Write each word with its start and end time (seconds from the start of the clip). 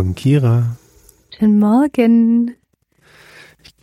Morgen, 0.00 0.14
Kira. 0.14 0.76
Guten 1.30 1.58
Morgen. 1.58 2.56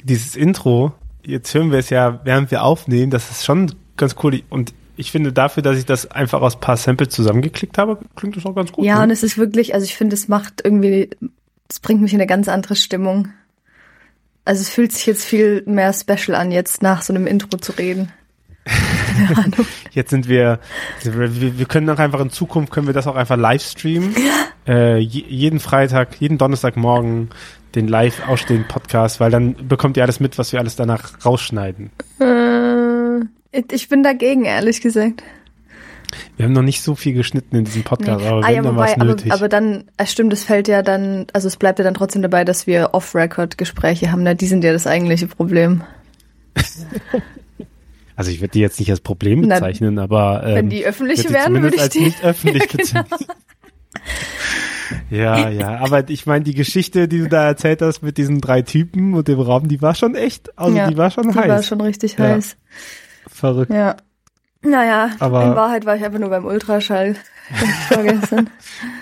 Dieses 0.04 0.36
Intro, 0.36 0.94
jetzt 1.24 1.54
hören 1.54 1.70
wir 1.70 1.78
es 1.78 1.92
ja, 1.92 2.22
während 2.24 2.50
wir 2.50 2.64
aufnehmen, 2.64 3.12
das 3.12 3.30
ist 3.30 3.46
schon 3.46 3.72
ganz 3.98 4.16
cool. 4.24 4.42
Und 4.50 4.74
ich 4.96 5.12
finde 5.12 5.32
dafür, 5.32 5.62
dass 5.62 5.78
ich 5.78 5.86
das 5.86 6.10
einfach 6.10 6.42
aus 6.42 6.56
ein 6.56 6.60
paar 6.60 6.76
Samples 6.76 7.10
zusammengeklickt 7.10 7.78
habe, 7.78 8.00
klingt 8.16 8.36
das 8.36 8.48
auch 8.48 8.56
ganz 8.56 8.72
gut. 8.72 8.84
Ja, 8.84 8.98
ne? 8.98 9.04
und 9.04 9.12
es 9.12 9.22
ist 9.22 9.38
wirklich, 9.38 9.76
also 9.76 9.84
ich 9.84 9.96
finde, 9.96 10.16
es 10.16 10.28
macht 10.28 10.62
irgendwie, 10.64 11.12
es 11.70 11.80
bringt 11.80 12.02
mich 12.02 12.14
in 12.14 12.20
eine 12.20 12.26
ganz 12.26 12.48
andere 12.48 12.76
Stimmung. 12.76 13.28
Also 14.44 14.62
es 14.62 14.70
fühlt 14.70 14.94
sich 14.94 15.06
jetzt 15.06 15.24
viel 15.24 15.62
mehr 15.68 15.94
special 15.94 16.34
an, 16.34 16.52
jetzt 16.52 16.82
nach 16.82 17.04
so 17.04 17.14
einem 17.14 17.28
Intro 17.28 17.60
zu 17.60 17.74
reden. 17.74 18.12
Keine 19.18 19.38
Ahnung. 19.46 19.66
Jetzt 19.92 20.10
sind 20.12 20.28
wir, 20.28 20.60
wir, 21.04 21.58
wir 21.60 21.66
können 21.66 21.90
auch 21.90 22.00
einfach 22.00 22.20
in 22.20 22.30
Zukunft, 22.30 22.72
können 22.72 22.88
wir 22.88 22.94
das 22.94 23.08
auch 23.08 23.16
einfach 23.16 23.38
live 23.38 23.64
streamen. 23.64 24.16
Äh, 24.68 24.98
je, 25.00 25.24
jeden 25.28 25.60
Freitag, 25.60 26.20
jeden 26.20 26.38
Donnerstagmorgen 26.38 27.30
den 27.76 27.88
live 27.88 28.28
ausstehenden 28.28 28.68
Podcast, 28.68 29.20
weil 29.20 29.32
dann 29.32 29.68
bekommt 29.68 29.98
ihr 29.98 30.04
alles 30.04 30.20
mit, 30.20 30.38
was 30.38 30.52
wir 30.52 30.60
alles 30.60 30.76
danach 30.76 31.26
rausschneiden. 31.26 31.92
Äh, 32.20 33.62
ich 33.72 33.90
bin 33.90 34.04
dagegen, 34.04 34.46
ehrlich 34.46 34.82
gesagt. 34.82 35.24
Wir 36.38 36.46
haben 36.46 36.54
noch 36.54 36.62
nicht 36.62 36.82
so 36.82 36.96
viel 36.96 37.14
geschnitten 37.14 37.56
in 37.58 37.66
diesem 37.66 37.84
Podcast, 37.84 38.22
Nee. 38.22 38.28
aber 38.30 38.46
Ah, 38.46 38.50
ja, 38.50 38.62
dann 38.62 38.76
wobei, 38.76 38.96
was 38.98 39.02
aber, 39.02 39.34
aber 39.34 39.50
dann, 39.50 39.84
es 39.98 40.12
stimmt, 40.12 40.32
es 40.32 40.44
fällt 40.44 40.68
ja 40.68 40.82
dann, 40.82 41.28
also 41.34 41.48
es 41.48 41.58
bleibt 41.58 41.80
ja 41.80 41.84
dann 41.86 41.96
trotzdem 41.96 42.22
dabei, 42.22 42.46
dass 42.46 42.66
wir 42.66 42.94
Off-Record-Gespräche 42.94 44.12
haben. 44.12 44.24
Na, 44.24 44.34
die 44.34 44.48
sind 44.48 44.64
ja 44.64 44.72
das 44.72 44.88
eigentliche 44.88 45.28
Problem. 45.28 45.84
also 48.18 48.30
ich 48.32 48.42
würde 48.42 48.52
die 48.52 48.60
jetzt 48.60 48.80
nicht 48.80 48.90
als 48.92 49.00
Problem 49.00 49.42
Na, 49.42 49.56
bezeichnen, 49.56 49.98
aber 50.00 50.44
ähm, 50.46 50.56
wenn 50.56 50.70
die 50.70 50.86
öffentlich 50.86 51.26
die 51.26 51.34
wären, 51.34 51.62
würde 51.62 51.76
ich 51.78 51.82
als 51.82 51.94
die. 51.94 52.02
nicht 52.02 52.22
öffentlich 52.26 52.64
Ja, 52.74 52.78
genau. 53.02 53.04
bezeichnen. 53.04 53.28
Ja, 55.10 55.50
ja, 55.50 55.78
aber 55.80 56.10
ich 56.10 56.26
meine, 56.26 56.44
die 56.46 56.54
Geschichte, 56.54 57.08
die 57.08 57.20
du 57.20 57.28
da 57.30 57.46
erzählt 57.46 57.82
hast 57.82 58.02
mit 58.04 58.18
diesen 58.18 58.40
drei 58.42 58.62
Typen 58.62 59.14
und 59.14 59.28
dem 59.28 59.40
Raum, 59.40 59.68
die 59.68 59.82
war 59.82 59.96
schon 59.96 60.16
echt, 60.16 60.58
also 60.58 60.76
Ja, 60.76 60.90
die 60.90 60.98
war 60.98 61.12
schon 61.12 61.32
Die 61.32 61.38
heiß. 61.38 61.48
war 61.50 61.64
schon 61.64 61.82
richtig 61.82 62.18
Ja. 62.18 62.26
heiß. 62.26 62.56
Verrückt. 63.28 63.72
Ja. 63.72 63.98
Naja, 64.62 65.12
Aber- 65.20 65.44
in 65.46 65.56
Wahrheit 65.56 65.86
war 65.86 65.96
ich 65.96 66.04
einfach 66.04 66.20
nur 66.20 66.30
beim 66.30 66.46
Ultraschall 66.46 67.16
vorgestern. 67.90 68.50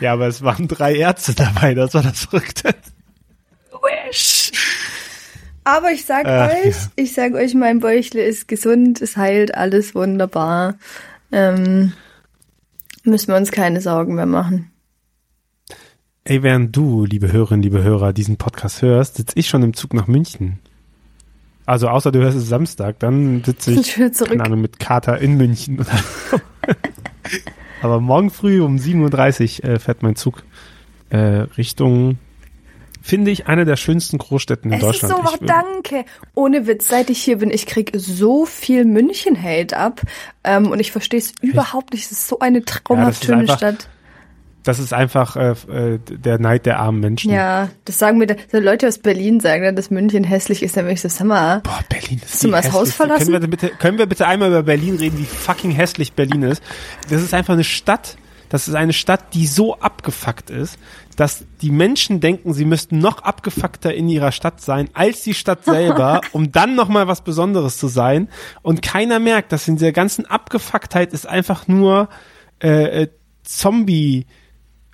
Ja, 0.02 0.14
aber 0.14 0.28
es 0.28 0.42
waren 0.44 0.68
drei 0.68 0.96
Ärzte 0.96 1.34
dabei, 1.34 1.74
das 1.74 1.94
war 1.94 2.04
das 2.04 2.26
Verrückte. 2.26 2.76
Aber 5.66 5.92
ich 5.92 6.06
sag 6.06 6.26
Ach, 6.28 6.52
euch, 6.52 6.76
ja. 6.76 6.92
ich 6.96 7.14
sag 7.14 7.34
euch, 7.34 7.56
mein 7.56 7.80
Bäuchle 7.80 8.24
ist 8.24 8.48
gesund, 8.48 9.02
es 9.02 9.18
heilt 9.18 9.56
alles 9.56 9.96
wunderbar. 9.96 10.76
Ähm, 11.32 11.92
müssen 13.04 13.30
wir 13.30 13.36
uns 13.36 13.52
keine 13.52 13.82
Sorgen 13.82 14.14
mehr 14.14 14.28
machen. 14.28 14.72
Ey, 16.24 16.44
während 16.44 16.76
du, 16.76 17.06
liebe 17.06 17.32
Hörerinnen, 17.32 17.64
liebe 17.64 17.84
Hörer, 17.84 18.14
diesen 18.14 18.38
Podcast 18.38 18.84
hörst, 18.84 19.16
sitze 19.16 19.38
ich 19.38 19.48
schon 19.48 19.64
im 19.64 19.74
Zug 19.74 19.96
nach 19.96 20.06
München. 20.06 20.60
Also 21.66 21.88
außer 21.88 22.12
du 22.12 22.20
hörst 22.20 22.38
es 22.38 22.48
Samstag, 22.48 23.00
dann 23.00 23.44
sitze 23.44 23.72
ich, 23.72 23.96
keine 23.96 24.44
Ahnung, 24.44 24.62
mit 24.62 24.78
Kater 24.78 25.18
in 25.18 25.36
München. 25.36 25.84
Aber 27.82 28.00
morgen 28.00 28.30
früh 28.30 28.62
um 28.62 28.76
7.30 28.78 29.64
Uhr 29.64 29.70
äh, 29.70 29.80
fährt 29.80 30.04
mein 30.04 30.16
Zug 30.16 30.44
äh, 31.10 31.18
Richtung, 31.58 32.20
finde 33.08 33.30
ich, 33.30 33.46
eine 33.46 33.66
der 33.66 33.76
schönsten 33.76 34.18
Großstädten 34.18 34.72
in 34.72 34.78
Es 34.80 34.84
Deutschland. 34.84 35.14
ist 35.14 35.20
so, 35.30 35.36
Ich 35.36 35.42
würd- 35.42 35.46
danke. 35.48 36.06
Ohne 36.34 36.66
Witz, 36.66 36.88
seit 36.88 37.12
ich 37.12 37.22
hier 37.22 37.38
bin, 37.38 37.52
ich 37.52 37.68
krieg 37.68 37.92
so 37.96 38.46
viel 38.48 38.84
München-Hate 38.84 39.78
ab. 39.78 40.02
Ähm, 40.44 40.72
und 40.72 40.80
ich 40.80 40.92
verstehe 40.92 41.20
es 41.20 41.34
überhaupt 41.42 41.94
nicht. 41.94 42.06
Es 42.06 42.12
ist 42.12 42.28
so 42.28 42.40
eine 42.40 42.66
traumhaft 42.66 43.22
ist 43.22 43.26
schöne 43.28 43.42
einfach- 43.42 43.58
Stadt. 43.58 43.90
das 44.64 44.80
ist 44.80 44.92
einfach 44.94 45.36
äh, 45.36 45.52
äh, 45.72 46.00
der 46.00 46.40
Neid 46.40 46.66
der 46.66 46.80
armen 46.80 47.00
Menschen. 47.00 47.32
Ja, 47.32 47.70
das 47.86 48.00
sagen 48.00 48.18
mir 48.18 48.36
so 48.52 48.58
Leute 48.60 48.88
aus 48.88 48.98
Berlin 48.98 49.40
sagen 49.40 49.64
dann, 49.64 49.76
dass 49.76 49.92
München 49.92 50.24
hässlich 50.24 50.64
ist. 50.64 50.76
Dann 50.76 50.86
bin 50.86 50.96
ich 50.96 51.02
so, 51.02 51.08
sag 51.10 51.28
mal, 51.28 51.60
Boah, 51.60 51.82
Berlin 51.88 52.20
ist 52.26 52.44
mal 52.48 52.64
das 52.64 52.72
Haus 52.72 52.92
verlassen? 52.92 53.28
Können 53.32 53.42
wir, 53.44 53.48
bitte, 53.48 53.70
können 53.70 54.00
wir 54.00 54.08
bitte 54.08 54.26
einmal 54.28 54.50
über 54.50 54.64
Berlin 54.64 54.96
reden, 54.96 55.20
wie 55.20 55.26
fucking 55.26 55.70
hässlich 55.70 56.14
Berlin 56.14 56.42
ist? 56.42 56.64
Das 57.12 57.22
ist 57.22 57.36
einfach 57.36 57.54
eine 57.54 57.64
Stadt, 57.64 58.18
das 58.50 58.68
ist 58.68 58.74
eine 58.74 58.94
Stadt, 58.94 59.36
die 59.36 59.46
so 59.46 59.76
abgefuckt 59.80 60.50
ist, 60.50 60.80
dass 61.16 61.46
die 61.62 61.72
Menschen 61.72 62.20
denken, 62.20 62.54
sie 62.54 62.66
müssten 62.66 63.00
noch 63.00 63.20
abgefuckter 63.24 63.94
in 63.94 64.10
ihrer 64.10 64.32
Stadt 64.32 64.62
sein, 64.62 64.90
als 64.94 65.24
die 65.24 65.34
Stadt 65.34 65.66
selber, 65.66 66.22
um 66.32 66.52
dann 66.52 66.76
nochmal 66.76 67.08
was 67.08 67.22
Besonderes 67.22 67.78
zu 67.78 67.88
sein. 67.88 68.30
Und 68.62 68.82
keiner 68.82 69.20
merkt, 69.20 69.52
dass 69.52 69.68
in 69.68 69.78
dieser 69.78 69.92
ganzen 69.92 70.26
Abgefucktheit 70.26 71.14
ist 71.14 71.28
einfach 71.28 71.68
nur 71.68 72.10
äh, 72.62 73.04
äh, 73.04 73.08
Zombie, 73.44 74.26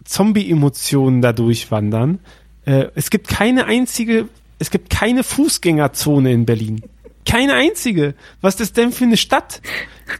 Zombie-Emotionen 0.04 1.22
da 1.22 1.34
durchwandern. 1.34 2.20
Äh, 2.66 2.88
es 2.96 3.10
gibt 3.10 3.28
keine 3.28 3.66
einzige, 3.66 4.28
es 4.60 4.72
gibt 4.72 4.90
keine 4.90 5.24
Fußgängerzone 5.24 6.32
in 6.32 6.46
Berlin. 6.46 6.82
Keine 7.26 7.54
einzige. 7.54 8.16
Was 8.42 8.56
ist 8.56 8.60
das 8.60 8.74
denn 8.74 8.92
für 8.92 9.06
eine 9.06 9.18
Stadt? 9.18 9.62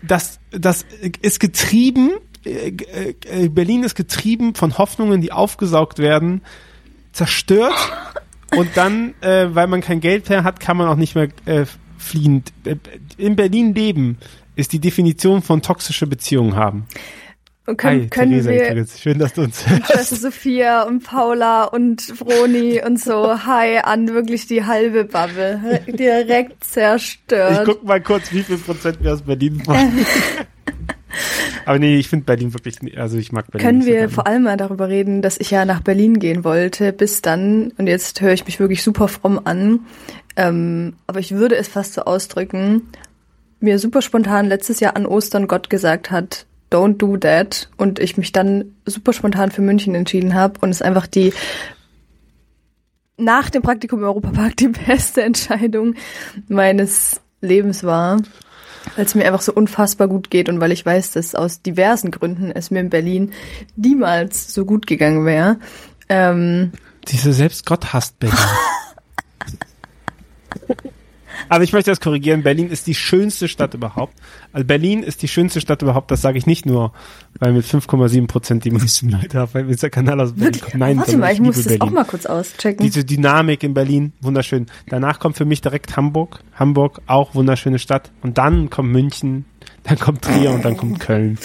Das, 0.04 0.40
das 0.52 0.86
ist 1.22 1.40
getrieben, 1.40 2.12
äh, 2.12 2.14
äh, 2.14 2.31
Berlin 2.44 3.84
ist 3.84 3.96
getrieben 3.96 4.56
von 4.56 4.78
Hoffnungen, 4.78 5.22
die 5.22 5.32
aufgesaugt 5.32 6.00
werden, 6.00 6.42
zerstört 7.14 7.76
und 8.56 8.70
dann, 8.76 9.14
äh, 9.22 9.48
weil 9.54 9.68
man 9.68 9.82
kein 9.82 10.00
Geld 10.00 10.30
mehr 10.30 10.44
hat, 10.44 10.60
kann 10.60 10.78
man 10.78 10.88
auch 10.88 10.96
nicht 10.96 11.16
mehr 11.16 11.30
äh, 11.46 11.66
fliehen. 11.98 12.44
Äh, 12.66 12.76
In 13.18 13.36
Berlin 13.36 13.74
leben 13.76 14.18
ist 14.56 14.74
die 14.74 14.80
Definition 14.80 15.42
von 15.42 15.62
toxische 15.62 16.08
Beziehungen 16.08 16.56
haben. 16.56 16.86
und 17.68 17.78
können, 17.78 18.02
Hi, 18.02 18.08
können 18.10 18.32
Theresa 18.32 18.50
wir 18.50 18.66
übrigens. 18.66 19.00
Schön, 19.02 19.20
dass 19.20 19.34
du 19.34 19.44
uns 19.44 19.64
Schwester 19.88 20.16
Sophia 20.16 20.82
und 20.84 21.04
Paula 21.04 21.66
und 21.66 22.02
Froni 22.02 22.82
und 22.84 23.00
so, 23.00 23.46
hi 23.46 23.78
an 23.84 24.10
wirklich 24.10 24.48
die 24.48 24.66
halbe 24.66 25.06
Bubble. 25.06 25.82
Direkt 25.88 26.54
Ich 26.64 26.70
zerstört. 26.72 27.64
guck 27.66 27.84
mal 27.84 28.02
kurz, 28.02 28.32
wie 28.34 28.42
viel 28.44 28.58
Prozent 28.58 28.98
wir 29.02 29.14
aus 29.14 29.22
Berlin 29.22 29.62
machen. 29.66 30.06
Aber 31.66 31.80
nee, 31.80 31.98
ich 31.98 32.10
finde 32.10 32.26
Berlin 32.26 32.54
wirklich, 32.54 32.98
also 32.98 33.18
ich 33.18 33.32
mag 33.32 33.50
Berlin. 33.52 33.66
Können 33.66 33.82
so 33.82 33.88
wir 33.88 33.96
gerne. 33.96 34.10
vor 34.10 34.28
allem 34.28 34.44
mal 34.44 34.58
darüber 34.58 34.90
reden, 34.90 35.22
dass 35.22 35.40
ich 35.40 35.52
ja 35.52 35.66
nach 35.66 35.82
Berlin 35.82 36.20
gehen 36.20 36.44
wollte, 36.44 36.94
bis 36.94 37.22
dann, 37.22 37.72
und 37.78 37.88
jetzt 37.88 38.22
höre 38.22 38.34
ich 38.34 38.46
mich 38.46 38.60
wirklich 38.60 38.84
super 38.84 39.08
fromm 39.08 39.42
an, 39.44 39.82
ähm, 40.36 40.94
aber 41.08 41.20
ich 41.20 41.34
würde 41.34 41.56
es 41.56 41.68
fast 41.68 41.94
so 41.94 42.02
ausdrücken, 42.02 42.90
mir 43.60 43.80
super 43.80 44.02
spontan 44.02 44.48
letztes 44.48 44.80
Jahr 44.80 44.96
an 44.96 45.06
Ostern 45.06 45.48
Gott 45.48 45.70
gesagt 45.70 46.12
hat, 46.12 46.46
don't 46.72 46.98
do 46.98 47.18
that, 47.18 47.70
und 47.78 48.00
ich 48.00 48.18
mich 48.18 48.32
dann 48.32 48.76
super 48.86 49.14
spontan 49.14 49.52
für 49.52 49.62
München 49.62 49.96
entschieden 49.96 50.34
habe 50.34 50.60
und 50.62 50.70
es 50.70 50.82
einfach 50.82 51.08
die 51.08 51.34
nach 53.18 53.50
dem 53.50 53.62
Praktikum 53.62 54.00
im 54.00 54.06
Europapark 54.06 54.58
die 54.58 54.68
beste 54.88 55.22
Entscheidung 55.22 55.96
meines 56.48 57.22
Lebens 57.42 57.84
war, 57.84 58.22
weil 58.96 59.06
es 59.06 59.16
mir 59.16 59.26
einfach 59.26 59.42
so 59.42 59.54
unfassbar 59.54 60.08
gut 60.08 60.30
geht 60.30 60.50
und 60.50 60.62
weil 60.62 60.72
ich 60.72 60.86
weiß, 60.86 61.12
dass 61.12 61.36
aus 61.36 61.62
diversen 61.62 62.12
Gründen 62.12 62.52
es 62.52 62.72
mir 62.72 62.80
in 62.80 62.90
Berlin 62.90 63.34
niemals 63.76 64.54
so 64.54 64.66
gut 64.66 64.88
gegangen 64.88 65.26
wäre. 65.26 65.58
Ähm, 66.10 66.72
Diese 67.08 67.34
selbst 67.34 67.66
Gott 67.66 67.94
hasst 67.94 68.20
Berlin. 68.20 68.38
Aber 71.52 71.66
ich 71.66 71.74
möchte 71.74 71.92
das 71.92 72.00
korrigieren. 72.00 72.44
Berlin 72.44 72.70
ist 72.70 72.88
die 72.88 72.96
schönste 72.96 73.50
Stadt 73.50 73.74
überhaupt. 73.74 74.14
Also 74.54 74.66
Berlin 74.66 75.04
ist 75.04 75.22
die 75.22 75.28
schönste 75.28 75.60
Stadt 75.60 75.82
überhaupt. 75.82 76.10
Das 76.10 76.22
sage 76.22 76.38
ich 76.38 76.46
nicht 76.46 76.66
nur, 76.66 76.94
weil 77.40 77.52
mit 77.52 77.66
5,7 77.66 78.26
Prozent 78.28 78.64
die 78.64 78.72
meisten 78.72 79.10
Leute 79.10 79.38
haben, 79.40 79.54
weil 79.54 79.66
dieser 79.66 79.90
Kanal 79.90 80.22
aus 80.22 80.32
Berlin 80.32 80.46
wirklich, 80.46 80.64
kommt. 80.64 80.76
Nein, 80.80 80.98
warte 80.98 81.18
mal, 81.18 81.34
ich 81.34 81.42
muss 81.42 81.58
das 81.58 81.66
Berlin. 81.66 81.82
auch 81.82 81.92
mal 81.92 82.06
kurz 82.06 82.26
auschecken. 82.26 82.86
Diese 82.86 83.04
Dynamik 83.04 83.64
in 83.64 83.74
Berlin, 83.74 84.14
wunderschön. 84.22 84.68
Danach 84.88 85.20
kommt 85.20 85.36
für 85.36 85.44
mich 85.44 85.60
direkt 85.60 85.98
Hamburg. 85.98 86.40
Hamburg, 86.56 87.02
auch 87.08 87.36
wunderschöne 87.36 87.80
Stadt. 87.80 88.12
Und 88.22 88.38
dann 88.38 88.70
kommt 88.70 88.90
München, 88.94 89.44
dann 89.84 90.00
kommt 90.00 90.22
Trier 90.22 90.52
und 90.52 90.64
dann 90.64 90.78
kommt 90.78 91.02
Köln. 91.02 91.38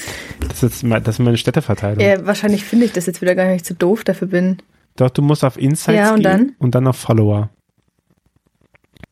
Das 0.49 0.63
ist, 0.63 0.85
das 0.85 1.09
ist 1.09 1.19
meine 1.19 1.37
Städteverteilung. 1.37 1.99
ja, 1.99 2.25
wahrscheinlich 2.25 2.63
finde 2.63 2.85
ich 2.85 2.93
das 2.93 3.07
jetzt 3.07 3.23
wieder 3.23 3.35
gar 3.35 3.47
nicht 3.49 3.67
so 3.67 3.75
doof 3.75 4.05
dafür 4.05 4.29
bin. 4.29 4.59
Doch, 4.95 5.11
du 5.11 5.21
musst 5.21 5.45
auf 5.45 5.59
Insights 5.59 5.99
Ja, 5.99 6.11
und 6.11 6.23
gehen 6.23 6.23
dann? 6.23 6.53
und 6.61 6.75
dann 6.77 6.87
auf 6.87 6.97
Follower. 6.97 7.51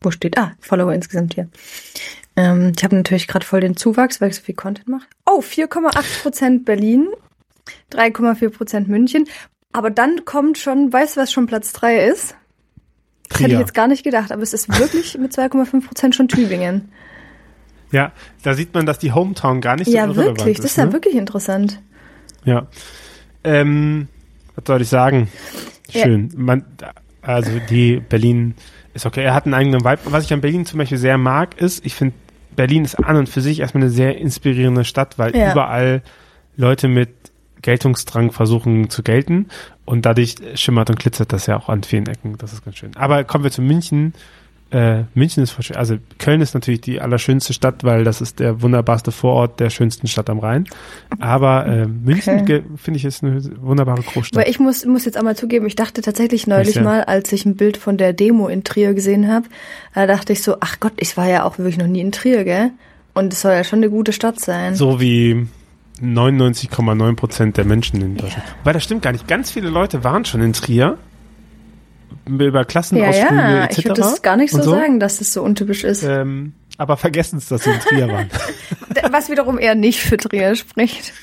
Wo 0.01 0.11
steht? 0.11 0.37
Ah, 0.37 0.53
Follower 0.59 0.93
insgesamt 0.93 1.33
hier. 1.33 1.49
Ähm, 2.35 2.73
ich 2.75 2.83
habe 2.83 2.95
natürlich 2.95 3.27
gerade 3.27 3.45
voll 3.45 3.61
den 3.61 3.77
Zuwachs, 3.77 4.21
weil 4.21 4.29
ich 4.29 4.35
so 4.35 4.41
viel 4.43 4.55
Content 4.55 4.87
mache. 4.87 5.05
Oh, 5.25 5.39
4,8 5.39 6.21
Prozent 6.21 6.65
Berlin, 6.65 7.07
3,4 7.91 8.49
Prozent 8.49 8.87
München. 8.87 9.25
Aber 9.71 9.89
dann 9.89 10.25
kommt 10.25 10.57
schon, 10.57 10.91
weißt 10.91 11.15
du, 11.15 11.21
was 11.21 11.31
schon 11.31 11.47
Platz 11.47 11.73
drei 11.73 12.05
ist? 12.05 12.35
Das 13.29 13.39
hätte 13.41 13.53
ich 13.53 13.59
jetzt 13.59 13.73
gar 13.73 13.87
nicht 13.87 14.03
gedacht, 14.03 14.31
aber 14.31 14.43
es 14.43 14.53
ist 14.53 14.69
wirklich 14.79 15.17
mit 15.17 15.33
2,5 15.33 15.85
Prozent 15.87 16.15
schon 16.15 16.27
Tübingen. 16.27 16.91
Ja, 17.91 18.11
da 18.43 18.53
sieht 18.53 18.73
man, 18.73 18.85
dass 18.85 18.99
die 18.99 19.11
Hometown 19.13 19.61
gar 19.61 19.75
nicht 19.75 19.87
so 19.87 19.93
Ja, 19.93 20.15
wirklich, 20.15 20.57
ist. 20.57 20.63
das 20.63 20.71
ist 20.71 20.77
ja 20.77 20.85
ne? 20.85 20.93
wirklich 20.93 21.15
interessant. 21.15 21.81
Ja. 22.43 22.67
Ähm, 23.43 24.07
was 24.55 24.65
soll 24.67 24.81
ich 24.81 24.89
sagen? 24.89 25.29
Ja. 25.89 26.03
Schön. 26.03 26.31
Man, 26.35 26.65
also 27.25 27.51
die 27.69 27.97
Berlin 27.99 28.55
ist 28.93 29.05
okay. 29.05 29.23
Er 29.23 29.33
hat 29.33 29.45
einen 29.45 29.53
eigenen 29.53 29.83
Vibe. 29.83 29.99
Was 30.05 30.25
ich 30.25 30.33
an 30.33 30.41
Berlin 30.41 30.65
zum 30.65 30.79
Beispiel 30.79 30.97
sehr 30.97 31.17
mag, 31.17 31.59
ist, 31.61 31.85
ich 31.85 31.95
finde, 31.95 32.15
Berlin 32.55 32.85
ist 32.85 32.95
an 32.95 33.17
und 33.17 33.27
für 33.29 33.41
sich 33.41 33.59
erstmal 33.59 33.83
eine 33.83 33.91
sehr 33.91 34.17
inspirierende 34.17 34.85
Stadt, 34.85 35.17
weil 35.19 35.35
Ja. 35.35 35.51
überall 35.51 36.01
Leute 36.55 36.87
mit 36.87 37.09
Geltungsdrang 37.61 38.31
versuchen 38.31 38.89
zu 38.89 39.01
gelten 39.03 39.47
und 39.85 40.05
dadurch 40.05 40.35
schimmert 40.53 40.89
und 40.89 40.99
glitzert 40.99 41.33
das 41.33 41.47
ja 41.47 41.57
auch 41.57 41.67
an 41.67 41.83
vielen 41.83 42.07
Ecken. 42.07 42.37
Das 42.37 42.53
ist 42.53 42.63
ganz 42.63 42.77
schön. 42.77 42.95
Aber 42.95 43.23
kommen 43.23 43.43
wir 43.43 43.51
zu 43.51 43.61
München. 43.61 44.13
Äh, 44.71 45.03
München 45.13 45.43
ist, 45.43 45.51
voll 45.51 45.63
schön. 45.63 45.77
also 45.77 45.95
Köln 46.17 46.41
ist 46.41 46.53
natürlich 46.55 46.81
die 46.81 46.99
allerschönste 46.99 47.53
Stadt, 47.53 47.83
weil 47.83 48.03
das 48.03 48.19
ist 48.19 48.39
der 48.39 48.61
wunderbarste 48.61 49.11
Vorort 49.11 49.59
der 49.59 49.69
schönsten 49.69 50.07
Stadt 50.07 50.29
am 50.29 50.39
Rhein. 50.39 50.65
Aber 51.19 51.65
äh, 51.67 51.85
München 51.87 52.41
Okay. 52.41 52.63
finde 52.75 52.97
ich 52.97 53.05
ist 53.05 53.23
eine 53.23 53.41
wunderbare 53.61 54.01
Großstadt. 54.01 54.41
Aber 54.41 54.49
ich 54.49 54.59
muss, 54.59 54.83
muss 54.85 55.05
jetzt 55.05 55.17
einmal 55.17 55.35
zugeben, 55.37 55.65
ich 55.67 55.75
dachte 55.75 56.01
tatsächlich 56.01 56.47
neulich 56.47 56.75
Ja. 56.75 56.81
mal, 56.83 57.03
als 57.03 57.31
ich 57.31 57.45
ein 57.45 57.55
Bild 57.55 57.77
von 57.77 57.97
der 57.97 58.11
Demo 58.13 58.47
in 58.47 58.63
Trier 58.63 58.93
gesehen 58.95 59.31
habe, 59.31 59.45
da 59.93 60.07
dachte 60.07 60.33
ich 60.33 60.41
so, 60.41 60.57
ach 60.59 60.79
Gott, 60.79 60.93
ich 60.97 61.15
war 61.15 61.27
ja 61.29 61.43
auch 61.43 61.57
wirklich 61.59 61.77
noch 61.77 61.87
nie 61.87 62.01
in 62.01 62.11
Trier, 62.11 62.43
gell? 62.43 62.71
Und 63.13 63.31
es 63.33 63.41
soll 63.41 63.53
ja 63.53 63.63
schon 63.63 63.79
eine 63.79 63.89
gute 63.91 64.11
Stadt 64.13 64.39
sein. 64.39 64.75
So 64.75 64.99
wie 64.99 65.47
99,9 66.01 67.15
Prozent 67.15 67.57
der 67.57 67.65
Menschen 67.65 68.01
in 68.01 68.17
Deutschland. 68.17 68.43
Weil 68.63 68.73
das 68.73 68.83
stimmt 68.83 69.01
gar 69.03 69.11
nicht. 69.11 69.27
Ganz 69.27 69.51
viele 69.51 69.69
Leute 69.69 70.03
waren 70.03 70.25
schon 70.25 70.41
in 70.41 70.53
Trier 70.53 70.97
über 72.27 72.51
ja, 72.53 72.63
Klassenausflüge 72.63 73.35
ja, 73.35 73.65
etc. 73.65 73.77
ich 73.77 73.85
würde 73.85 74.01
das 74.01 74.21
gar 74.21 74.37
nicht 74.37 74.51
so, 74.51 74.57
und 74.57 74.63
sagen, 74.63 74.99
dass 74.99 75.19
das 75.19 75.33
so 75.33 75.43
untypisch 75.43 75.83
ist. 75.83 76.03
Ähm, 76.03 76.53
aber 76.77 76.97
vergessen 76.97 77.37
es, 77.37 77.47
dass 77.47 77.63
sie 77.63 77.71
in 77.71 77.79
Trier 77.79 78.07
waren. 78.09 78.29
Was 79.11 79.29
wiederum 79.29 79.59
eher 79.59 79.75
nicht 79.75 79.99
für 79.99 80.17
Trier 80.17 80.55
spricht. 80.55 81.13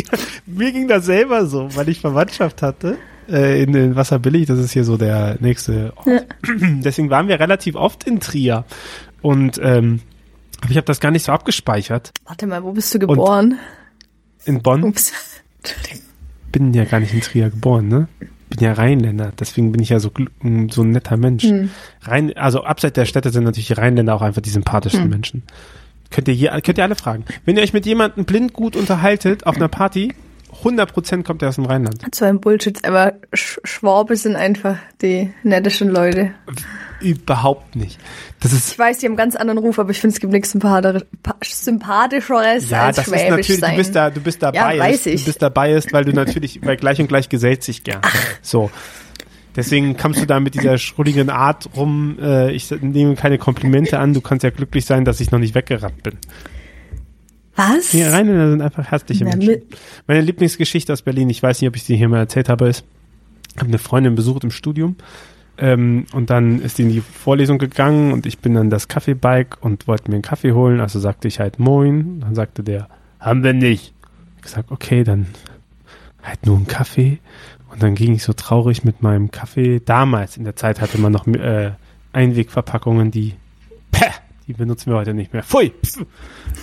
Mir 0.46 0.72
ging 0.72 0.88
das 0.88 1.06
selber 1.06 1.46
so, 1.46 1.74
weil 1.74 1.88
ich 1.88 2.00
Verwandtschaft 2.00 2.62
hatte 2.62 2.96
äh, 3.28 3.62
in, 3.62 3.74
in 3.74 3.96
Wasserbillig. 3.96 4.46
Das 4.46 4.58
ist 4.58 4.72
hier 4.72 4.84
so 4.84 4.96
der 4.96 5.36
nächste 5.40 5.92
Ort. 5.96 6.06
Ja. 6.06 6.20
Deswegen 6.60 7.10
waren 7.10 7.28
wir 7.28 7.40
relativ 7.40 7.74
oft 7.74 8.04
in 8.04 8.20
Trier. 8.20 8.64
Und 9.22 9.60
ähm, 9.62 10.00
ich 10.68 10.76
habe 10.76 10.86
das 10.86 11.00
gar 11.00 11.10
nicht 11.10 11.24
so 11.24 11.32
abgespeichert. 11.32 12.12
Warte 12.26 12.46
mal, 12.46 12.62
wo 12.62 12.72
bist 12.72 12.94
du 12.94 12.98
geboren? 12.98 13.58
In 14.44 14.62
Bonn 14.62 14.84
Ups. 14.84 15.12
Entschuldigung. 15.58 16.02
bin 16.52 16.72
ja 16.72 16.84
gar 16.84 17.00
nicht 17.00 17.14
in 17.14 17.20
Trier 17.20 17.50
geboren, 17.50 17.88
ne? 17.88 18.08
Bin 18.50 18.58
ja 18.66 18.72
Rheinländer, 18.72 19.32
deswegen 19.38 19.70
bin 19.72 19.80
ich 19.80 19.90
ja 19.90 20.00
so 20.00 20.08
gl- 20.08 20.28
m, 20.42 20.68
so 20.70 20.82
ein 20.82 20.90
netter 20.90 21.16
Mensch. 21.16 21.44
Hm. 21.44 21.70
Rhein, 22.02 22.36
also 22.36 22.64
abseits 22.64 22.94
der 22.94 23.04
Städte 23.06 23.30
sind 23.30 23.44
natürlich 23.44 23.68
die 23.68 23.74
Rheinländer 23.74 24.14
auch 24.14 24.22
einfach 24.22 24.42
die 24.42 24.50
sympathischsten 24.50 25.04
Hm. 25.04 25.10
Menschen. 25.10 25.42
Könnt 26.10 26.26
ihr 26.26 26.34
hier, 26.34 26.50
könnt 26.60 26.76
ihr 26.76 26.82
alle 26.84 26.96
fragen. 26.96 27.24
Wenn 27.44 27.56
ihr 27.56 27.62
euch 27.62 27.72
mit 27.72 27.86
jemandem 27.86 28.24
blind 28.24 28.52
gut 28.52 28.74
unterhaltet 28.74 29.46
auf 29.46 29.54
einer 29.54 29.68
Party, 29.68 30.12
100% 30.64 31.22
kommt 31.22 31.42
er 31.42 31.48
aus 31.48 31.54
dem 31.56 31.64
Rheinland. 31.66 32.04
So 32.14 32.24
ein 32.24 32.40
Bullshit, 32.40 32.84
aber 32.84 33.14
Sch 33.32 33.58
Schwabe 33.64 34.16
sind 34.16 34.36
einfach 34.36 34.76
die 35.00 35.32
nettischen 35.42 35.88
Leute. 35.88 36.32
Überhaupt 37.00 37.76
nicht. 37.76 37.98
Das 38.40 38.52
ist 38.52 38.72
Ich 38.72 38.78
weiß, 38.78 38.98
die 38.98 39.06
haben 39.06 39.12
einen 39.12 39.16
ganz 39.16 39.36
anderen 39.36 39.58
Ruf, 39.58 39.78
aber 39.78 39.90
ich 39.90 39.98
finde, 40.00 40.14
es 40.14 40.20
gibt 40.20 40.32
nichts 40.32 40.50
sympathisch- 40.52 41.04
pa- 41.22 41.36
sympathischeres 41.42 42.68
ja, 42.68 42.86
als 42.86 42.96
das 42.96 43.06
ist 43.08 43.12
Schwäbisch 43.14 43.30
natürlich, 43.30 43.60
sein. 43.60 43.70
du 43.70 43.76
bist 43.78 43.96
da, 43.96 44.10
du 44.10 44.20
bist 44.20 44.42
da 44.42 44.52
Ja, 44.52 44.68
biased, 44.68 44.80
weiß 44.80 45.06
ich. 45.06 45.20
du 45.20 45.26
bist 45.26 45.42
da 45.42 45.48
biased, 45.48 45.92
weil 45.92 46.04
du 46.04 46.12
natürlich, 46.12 46.60
weil 46.64 46.76
gleich 46.76 47.00
und 47.00 47.06
gleich 47.08 47.28
gesellt 47.28 47.62
sich 47.62 47.84
gern. 47.84 48.00
So. 48.42 48.70
Deswegen 49.56 49.96
kommst 49.96 50.20
du 50.20 50.26
da 50.26 50.38
mit 50.40 50.54
dieser 50.54 50.78
schrulligen 50.78 51.28
Art 51.28 51.70
rum, 51.74 52.18
äh, 52.20 52.52
ich 52.52 52.70
nehme 52.70 53.16
keine 53.16 53.36
Komplimente 53.38 53.98
an, 53.98 54.14
du 54.14 54.20
kannst 54.20 54.44
ja 54.44 54.50
glücklich 54.50 54.84
sein, 54.84 55.04
dass 55.04 55.20
ich 55.20 55.30
noch 55.32 55.40
nicht 55.40 55.54
weggerannt 55.54 56.02
bin. 56.02 56.18
Was? 57.56 57.90
Die 57.90 58.02
Rheinländer 58.02 58.50
sind 58.50 58.62
einfach 58.62 58.90
herzliche 58.90 59.24
Na, 59.24 59.30
Menschen. 59.30 59.62
Meine 60.06 60.20
Lieblingsgeschichte 60.20 60.92
aus 60.92 61.02
Berlin, 61.02 61.28
ich 61.30 61.42
weiß 61.42 61.60
nicht, 61.60 61.68
ob 61.68 61.76
ich 61.76 61.82
sie 61.82 61.96
hier 61.96 62.08
mal 62.08 62.18
erzählt 62.18 62.48
habe, 62.48 62.68
ist, 62.68 62.84
ich 63.54 63.58
habe 63.58 63.68
eine 63.68 63.78
Freundin 63.78 64.14
besucht 64.14 64.44
im 64.44 64.50
Studium 64.50 64.96
ähm, 65.58 66.06
und 66.12 66.30
dann 66.30 66.60
ist 66.62 66.78
die 66.78 66.82
in 66.82 66.88
die 66.90 67.00
Vorlesung 67.00 67.58
gegangen 67.58 68.12
und 68.12 68.26
ich 68.26 68.38
bin 68.38 68.54
dann 68.54 68.70
das 68.70 68.88
Kaffeebike 68.88 69.58
und 69.60 69.86
wollte 69.86 70.10
mir 70.10 70.16
einen 70.16 70.22
Kaffee 70.22 70.52
holen, 70.52 70.80
also 70.80 70.98
sagte 71.00 71.28
ich 71.28 71.40
halt 71.40 71.58
Moin, 71.58 72.20
dann 72.20 72.34
sagte 72.34 72.62
der, 72.62 72.88
haben 73.18 73.44
wir 73.44 73.52
nicht. 73.52 73.92
Ich 74.36 74.42
gesagt, 74.42 74.70
okay, 74.70 75.04
dann 75.04 75.26
halt 76.22 76.46
nur 76.46 76.56
einen 76.56 76.66
Kaffee 76.66 77.18
und 77.70 77.82
dann 77.82 77.94
ging 77.94 78.14
ich 78.14 78.22
so 78.22 78.32
traurig 78.32 78.84
mit 78.84 79.02
meinem 79.02 79.30
Kaffee. 79.30 79.80
Damals, 79.84 80.36
in 80.36 80.44
der 80.44 80.56
Zeit 80.56 80.80
hatte 80.80 80.98
man 80.98 81.12
noch 81.12 81.26
äh, 81.26 81.72
Einwegverpackungen, 82.12 83.10
die, 83.10 83.34
päh, 83.90 84.10
die 84.50 84.54
benutzen 84.54 84.90
wir 84.90 84.96
heute 84.96 85.14
nicht 85.14 85.32
mehr. 85.32 85.44
Pfui! 85.44 85.72
Pf. 85.84 86.04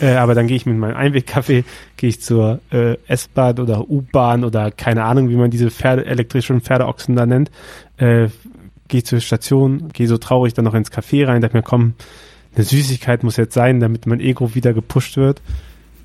Äh, 0.02 0.16
aber 0.16 0.36
dann 0.36 0.48
gehe 0.48 0.58
ich 0.58 0.66
mit 0.66 0.78
meinem 0.78 0.98
Einwegkaffee, 0.98 1.64
gehe 1.96 2.10
ich 2.10 2.22
zur 2.22 2.60
äh, 2.70 2.98
S-Bahn 3.08 3.60
oder 3.60 3.90
U-Bahn 3.90 4.44
oder 4.44 4.72
keine 4.72 5.06
Ahnung, 5.06 5.30
wie 5.30 5.38
man 5.38 5.50
diese 5.50 5.72
Pferde, 5.72 6.06
elektrischen 6.06 6.60
Pferdeochsen 6.60 7.16
da 7.16 7.26
nennt, 7.26 7.50
äh, 7.96 8.28
gehe 8.90 9.04
zur 9.04 9.22
Station, 9.22 9.88
gehe 9.94 10.08
so 10.08 10.18
traurig 10.18 10.54
dann 10.54 10.66
noch 10.66 10.74
ins 10.74 10.92
Café 10.92 11.28
rein, 11.28 11.42
dachte 11.42 11.56
mir, 11.56 11.64
komm, 11.64 11.94
eine 12.56 12.66
Süßigkeit 12.66 13.24
muss 13.24 13.38
jetzt 13.38 13.54
sein, 13.54 13.80
damit 13.80 14.06
mein 14.06 14.20
Ego 14.20 14.54
wieder 14.54 14.74
gepusht 14.74 15.16
wird. 15.16 15.42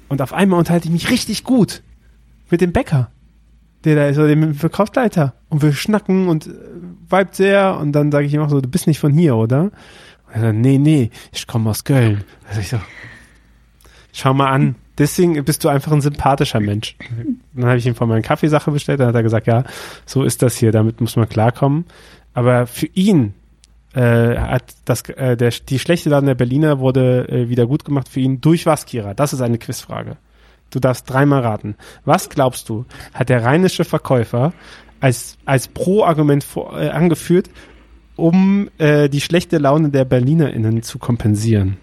Und 0.09 0.23
auf 0.23 0.33
einmal 0.33 0.61
unterhalte 0.61 0.87
ich 0.87 0.93
mich 0.93 1.11
richtig 1.11 1.43
gut 1.43 1.83
mit 2.49 2.61
dem 2.61 2.73
Bäcker, 2.73 3.11
der 3.85 3.97
da 3.97 4.07
ist, 4.07 4.19
oder 4.19 4.29
dem 4.29 4.55
Verkaufsleiter. 4.55 5.35
Und 5.49 5.63
wir 5.63 5.73
schnacken 5.73 6.29
und 6.29 6.47
äh, 6.47 6.51
vibet 7.11 7.35
sehr. 7.35 7.77
Und 7.81 7.91
dann 7.93 8.13
sage 8.13 8.27
ich 8.27 8.35
ihm 8.35 8.41
auch 8.43 8.51
so, 8.51 8.61
du 8.61 8.69
bist 8.69 8.87
nicht 8.87 9.01
von 9.01 9.13
hier, 9.13 9.35
oder? 9.35 9.73
Er 10.33 10.53
nee, 10.53 10.79
nee, 10.79 11.11
ich 11.33 11.47
komme 11.47 11.71
aus 11.71 11.85
Köln. 11.85 12.25
Also 12.49 12.61
ich 12.61 12.69
so, 12.69 12.79
schau 14.13 14.35
mal 14.35 14.51
an, 14.51 14.77
deswegen 14.99 15.43
bist 15.45 15.65
du 15.65 15.69
einfach 15.69 15.93
ein 15.93 16.01
sympathischer 16.01 16.61
Mensch. 16.61 16.97
Dann 17.55 17.67
habe 17.67 17.79
ich 17.79 17.87
ihm 17.87 17.95
von 17.95 18.09
meiner 18.09 18.23
Kaffeesache 18.23 18.71
bestellt, 18.71 19.01
dann 19.01 19.09
hat 19.09 19.15
er 19.15 19.23
gesagt, 19.23 19.47
ja, 19.47 19.65
so 20.07 20.23
ist 20.23 20.43
das 20.43 20.57
hier, 20.57 20.73
damit 20.73 21.01
muss 21.01 21.17
man 21.17 21.29
klarkommen. 21.29 21.85
Aber 22.35 22.67
für 22.67 22.87
ihn 22.87 23.35
äh, 23.95 24.37
hat 24.39 24.75
das, 24.85 25.03
äh, 25.11 25.37
der, 25.37 25.51
die 25.51 25.79
schlechte 25.79 26.09
Laune 26.09 26.29
der 26.29 26.35
Berliner 26.35 26.79
wurde 26.79 27.29
äh, 27.29 27.49
wieder 27.49 27.67
gut 27.67 27.85
gemacht 27.85 28.09
für 28.09 28.21
ihn 28.21 28.41
durch 28.41 28.65
was, 28.65 28.87
Kira? 28.87 29.15
Das 29.15 29.33
ist 29.33 29.43
eine 29.43 29.59
Quizfrage. 29.59 30.17
Du 30.71 30.81
darfst 30.81 31.11
dreimal 31.11 31.43
raten. 31.43 31.77
Was 32.07 32.31
glaubst 32.31 32.71
du, 32.71 32.87
hat 33.13 33.29
der 33.29 33.45
rheinische 33.45 33.85
Verkäufer 33.85 34.55
als, 35.01 35.37
als 35.45 35.69
Pro-Argument 35.69 36.47
äh, 36.57 36.89
angeführt, 36.89 37.51
um 38.17 38.69
äh, 38.79 39.09
die 39.09 39.21
schlechte 39.21 39.59
Laune 39.59 39.91
der 39.91 40.05
BerlinerInnen 40.05 40.83
zu 40.83 40.99
kompensieren? 40.99 41.77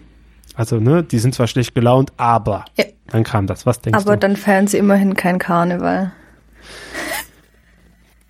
Also, 0.54 0.78
ne, 0.78 1.02
die 1.02 1.18
sind 1.18 1.34
zwar 1.34 1.46
schlecht 1.46 1.74
gelaunt, 1.74 2.12
aber 2.16 2.64
Ja. 2.76 2.84
dann 3.08 3.24
kam 3.24 3.46
das. 3.46 3.66
Was 3.66 3.80
denkst 3.80 3.98
Aber 4.00 4.14
du? 4.14 4.20
dann 4.20 4.36
feiern 4.36 4.66
sie 4.66 4.78
immerhin 4.78 5.14
kein 5.14 5.38
Karneval. 5.38 6.12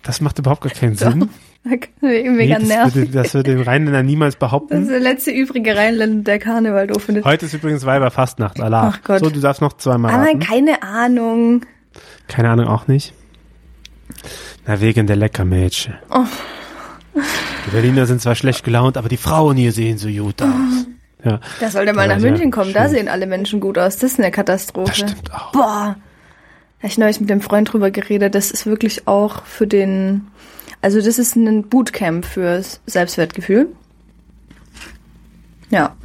Das 0.03 0.21
macht 0.21 0.39
überhaupt 0.39 0.61
gar 0.61 0.71
keinen 0.71 0.95
Sinn. 0.95 1.29
Mega 2.01 2.57
das, 2.57 2.67
nervig. 2.67 2.95
würde, 2.95 3.11
das 3.11 3.33
würde 3.35 3.55
den 3.55 3.61
Rheinländer 3.63 4.01
niemals 4.01 4.33
Das 4.33 4.39
behaupten. 4.39 4.81
ist 4.81 4.89
der 4.89 4.99
letzte 4.99 5.29
übrige 5.31 5.75
Rheinländer, 5.75 6.23
der 6.23 6.39
Karneval 6.39 6.87
doof 6.87 7.03
findet. 7.03 7.23
Heute 7.23 7.45
ist 7.45 7.53
übrigens 7.53 7.85
Weiberfastnacht, 7.85 8.59
Allah. 8.59 8.93
Ach 8.95 9.03
Gott. 9.03 9.19
So, 9.19 9.29
du 9.29 9.39
darfst 9.39 9.61
noch 9.61 9.73
zweimal 9.73 10.11
Aber 10.13 10.23
raten. 10.23 10.39
keine 10.39 10.81
Ahnung. 10.81 11.65
Keine 12.27 12.49
Ahnung, 12.49 12.65
auch 12.67 12.87
nicht. 12.87 13.13
Na, 14.65 14.81
wegen 14.81 15.05
der 15.05 15.17
Leckermädchen. 15.17 15.95
Oh. 16.09 16.23
Die 17.71 17.75
Berliner 17.75 18.05
sind 18.05 18.21
zwar 18.21 18.35
schlecht 18.35 18.65
gelaunt, 18.65 18.97
aber 18.97 19.07
die 19.07 19.15
Frauen 19.17 19.55
hier 19.55 19.71
sehen 19.71 19.97
so 19.97 20.09
gut 20.09 20.41
aus. 20.41 20.49
Ja, 21.23 21.39
Da 21.61 21.69
soll 21.69 21.85
der 21.85 21.93
mal 21.95 22.09
Ja, 22.09 22.15
nach 22.15 22.21
ja, 22.21 22.29
München 22.29 22.51
kommen. 22.51 22.73
Da 22.73 22.81
schön. 22.83 22.91
sehen 22.91 23.07
alle 23.07 23.27
Menschen 23.27 23.61
gut 23.61 23.77
aus. 23.77 23.97
Das 23.97 24.11
ist 24.13 24.19
eine 24.19 24.29
Katastrophe. 24.31 24.89
das 24.89 24.97
stimmt 24.97 25.33
auch. 25.33 25.51
Boah. 25.53 25.95
Da 26.81 26.87
ich 26.87 26.97
neulich 26.97 27.21
mit 27.21 27.29
dem 27.29 27.39
Freund 27.41 27.71
drüber 27.71 27.89
geredet. 27.91 28.35
Das 28.35 28.51
ist 28.51 28.65
wirklich 28.65 29.07
auch 29.07 29.45
für 29.45 29.67
den, 29.67 30.27
also 30.81 30.99
das 30.99 31.17
ist 31.17 31.35
ein 31.37 31.69
Bootcamp 31.69 32.25
fürs 32.25 32.81
Selbstwertgefühl. 32.87 33.67
Ja. 35.69 35.95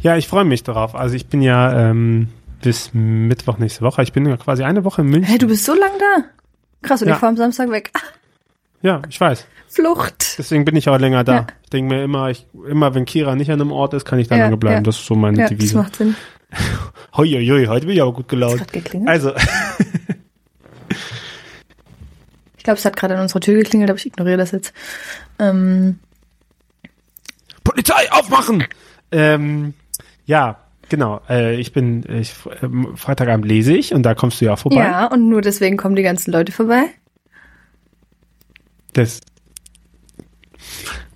Ja, 0.00 0.16
ich 0.16 0.28
freue 0.28 0.44
mich 0.44 0.64
darauf. 0.64 0.94
Also 0.94 1.14
ich 1.14 1.28
bin 1.28 1.40
ja 1.40 1.90
ähm, 1.90 2.28
bis 2.60 2.90
Mittwoch 2.92 3.58
nächste 3.58 3.80
Woche. 3.82 4.02
Ich 4.02 4.12
bin 4.12 4.26
ja 4.26 4.36
quasi 4.36 4.64
eine 4.64 4.84
Woche 4.84 5.00
in 5.02 5.08
München. 5.08 5.28
Hey, 5.28 5.38
du 5.38 5.46
bist 5.46 5.64
so 5.64 5.72
lang 5.74 5.90
da? 5.98 6.24
Krass, 6.82 7.00
und 7.02 7.08
Ja. 7.08 7.14
ich 7.14 7.20
fahr 7.20 7.28
am 7.30 7.36
Samstag 7.36 7.70
weg. 7.70 7.90
Ah, 7.94 8.00
Ja, 8.82 9.00
ich 9.08 9.20
weiß. 9.20 9.46
Flucht. 9.68 10.38
Deswegen 10.38 10.64
bin 10.64 10.76
ich 10.76 10.88
auch 10.88 10.98
länger 10.98 11.24
da. 11.24 11.34
Ja. 11.34 11.46
Ich 11.64 11.70
denke 11.70 11.94
mir 11.94 12.02
immer, 12.02 12.30
ich, 12.30 12.46
immer 12.68 12.94
wenn 12.94 13.04
Kira 13.04 13.34
nicht 13.36 13.50
an 13.50 13.60
einem 13.60 13.72
Ort 13.72 13.94
ist, 13.94 14.04
kann 14.04 14.18
ich 14.18 14.28
da 14.28 14.36
Ja, 14.36 14.44
lange 14.44 14.56
bleiben. 14.56 14.76
ja. 14.76 14.82
Das 14.82 14.96
ist 14.98 15.06
so 15.06 15.14
meine 15.14 15.36
Ja, 15.38 15.42
das 15.44 15.50
Devise. 15.50 15.76
macht 15.76 15.96
Sinn. 15.96 16.16
Hoi, 17.16 17.28
hoi, 17.28 17.46
hoi, 17.46 17.66
heute 17.66 17.86
bin 17.86 17.94
ich 17.96 18.00
aber 18.02 18.12
gut 18.14 18.28
gelaunt. 18.28 18.60
Hat 18.60 18.72
geklingelt? 18.72 19.08
Also, 19.10 19.32
Ich 22.56 22.64
glaube, 22.64 22.78
es 22.78 22.84
hat 22.84 22.96
gerade 22.96 23.14
an 23.16 23.22
unserer 23.22 23.40
Tür 23.40 23.54
geklingelt, 23.54 23.90
aber 23.90 23.98
ich 23.98 24.06
ignoriere 24.06 24.36
das 24.38 24.50
jetzt. 24.52 24.72
Ähm, 25.38 25.98
Polizei, 27.64 28.10
aufmachen! 28.12 28.64
Ähm, 29.10 29.74
ja, 30.26 30.58
genau. 30.88 31.20
Äh, 31.30 31.56
ich 31.56 31.72
bin, 31.72 32.04
ich, 32.08 32.34
ähm, 32.62 32.94
Freitagabend 32.96 33.46
lese 33.46 33.74
ich 33.74 33.94
und 33.94 34.02
da 34.02 34.14
kommst 34.14 34.40
du 34.40 34.44
ja 34.44 34.56
vorbei. 34.56 34.76
ja, 34.76 35.06
und 35.06 35.28
nur 35.28 35.40
deswegen 35.40 35.76
kommen 35.76 35.96
die 35.96 36.02
ganzen 36.02 36.30
Leute 36.30 36.52
vorbei. 36.52 36.84
Das, 38.92 39.20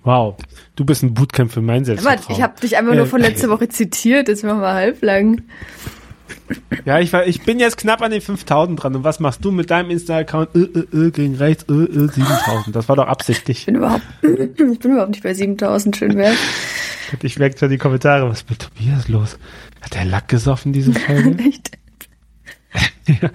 wow. 0.03 0.35
Du 0.75 0.85
bist 0.85 1.03
ein 1.03 1.13
Bootcamp 1.13 1.51
für 1.51 1.61
mein 1.61 1.85
Selbstvertrauen. 1.85 2.35
ich 2.37 2.41
habe 2.43 2.59
dich 2.59 2.77
einfach 2.77 2.93
nur 2.93 3.05
Äh, 3.05 3.09
von 3.09 3.21
letzter 3.21 3.49
Woche 3.49 3.69
zitiert, 3.69 4.27
jetzt 4.27 4.43
machen 4.43 4.61
wir 4.61 4.73
halblang. 4.73 5.41
Ja, 6.85 6.99
ich, 6.99 7.13
war, 7.13 7.25
ich 7.27 7.43
bin 7.43 7.59
jetzt 7.59 7.77
knapp 7.77 8.01
an 8.01 8.11
den 8.11 8.21
5000 8.21 8.81
dran. 8.81 8.95
Und 8.95 9.03
was 9.03 9.19
machst 9.19 9.43
du 9.45 9.51
mit 9.51 9.69
deinem 9.69 9.89
Insta-Account? 9.91 10.55
Äh, 10.55 10.59
äh, 10.59 11.07
äh, 11.07 11.11
gegen 11.11 11.35
rechts, 11.35 11.65
äh, 11.69 11.73
äh, 11.73 12.07
7000. 12.09 12.75
Das 12.75 12.89
war 12.89 12.95
doch 12.95 13.07
absichtlich. 13.07 13.59
Ich 13.59 13.65
bin 13.65 13.75
überhaupt, 13.75 14.03
ich 14.21 14.79
bin 14.79 14.91
überhaupt 14.91 15.11
nicht 15.11 15.23
bei 15.23 15.33
7000, 15.33 15.95
schön. 15.95 16.19
Und 16.19 16.33
ich 17.23 17.39
merke 17.39 17.57
schon 17.57 17.69
die 17.69 17.77
Kommentare. 17.77 18.29
Was 18.29 18.41
ist 18.41 18.49
mit 18.49 18.59
Tobias 18.59 19.07
los? 19.07 19.37
Hat 19.81 19.93
der 19.93 20.05
Lack 20.05 20.27
gesoffen, 20.27 20.73
diese 20.73 20.93
Folge? 20.93 21.37
Echt? 21.47 21.71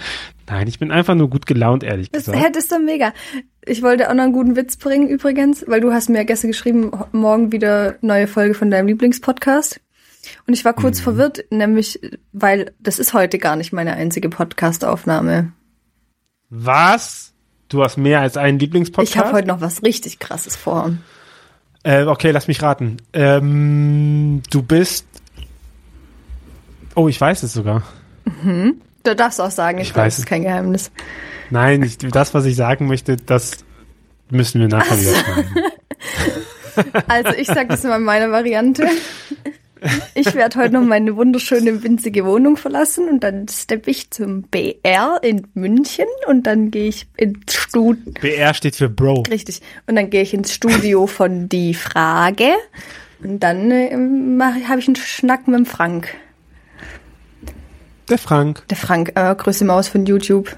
Nein, 0.48 0.66
ich 0.66 0.78
bin 0.78 0.90
einfach 0.90 1.14
nur 1.14 1.28
gut 1.28 1.46
gelaunt, 1.46 1.82
ehrlich 1.84 2.10
Das 2.10 2.24
gesagt. 2.26 2.42
hättest 2.42 2.72
du 2.72 2.78
mega. 2.78 3.12
Ich 3.66 3.82
wollte 3.82 4.08
auch 4.10 4.14
noch 4.14 4.24
einen 4.24 4.32
guten 4.32 4.56
Witz 4.56 4.76
bringen 4.76 5.08
übrigens, 5.08 5.64
weil 5.68 5.80
du 5.80 5.92
hast 5.92 6.08
mir 6.08 6.18
ja 6.18 6.24
gestern 6.24 6.50
geschrieben, 6.52 6.90
morgen 7.12 7.52
wieder 7.52 7.96
neue 8.00 8.26
Folge 8.26 8.54
von 8.54 8.70
deinem 8.70 8.86
Lieblingspodcast. 8.88 9.80
Und 10.46 10.54
ich 10.54 10.64
war 10.64 10.72
Mhm. 10.72 10.76
kurz 10.80 11.00
verwirrt, 11.00 11.44
nämlich, 11.50 12.00
weil 12.32 12.72
das 12.80 12.98
ist 12.98 13.12
heute 13.14 13.38
gar 13.38 13.56
nicht 13.56 13.72
meine 13.72 13.92
einzige 13.94 14.28
Podcast-Aufnahme. 14.30 15.52
Was? 16.50 17.34
Du 17.68 17.84
hast 17.84 17.98
mehr 17.98 18.20
als 18.20 18.36
einen 18.38 18.58
Lieblingspodcast? 18.58 19.14
Ich 19.14 19.18
habe 19.20 19.32
heute 19.32 19.48
noch 19.48 19.60
was 19.60 19.82
richtig 19.82 20.18
krasses 20.18 20.56
vor. 20.56 20.92
Äh, 21.82 22.04
okay, 22.04 22.30
lass 22.30 22.48
mich 22.48 22.62
raten. 22.62 22.96
Ähm, 23.12 24.42
du 24.50 24.62
bist. 24.62 25.06
Oh, 26.94 27.08
ich 27.08 27.20
weiß 27.20 27.42
es 27.42 27.52
sogar. 27.52 27.82
Du 29.04 29.14
darfst 29.14 29.40
auch 29.40 29.50
sagen, 29.50 29.78
ich, 29.78 29.90
Ich 29.90 29.96
weiß, 29.96 30.14
es 30.14 30.18
ist 30.20 30.26
kein 30.26 30.42
Geheimnis. 30.42 30.90
Nein, 31.50 31.82
ich, 31.82 31.98
das, 31.98 32.34
was 32.34 32.44
ich 32.44 32.56
sagen 32.56 32.86
möchte, 32.86 33.16
das 33.16 33.64
müssen 34.30 34.60
wir 34.60 34.68
nachher 34.68 35.00
wieder 35.00 35.14
schneiden. 35.14 35.54
Also 37.08 37.30
ich 37.30 37.48
sage 37.48 37.68
das 37.70 37.82
mal 37.82 37.96
in 37.96 38.04
meiner 38.04 38.30
Variante. 38.30 38.86
Ich 40.14 40.34
werde 40.34 40.58
heute 40.60 40.74
noch 40.74 40.82
meine 40.82 41.16
wunderschöne 41.16 41.82
winzige 41.82 42.24
Wohnung 42.24 42.56
verlassen 42.56 43.08
und 43.08 43.24
dann 43.24 43.46
steppe 43.48 43.90
ich 43.90 44.10
zum 44.10 44.42
BR 44.42 45.18
in 45.22 45.46
München 45.54 46.06
und 46.26 46.46
dann 46.46 46.70
gehe 46.70 46.88
ich 46.88 47.06
ins 47.16 47.54
Studio. 47.54 48.12
BR 48.20 48.54
steht 48.54 48.76
für 48.76 48.88
Bro. 48.88 49.24
Richtig. 49.30 49.60
Und 49.86 49.96
dann 49.96 50.10
gehe 50.10 50.22
ich 50.22 50.34
ins 50.34 50.52
Studio 50.52 51.06
von 51.06 51.48
Die 51.48 51.74
Frage 51.74 52.50
und 53.22 53.40
dann 53.40 53.70
äh, 53.70 53.90
habe 54.66 54.80
ich 54.80 54.86
einen 54.86 54.96
Schnack 54.96 55.46
mit 55.48 55.56
dem 55.56 55.66
Frank. 55.66 56.14
Der 58.08 58.18
Frank. 58.18 58.66
Der 58.68 58.76
Frank, 58.76 59.12
äh, 59.14 59.34
größte 59.34 59.64
Maus 59.64 59.88
von 59.88 60.06
YouTube. 60.06 60.56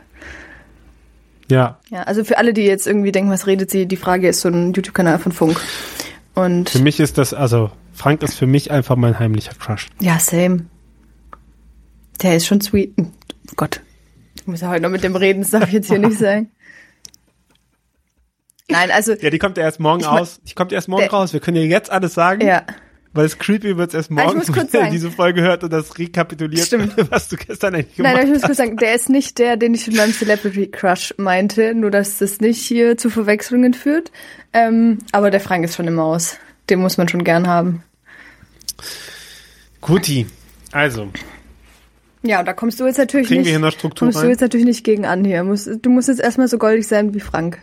Ja. 1.48 1.78
Ja, 1.90 2.02
also 2.04 2.22
für 2.24 2.38
alle, 2.38 2.52
die 2.52 2.62
jetzt 2.62 2.86
irgendwie 2.86 3.10
denken, 3.12 3.30
was 3.30 3.46
redet 3.46 3.70
sie, 3.70 3.86
die 3.86 3.96
Frage 3.96 4.28
ist 4.28 4.40
so 4.40 4.48
ein 4.48 4.72
YouTube-Kanal 4.72 5.18
von 5.18 5.32
Funk. 5.32 5.60
Und 6.34 6.70
Für 6.70 6.78
mich 6.78 7.00
ist 7.00 7.18
das, 7.18 7.34
also, 7.34 7.72
Frank 7.92 8.22
ist 8.22 8.34
für 8.34 8.46
mich 8.46 8.70
einfach 8.70 8.94
mein 8.96 9.18
heimlicher 9.18 9.52
Crush. 9.54 9.88
Ja, 10.00 10.18
same. 10.20 10.66
Der 12.22 12.36
ist 12.36 12.46
schon 12.46 12.60
sweet. 12.60 12.94
Oh 12.98 13.04
Gott. 13.56 13.80
Ich 14.36 14.46
muss 14.46 14.60
ja 14.60 14.68
heute 14.68 14.82
noch 14.82 14.90
mit 14.90 15.02
dem 15.02 15.16
reden, 15.16 15.40
das 15.42 15.50
darf 15.50 15.66
ich 15.66 15.72
jetzt 15.72 15.88
hier 15.88 15.98
nicht 15.98 16.18
sagen. 16.18 16.50
Nein, 18.68 18.90
also, 18.92 19.14
Ja, 19.14 19.30
die 19.30 19.38
kommt 19.40 19.56
ja 19.56 19.64
erst 19.64 19.80
morgen 19.80 20.00
Ich 20.00 20.06
mein- 20.06 20.18
raus. 20.18 20.40
Die 20.44 20.54
kommt 20.54 20.72
erst 20.72 20.86
morgen 20.88 21.02
Der- 21.02 21.10
raus. 21.10 21.32
Wir 21.32 21.40
können 21.40 21.56
ja 21.56 21.64
jetzt 21.64 21.90
alles 21.90 22.14
sagen, 22.14 22.46
ja. 22.46 22.62
Weil 23.12 23.26
es 23.26 23.38
creepy 23.38 23.76
wird 23.76 23.92
erst 23.92 24.10
morgen, 24.10 24.38
muss 24.38 24.52
kurz 24.52 24.72
wenn 24.72 24.90
diese 24.92 25.10
Folge 25.10 25.42
hört 25.42 25.64
und 25.64 25.72
das 25.72 25.98
rekapituliert, 25.98 26.66
Stimmt. 26.66 26.94
was 27.10 27.28
du 27.28 27.36
gestern 27.36 27.74
eigentlich 27.74 27.96
gemacht 27.96 28.12
Nein, 28.14 28.22
aber 28.22 28.24
ich 28.24 28.32
muss 28.32 28.42
hast. 28.42 28.48
kurz 28.48 28.58
sagen, 28.58 28.76
der 28.76 28.94
ist 28.94 29.08
nicht 29.08 29.38
der, 29.38 29.56
den 29.56 29.74
ich 29.74 29.86
mit 29.86 29.96
meinem 29.96 30.12
Celebrity 30.12 30.68
Crush 30.68 31.14
meinte, 31.16 31.74
nur 31.74 31.90
dass 31.90 32.18
das 32.18 32.40
nicht 32.40 32.60
hier 32.64 32.96
zu 32.96 33.10
Verwechslungen 33.10 33.74
führt. 33.74 34.12
Ähm, 34.52 34.98
aber 35.12 35.30
der 35.30 35.40
Frank 35.40 35.64
ist 35.64 35.76
schon 35.76 35.88
immer 35.88 36.04
aus. 36.04 36.36
Den 36.68 36.80
muss 36.80 36.98
man 36.98 37.08
schon 37.08 37.24
gern 37.24 37.48
haben. 37.48 37.82
Guti. 39.80 40.26
Also, 40.72 41.08
Ja, 42.22 42.40
und 42.40 42.46
da 42.46 42.52
kommst 42.52 42.78
du 42.78 42.86
jetzt 42.86 42.98
natürlich 42.98 43.26
kriegen 43.26 43.40
nicht. 43.40 43.46
wir 43.48 43.52
hier 43.58 43.60
noch 43.66 43.72
Struktur 43.72 44.06
kommst 44.06 44.18
du 44.18 44.22
rein? 44.22 44.30
jetzt 44.30 44.40
natürlich 44.40 44.66
nicht 44.66 44.84
gegen 44.84 45.04
an 45.04 45.24
hier. 45.24 45.42
Du 45.42 45.90
musst 45.90 46.08
jetzt 46.08 46.20
erstmal 46.20 46.48
so 46.48 46.58
goldig 46.58 46.86
sein 46.86 47.12
wie 47.14 47.20
Frank. 47.20 47.58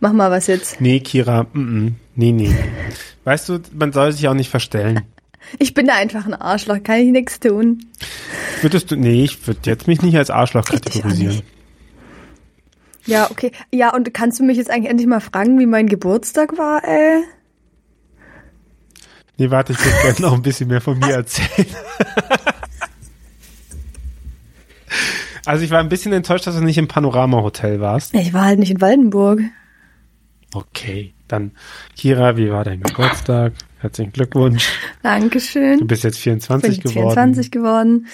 Mach 0.00 0.12
mal 0.12 0.30
was 0.30 0.46
jetzt. 0.46 0.80
Nee, 0.80 1.00
Kira, 1.00 1.44
mm 1.52 1.58
-mm. 1.58 1.92
nee, 2.16 2.32
nee. 2.32 2.54
Weißt 3.24 3.48
du, 3.48 3.60
man 3.72 3.92
soll 3.92 4.12
sich 4.12 4.26
auch 4.28 4.34
nicht 4.34 4.50
verstellen. 4.50 5.02
Ich 5.58 5.74
bin 5.74 5.86
da 5.86 5.94
einfach 5.94 6.26
ein 6.26 6.34
Arschloch, 6.34 6.80
kann 6.82 6.98
ich 6.98 7.10
nichts 7.10 7.40
tun. 7.40 7.84
Würdest 8.60 8.90
du, 8.90 8.96
nee, 8.96 9.24
ich 9.24 9.48
würde 9.48 9.58
jetzt 9.64 9.88
mich 9.88 10.00
nicht 10.00 10.16
als 10.16 10.30
Arschloch 10.30 10.64
kategorisieren. 10.64 11.42
Ja, 13.06 13.28
okay. 13.30 13.50
Ja, 13.72 13.92
und 13.92 14.14
kannst 14.14 14.38
du 14.38 14.44
mich 14.44 14.58
jetzt 14.58 14.70
eigentlich 14.70 14.90
endlich 14.90 15.08
mal 15.08 15.18
fragen, 15.18 15.58
wie 15.58 15.66
mein 15.66 15.88
Geburtstag 15.88 16.56
war, 16.56 16.84
ey? 16.84 17.24
Nee, 19.38 19.50
warte, 19.50 19.72
ich 19.72 19.84
würde 19.84 20.02
gerne 20.02 20.20
noch 20.20 20.34
ein 20.34 20.42
bisschen 20.42 20.68
mehr 20.68 20.82
von 20.82 20.98
mir 20.98 21.14
erzählen. 21.14 21.66
Also 25.46 25.64
ich 25.64 25.70
war 25.70 25.80
ein 25.80 25.88
bisschen 25.88 26.12
enttäuscht, 26.12 26.46
dass 26.46 26.54
du 26.54 26.62
nicht 26.62 26.78
im 26.78 26.86
Panorama-Hotel 26.86 27.80
warst. 27.80 28.14
Ich 28.14 28.32
war 28.32 28.44
halt 28.44 28.58
nicht 28.58 28.70
in 28.70 28.80
Waldenburg. 28.80 29.40
Okay, 30.54 31.14
dann 31.28 31.52
Kira, 31.96 32.36
wie 32.36 32.50
war 32.50 32.64
dein 32.64 32.80
Geburtstag? 32.82 33.52
Herzlichen 33.78 34.12
Glückwunsch. 34.12 34.68
Du 34.68 35.02
Dankeschön. 35.04 35.86
bist 35.86 36.04
jetzt 36.04 36.18
24 36.18 36.68
Bin 36.68 36.72
ich 36.90 36.94
geworden. 36.94 37.12
24 37.34 37.50
geworden. 37.50 38.06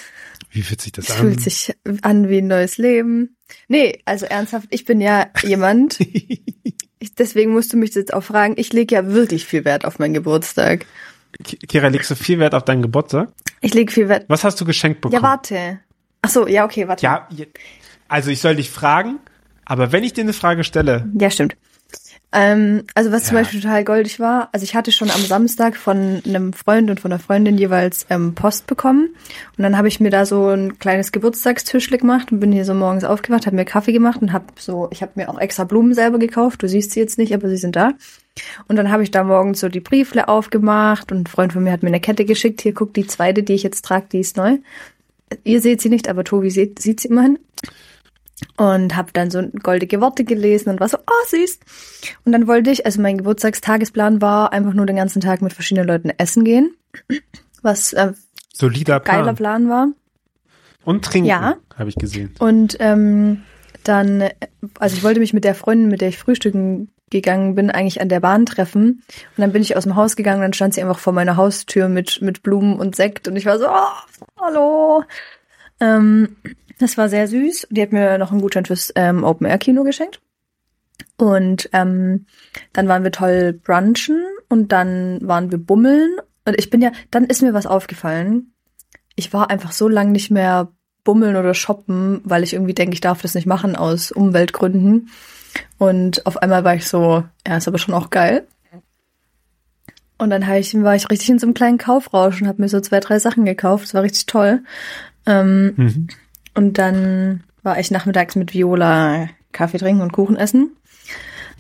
Wie 0.51 0.63
fühlt 0.63 0.81
sich 0.81 0.93
das 0.93 1.07
Es 1.09 1.13
an? 1.13 1.21
fühlt 1.21 1.41
sich 1.41 1.75
an 2.03 2.29
wie 2.29 2.39
ein 2.39 2.47
neues 2.47 2.79
Leben. 2.79 3.37
Nee, 3.69 4.01
also 4.05 4.27
ernsthaft, 4.27 4.69
ich 4.71 4.85
bin 4.85 5.01
ja 5.01 5.27
jemand. 5.43 5.99
ich, 6.01 7.15
deswegen 7.19 7.53
musst 7.53 7.73
du 7.73 7.77
mich 7.79 7.95
jetzt 7.95 8.13
auch 8.13 8.23
fragen. 8.23 8.55
Ich 8.59 8.73
lege 8.73 8.95
ja 8.95 9.07
wirklich 9.07 9.45
viel 9.47 9.65
Wert 9.65 9.85
auf 9.85 9.99
meinen 9.99 10.15
Geburtstag. 10.15 10.87
Ki- 11.43 11.57
Kira, 11.59 11.89
legst 11.89 12.11
du 12.11 12.15
viel 12.15 12.39
Wert 12.39 12.55
auf 12.55 12.65
deinen 12.65 12.83
Geburtstag? 12.83 13.31
Ich 13.61 13.75
lege 13.75 13.91
viel 13.91 14.09
Wert. 14.09 14.27
Was 14.29 14.45
hast 14.45 14.61
du 14.61 14.65
geschenkt 14.65 15.01
bekommen? 15.01 15.23
Ja, 15.23 15.29
warte. 15.29 15.81
Ach 16.23 16.29
so, 16.31 16.47
ja, 16.47 16.65
okay, 16.65 16.87
warte. 16.87 17.03
Ja, 17.05 17.29
also 18.09 18.31
ich 18.31 18.41
soll 18.41 18.57
dich 18.57 18.71
fragen, 18.71 19.19
aber 19.65 19.91
wenn 19.93 20.05
ich 20.05 20.13
dir 20.13 20.23
eine 20.23 20.33
Frage 20.33 20.65
stelle, 20.65 21.11
Ja, 21.19 21.31
stimmt. 21.31 21.57
Ähm, 22.39 22.85
also 22.95 23.13
was 23.13 23.25
zum 23.25 23.37
Ja. 23.37 23.43
Beispiel 23.43 23.63
total 23.63 23.83
goldig 23.83 24.21
war, 24.21 24.51
also 24.53 24.63
ich 24.63 24.75
hatte 24.75 24.93
schon 24.93 25.11
am 25.11 25.23
Samstag 25.23 25.75
von 25.75 26.21
einem 26.27 26.53
Freund 26.53 26.91
und 26.91 27.01
von 27.01 27.11
einer 27.11 27.19
Freundin 27.19 27.57
jeweils 27.57 28.05
ähm, 28.11 28.35
Post 28.35 28.67
bekommen 28.67 29.09
und 29.57 29.63
dann 29.63 29.79
habe 29.79 29.89
ich 29.89 30.01
mir 30.01 30.11
da 30.11 30.27
so 30.27 30.49
ein 30.49 30.79
kleines 30.79 31.13
Geburtstagstischle 31.13 31.97
gemacht 31.97 32.31
und 32.31 32.41
bin 32.41 32.53
hier 32.53 32.67
so 32.67 32.75
morgens 32.75 33.05
aufgewacht, 33.05 33.47
habe 33.47 33.57
mir 33.57 33.65
Kaffee 33.65 33.93
gemacht 33.93 34.21
und 34.21 34.35
habe 34.35 34.45
so, 34.59 34.89
ich 34.91 35.01
habe 35.01 35.13
mir 35.15 35.31
auch 35.31 35.39
extra 35.41 35.65
Blumen 35.65 35.95
selber 35.95 36.19
gekauft, 36.19 36.63
du 36.63 36.69
siehst 36.69 36.91
sie 36.91 37.01
jetzt 37.01 37.17
nicht, 37.17 37.33
aber 37.33 37.49
sie 37.49 37.57
sind 37.57 37.75
da. 37.75 37.93
Und 38.69 38.77
dann 38.77 38.91
habe 38.91 39.03
ich 39.03 39.11
da 39.11 39.25
morgens 39.25 39.61
so 39.61 39.71
die 39.71 39.81
Briefle 39.81 40.29
aufgemacht 40.29 41.11
und 41.13 41.21
ein 41.23 41.27
Freund 41.27 41.55
von 41.55 41.65
mir 41.65 41.73
hat 41.73 41.83
mir 41.83 41.89
eine 41.89 42.01
Kette 42.01 42.27
geschickt, 42.27 42.61
hier 42.61 42.75
guck, 42.75 42.93
die 42.93 43.07
zweite, 43.07 43.45
die 43.45 43.55
ich 43.55 43.63
jetzt 43.63 43.83
trage, 43.87 44.09
die 44.13 44.21
ist 44.21 44.37
neu. 44.37 44.59
Ihr 45.43 45.63
seht 45.63 45.81
sie 45.81 45.89
nicht, 45.89 46.07
aber 46.07 46.23
Tobi 46.23 46.51
sieht, 46.51 46.83
sieht 46.83 47.01
sie 47.01 47.09
immerhin 47.09 47.39
und 48.57 48.97
habe 48.97 49.13
dann 49.13 49.31
so 49.31 49.43
goldige 49.63 50.01
Worte 50.01 50.25
gelesen 50.25 50.71
und 50.71 50.81
war 50.81 50.89
so, 50.89 50.99
oh 50.99 51.27
süß. 51.29 51.59
Und 52.25 52.33
dann 52.33 52.47
wollte 52.47 52.71
ich, 52.71 52.85
also 52.85 53.01
mein 53.01 53.19
Geburtstagstagesplan 53.19 54.21
war 54.21 54.53
einfach 54.53 54.75
nur 54.75 54.87
den 54.87 54.97
ganzen 54.97 55.21
Tag 55.21 55.43
mit 55.43 55.53
verschiedenen 55.53 55.87
Leuten 55.89 56.11
essen 56.11 56.45
gehen, 56.45 56.75
was 57.63 57.93
äh, 57.93 58.13
solider 58.53 59.01
Plan. 59.01 59.19
geiler 59.21 59.35
Plan 59.35 59.69
war. 59.69 59.89
Und 60.85 61.05
trinken, 61.05 61.29
Ja. 61.29 61.57
habe 61.77 61.89
ich 61.89 61.97
gesehen. 61.97 62.35
Und 62.39 62.77
ähm, 62.81 63.43
dann, 63.85 64.29
also 64.79 64.97
ich 64.97 65.03
wollte 65.03 65.21
mich 65.21 65.33
mit 65.33 65.45
der 65.45 65.55
Freundin, 65.55 65.89
mit 65.89 66.01
der 66.01 66.09
ich 66.09 66.19
frühstücken 66.19 66.91
gegangen 67.11 67.55
bin, 67.55 67.71
eigentlich 67.71 68.01
an 68.01 68.09
der 68.09 68.21
Bahn 68.21 68.47
treffen. 68.47 69.03
Und 69.37 69.39
dann 69.39 69.53
bin 69.53 69.63
ich 69.63 69.77
aus 69.77 69.85
dem 69.85 69.97
Haus 69.97 70.17
gegangen, 70.17 70.43
dann 70.43 70.53
stand 70.53 70.75
sie 70.75 70.83
einfach 70.83 70.99
vor 70.99 71.13
meiner 71.13 71.37
Haustür 71.37 71.89
mit, 71.89 72.21
mit 72.21 72.43
Blumen 72.43 72.79
und 72.79 72.97
Sekt 72.97 73.29
und 73.29 73.37
ich 73.37 73.47
war 73.47 73.59
so, 73.59 73.67
oh, 73.69 74.41
hallo. 74.41 75.05
Ähm, 75.81 76.37
das 76.79 76.99
war 76.99 77.09
sehr 77.09 77.29
süß. 77.29 77.69
Die 77.71 77.83
hat 77.83 77.93
mir 77.93 78.19
noch 78.19 78.33
einen 78.33 78.41
Gutschein 78.41 78.67
fürs 78.67 78.93
ähm, 78.97 79.25
Open-Air-Kino 79.25 79.85
geschenkt. 79.85 80.21
Und 81.17 81.71
ähm, 81.73 82.27
dann 82.73 82.89
waren 82.89 83.05
wir 83.05 83.13
toll 83.13 83.53
brunchen 83.53 84.23
und 84.49 84.73
dann 84.73 85.19
waren 85.23 85.51
wir 85.51 85.59
bummeln. 85.59 86.17
Und 86.45 86.59
ich 86.59 86.71
bin 86.71 86.83
ja, 86.83 86.93
dann 87.11 87.25
ist 87.25 87.43
mir 87.43 87.55
was 87.55 87.67
aufgefallen. 87.67 88.53
Ich 89.15 89.33
war 89.33 89.51
einfach 89.51 89.73
so 89.73 89.89
lange 89.89 90.13
nicht 90.13 90.31
mehr 90.31 90.69
bummeln 91.05 91.37
oder 91.37 91.55
shoppen, 91.55 92.21
weil 92.25 92.43
ich 92.43 92.53
irgendwie 92.53 92.75
denke, 92.75 92.95
ich 92.95 93.01
darf 93.01 93.23
das 93.23 93.35
nicht 93.35 93.47
machen 93.47 93.77
aus 93.77 94.13
Umweltgründen. 94.13 95.09
Und 95.79 96.27
auf 96.27 96.37
einmal 96.37 96.65
war 96.65 96.75
ich 96.75 96.87
so, 96.87 97.25
ja, 97.47 97.57
ist 97.57 97.69
aber 97.69 97.79
schon 97.79 97.95
auch 97.95 98.11
geil. 98.11 98.47
Und 100.19 100.31
dann 100.31 100.43
ich, 100.55 100.75
war 100.83 100.95
ich 100.95 101.11
richtig 101.11 101.29
in 101.31 101.39
so 101.39 101.47
einem 101.47 101.55
kleinen 101.55 101.79
Kaufrausch 101.79 102.41
und 102.41 102.49
habe 102.49 102.63
mir 102.63 102.69
so 102.69 102.81
zwei, 102.81 103.01
drei 103.01 103.19
Sachen 103.19 103.45
gekauft. 103.45 103.85
Das 103.85 103.95
war 103.95 104.03
richtig 104.03 104.27
toll. 104.27 104.63
Ähm, 105.27 105.75
Mhm. 105.77 106.09
Und 106.57 106.79
dann 106.79 107.45
war 107.63 107.79
ich 107.79 107.91
nachmittags 107.91 108.37
mit 108.37 108.55
Viola 108.55 109.29
Kaffee 109.53 109.79
trinken 109.79 110.03
und 110.03 110.13
Kuchen 110.13 110.37
essen. 110.37 110.77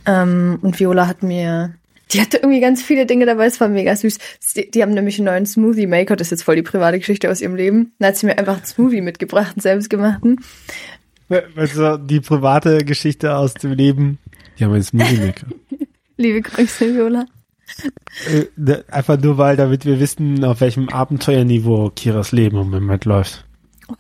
Ähm, 0.06 0.58
und 0.62 0.78
Viola 0.78 1.06
hat 1.06 1.22
mir, 1.22 1.74
die 2.12 2.20
hatte 2.20 2.38
irgendwie 2.38 2.60
ganz 2.60 2.82
viele 2.82 3.06
Dinge 3.06 3.26
dabei, 3.26 3.46
es 3.46 3.60
war 3.60 3.68
mega 3.68 3.94
süß. 3.94 4.18
Die, 4.56 4.70
die 4.70 4.82
haben 4.82 4.94
nämlich 4.94 5.18
einen 5.18 5.26
neuen 5.26 5.46
Smoothie 5.46 5.86
Maker, 5.86 6.16
das 6.16 6.28
ist 6.28 6.32
jetzt 6.32 6.42
voll 6.44 6.56
die 6.56 6.62
private 6.62 6.98
Geschichte 6.98 7.30
aus 7.30 7.40
ihrem 7.40 7.56
Leben. 7.56 7.92
Dann 7.98 8.08
hat 8.08 8.16
sie 8.16 8.26
mir 8.26 8.38
einfach 8.38 8.56
einen 8.56 8.66
Smoothie 8.66 9.00
mitgebracht, 9.00 9.54
einen 9.54 9.62
selbstgemachten. 9.62 10.40
Also 11.56 11.96
die 11.96 12.20
private 12.20 12.78
Geschichte 12.84 13.36
aus 13.36 13.54
dem 13.54 13.72
Leben. 13.72 14.18
Die 14.58 14.64
haben 14.64 14.72
einen 14.72 14.82
Smoothie 14.82 15.18
Maker. 15.18 15.46
Liebe 16.16 16.40
Grüße, 16.40 16.94
Viola. 16.94 17.26
Äh, 18.30 18.44
ne, 18.56 18.84
Einfach 18.88 19.20
nur 19.20 19.36
weil, 19.38 19.56
damit 19.56 19.84
wir 19.84 19.98
wissen, 19.98 20.44
auf 20.44 20.60
welchem 20.60 20.88
Abenteuerniveau 20.88 21.90
Kiras 21.94 22.32
Leben 22.32 22.58
im 22.58 22.70
Moment 22.70 23.04
läuft. 23.04 23.45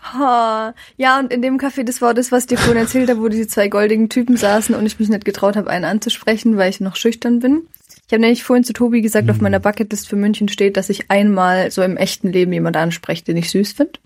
Ha. 0.00 0.74
Ja, 0.96 1.18
und 1.18 1.32
in 1.32 1.42
dem 1.42 1.58
Café, 1.58 1.84
das 1.84 2.02
war 2.02 2.14
das, 2.14 2.32
was 2.32 2.46
dir 2.46 2.58
vorhin 2.58 2.82
erzählt 2.82 3.08
habe, 3.08 3.20
wo 3.20 3.28
diese 3.28 3.46
zwei 3.46 3.68
goldigen 3.68 4.08
Typen 4.08 4.36
saßen 4.36 4.74
und 4.74 4.84
ich 4.86 4.98
mich 4.98 5.08
nicht 5.08 5.24
getraut 5.24 5.56
habe, 5.56 5.70
einen 5.70 5.84
anzusprechen, 5.84 6.56
weil 6.56 6.70
ich 6.70 6.80
noch 6.80 6.96
schüchtern 6.96 7.40
bin. 7.40 7.68
Ich 8.06 8.12
habe 8.12 8.20
nämlich 8.20 8.44
vorhin 8.44 8.64
zu 8.64 8.72
Tobi 8.72 9.00
gesagt, 9.00 9.30
auf 9.30 9.40
meiner 9.40 9.58
Bucketlist 9.58 10.08
für 10.08 10.16
München 10.16 10.48
steht, 10.48 10.76
dass 10.76 10.90
ich 10.90 11.10
einmal 11.10 11.70
so 11.70 11.82
im 11.82 11.96
echten 11.96 12.30
Leben 12.32 12.52
jemand 12.52 12.76
anspreche, 12.76 13.24
den 13.24 13.36
ich 13.36 13.50
süß 13.50 13.72
finde. 13.72 13.98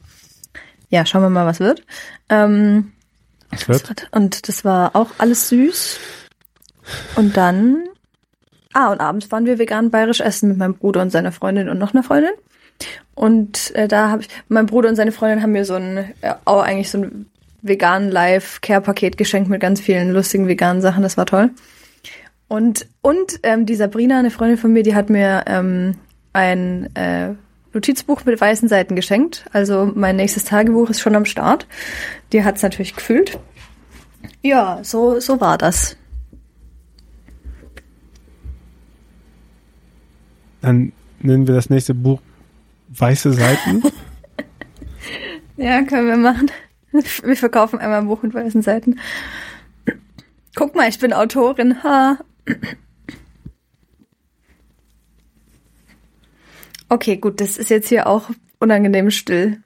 Ja, 0.89 1.05
schauen 1.07 1.23
wir 1.23 1.31
mal, 1.31 1.47
was 1.47 1.61
wird. 1.61 1.83
Ähm, 2.29 2.93
Das 3.51 3.69
wird. 3.69 4.09
Und 4.11 4.49
das 4.49 4.65
war 4.65 4.97
auch 4.97 5.11
alles 5.19 5.49
süß. 5.51 5.99
Und 7.17 7.37
dann, 7.37 7.85
ah, 8.73 8.91
und 8.91 9.01
abends 9.01 9.31
waren 9.31 9.47
wir 9.47 9.59
vegan 9.59 9.91
bayerisch 9.91 10.21
essen 10.21 10.49
mit 10.49 10.59
meinem 10.59 10.75
Bruder 10.75 11.03
und 11.03 11.11
seiner 11.11 11.33
Freundin 11.33 11.69
und 11.69 11.79
noch 11.79 11.93
einer 11.93 12.03
Freundin. 12.03 12.33
Und 13.21 13.75
äh, 13.75 13.87
da 13.87 14.09
habe 14.09 14.23
ich, 14.23 14.29
mein 14.49 14.65
Bruder 14.65 14.89
und 14.89 14.97
seine 14.97 15.13
Freundin 15.13 15.43
haben 15.43 15.53
mir 15.53 15.67
so 15.67 15.75
ein, 15.75 15.99
äh, 16.23 16.33
auch 16.47 16.63
eigentlich 16.63 16.91
so 16.91 17.03
ein 17.03 17.27
vegan 17.61 18.11
Live-Care-Paket 18.11 19.19
geschenkt 19.19 19.51
mit 19.51 19.61
ganz 19.61 19.79
vielen 19.79 20.11
lustigen 20.11 20.49
veganen 20.49 20.81
Sachen. 20.81 21.03
Das 21.03 21.19
war 21.19 21.27
toll. 21.27 21.51
Und, 22.49 22.87
und 23.03 23.41
ähm, 23.43 23.67
die 23.67 23.75
Sabrina, 23.75 24.19
eine 24.19 24.31
Freundin 24.31 24.57
von 24.57 24.73
mir, 24.73 24.83
die 24.83 24.95
hat 24.95 25.11
mir 25.11 25.45
ähm, 25.49 25.97
ein 26.33 26.97
äh, 26.97 27.35
Notizbuch 27.75 28.25
mit 28.25 28.41
weißen 28.41 28.71
Seiten 28.71 28.97
geschenkt. 28.97 29.45
Also 29.53 29.93
mein 29.95 30.17
nächstes 30.17 30.45
Tagebuch 30.45 30.89
ist 30.89 31.01
schon 31.01 31.15
am 31.15 31.27
Start. 31.27 31.67
Die 32.33 32.43
hat's 32.43 32.63
natürlich 32.63 32.97
gefühlt. 32.97 33.39
Ja, 34.41 34.79
so, 34.83 35.21
so 35.21 35.43
war 35.43 35.59
das. 35.59 35.95
Dann 40.63 40.93
nennen 41.21 41.47
wir 41.47 41.55
das 41.55 41.69
nächste 41.69 41.93
Buch 41.93 42.23
Weiße 42.91 43.33
Seiten. 43.33 43.83
ja, 45.57 45.83
können 45.83 46.09
wir 46.09 46.17
machen. 46.17 46.51
Wir 46.93 47.37
verkaufen 47.37 47.79
einmal 47.79 48.01
ein 48.01 48.09
Buch 48.09 48.23
mit 48.25 48.35
weißen 48.35 48.63
Seiten. 48.63 48.99
Guck 50.57 50.75
mal, 50.75 50.89
ich 50.89 50.99
bin 50.99 51.13
Autorin. 51.13 51.81
Ha. 51.85 52.19
Okay, 56.89 57.17
gut, 57.19 57.41
das 57.41 57.57
ist 57.57 57.71
jetzt 57.71 57.89
hier 57.89 58.09
auch 58.09 58.29
unangenehm 58.59 59.13
still. 59.13 59.63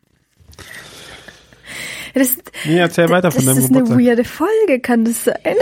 Das, 2.13 2.37
nee, 2.67 2.77
erzähl 2.79 3.09
weiter 3.09 3.31
von 3.31 3.45
deinem 3.45 3.57
Das 3.57 3.65
ist 3.65 3.73
Geburtstag. 3.73 3.99
eine 3.99 4.07
weirde 4.07 4.25
Folge, 4.25 4.81
kann 4.81 5.07
das 5.07 5.25
sein? 5.25 5.57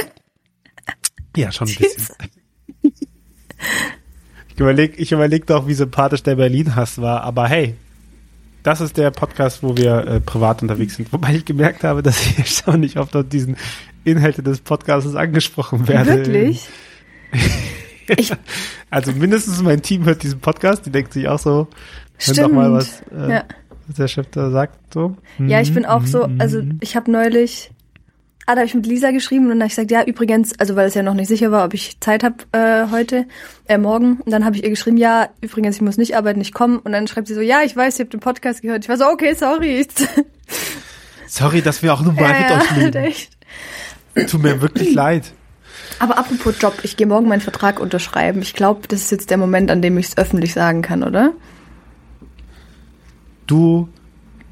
Ja, 1.37 1.53
schon 1.53 1.69
ein 1.69 1.77
bisschen. 1.77 2.17
ich 4.55 4.61
überleg, 4.61 4.95
ich 4.99 5.13
überleg 5.13 5.47
doch, 5.47 5.67
wie 5.67 5.75
sympathisch 5.75 6.23
der 6.23 6.37
Berlin-Hass 6.37 7.01
war, 7.01 7.23
aber 7.23 7.49
hey, 7.49 7.75
das 8.63 8.81
ist 8.81 8.97
der 8.97 9.11
Podcast, 9.11 9.63
wo 9.63 9.77
wir 9.77 10.07
äh, 10.07 10.21
privat 10.21 10.63
unterwegs 10.63 10.95
sind. 10.97 11.13
Wobei 11.13 11.35
ich 11.35 11.45
gemerkt 11.45 11.83
habe, 11.85 12.03
dass 12.03 12.25
ich 12.25 12.39
erstaunlich 12.39 12.97
oft 12.99 13.17
auf 13.17 13.29
diesen 13.29 13.57
Inhalte 14.05 14.43
des 14.43 14.61
Podcasts 14.61 15.15
angesprochen 15.17 15.89
werde. 15.89 16.19
Wirklich? 16.19 16.69
ich, 18.17 18.33
also 18.91 19.13
mindestens 19.13 19.63
mein 19.63 19.83
Team 19.83 20.05
hört 20.05 20.23
diesen 20.23 20.41
Podcast, 20.41 20.87
die 20.87 20.91
denkt 20.91 21.13
sich 21.13 21.27
auch 21.29 21.39
so, 21.39 21.67
wenn 22.27 22.37
doch 22.37 22.43
Stimmt. 22.45 22.55
mal 22.55 22.73
was, 22.73 23.01
äh, 23.13 23.31
Ja. 23.31 23.45
was 23.87 23.97
der 23.97 24.09
Chef 24.09 24.27
da 24.31 24.51
sagt. 24.51 24.95
So. 24.95 25.17
Ja, 25.39 25.61
ich 25.61 25.73
bin 25.75 25.85
auch 25.87 26.07
so, 26.07 26.27
Mhm, 26.29 26.41
also 26.41 26.63
ich 26.81 26.95
habe 26.95 27.11
neulich, 27.11 27.71
ah, 28.47 28.55
da 28.55 28.61
habe 28.61 28.67
ich 28.67 28.75
mit 28.75 28.87
Lisa 28.87 29.11
geschrieben 29.11 29.45
und 29.45 29.51
dann 29.51 29.61
habe 29.61 29.67
ich 29.69 29.73
gesagt, 29.77 29.91
ja, 29.91 30.03
übrigens, 30.05 30.59
also 30.59 30.77
weil 30.77 30.89
es 30.89 30.95
ja 30.95 31.03
noch 31.03 31.15
nicht 31.15 31.29
sicher 31.29 31.51
war, 31.51 31.65
ob 31.65 31.75
ich 31.75 31.99
Zeit 32.01 32.25
habe 32.25 32.37
äh, 32.53 32.91
heute, 32.91 33.27
äh, 33.69 33.79
morgen. 33.79 34.21
Und 34.21 34.31
dann 34.33 34.45
habe 34.45 34.57
ich 34.57 34.65
ihr 34.65 34.71
geschrieben, 34.71 34.97
ja, 34.97 35.29
übrigens, 35.41 35.77
ich 35.77 35.83
muss 35.83 35.97
nicht 35.97 36.17
arbeiten, 36.17 36.41
ich 36.41 36.53
komme. 36.53 36.81
Und 36.81 36.93
dann 36.93 37.07
schreibt 37.07 37.29
sie 37.29 37.35
so, 37.35 37.41
ja, 37.41 37.63
ich 37.63 37.77
weiß, 37.77 37.99
ihr 37.99 38.05
habt 38.05 38.13
den 38.13 38.21
Podcast 38.21 38.63
gehört. 38.63 38.85
Ich 38.85 38.89
war 38.89 38.97
so, 38.97 39.07
okay, 39.07 39.35
sorry. 39.35 39.87
Sorry, 41.29 41.63
dass 41.63 41.83
wir 41.83 41.95
auch 41.95 42.03
nur 42.03 42.13
mal 42.13 42.31
Ja, 42.31 42.63
mit 42.77 42.95
ja, 42.95 43.01
echt. 43.01 43.39
Tut 44.29 44.43
mir 44.43 44.61
wirklich 44.61 44.93
leid. 44.95 45.33
Aber 45.99 46.19
apropos 46.19 46.57
Job, 46.61 46.75
ich 46.83 46.99
gehe 46.99 47.07
morgen 47.07 47.27
meinen 47.27 47.41
Vertrag 47.41 47.81
unterschreiben. 47.81 48.43
Ich 48.43 48.53
glaube, 48.53 48.87
das 48.89 49.01
ist 49.03 49.13
jetzt 49.13 49.31
der 49.31 49.39
Moment, 49.39 49.71
an 49.71 49.81
dem 49.81 49.97
ich 49.97 50.09
es 50.09 50.19
öffentlich 50.19 50.53
sagen 50.53 50.83
kann, 50.83 51.03
oder? 51.03 51.33
Du 53.47 53.89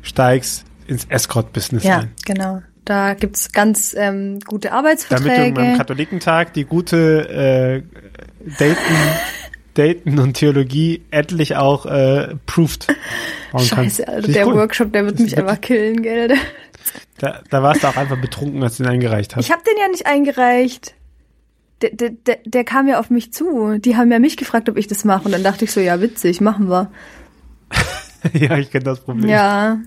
steigst 0.01 0.65
ins 0.87 1.05
Escort-Business 1.05 1.85
Ja, 1.85 1.99
ein. 1.99 2.13
genau. 2.25 2.63
Da 2.85 3.15
gibt's 3.15 3.53
ganz 3.53 3.95
ähm, 3.97 4.41
gute 4.41 4.69
Damit 4.69 4.91
du 4.91 4.99
beim 5.01 5.29
Arbeitsverträge. 5.29 5.77
Katholikentag 5.77 6.55
die 6.55 6.65
gute 6.65 7.29
äh, 7.29 7.83
Daten, 8.59 8.95
Daten 9.75 10.19
und 10.19 10.35
Theologie 10.35 11.03
endlich 11.11 11.57
auch 11.57 11.87
äh, 11.87 12.35
proved. 12.47 12.87
Scheiße, 13.57 14.05
ich 14.27 14.33
der 14.33 14.47
cool. 14.47 14.57
Workshop, 14.57 14.93
der 14.93 15.05
wird 15.05 15.17
Das 15.17 15.23
mich 15.23 15.39
einfach 15.39 15.61
killen, 15.61 16.03
gell? 16.03 16.35
Da, 17.19 17.43
da 17.51 17.63
warst 17.63 17.83
du 17.83 17.89
auch 17.89 17.97
einfach 17.97 18.19
betrunken, 18.19 18.63
als 18.63 18.79
du 18.79 18.83
ihn 18.83 18.89
eingereicht 18.89 19.37
hast. 19.37 19.45
Ich 19.45 19.53
habe 19.53 19.63
den 19.63 19.77
ja 19.79 19.89
nicht 19.89 20.07
eingereicht. 20.07 20.95
Der, 21.83 21.91
der, 21.91 22.11
der, 22.11 22.39
der 22.47 22.65
kam 22.65 22.89
ja 22.89 22.99
auf 22.99 23.11
mich 23.11 23.33
zu. 23.35 23.79
Die 23.79 23.97
haben 23.97 24.11
ja 24.11 24.19
mich 24.19 24.39
gefragt, 24.39 24.71
ob 24.71 24.79
ich 24.79 24.87
das 24.87 25.05
mache. 25.05 25.27
Und 25.27 25.33
dann 25.33 25.43
dachte 25.43 25.67
ich 25.67 25.73
so, 25.73 25.81
ja, 25.81 26.01
witzig, 26.01 26.41
machen 26.41 26.71
wir. 26.71 26.91
ja, 28.33 28.57
ich 28.57 28.71
kenne 28.71 28.85
das 28.85 29.01
Problem. 29.01 29.29
Ja. 29.29 29.81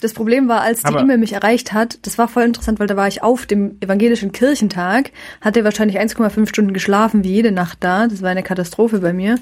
Das 0.00 0.14
Problem 0.14 0.48
war, 0.48 0.62
als 0.62 0.82
die 0.82 0.94
E-Mail 0.94 1.18
mich 1.18 1.32
erreicht 1.32 1.72
hat, 1.72 1.98
das 2.02 2.16
war 2.16 2.28
voll 2.28 2.44
interessant, 2.44 2.80
weil 2.80 2.86
da 2.86 2.96
war 2.96 3.08
ich 3.08 3.22
auf 3.22 3.44
dem 3.46 3.76
evangelischen 3.80 4.32
Kirchentag, 4.32 5.10
hatte 5.40 5.64
wahrscheinlich 5.64 6.00
1,5 6.00 6.48
Stunden 6.48 6.72
geschlafen, 6.72 7.24
wie 7.24 7.32
jede 7.32 7.52
Nacht 7.52 7.78
da. 7.80 8.06
Das 8.06 8.22
war 8.22 8.30
eine 8.30 8.42
Katastrophe 8.42 9.00
bei 9.00 9.12
mir. 9.12 9.36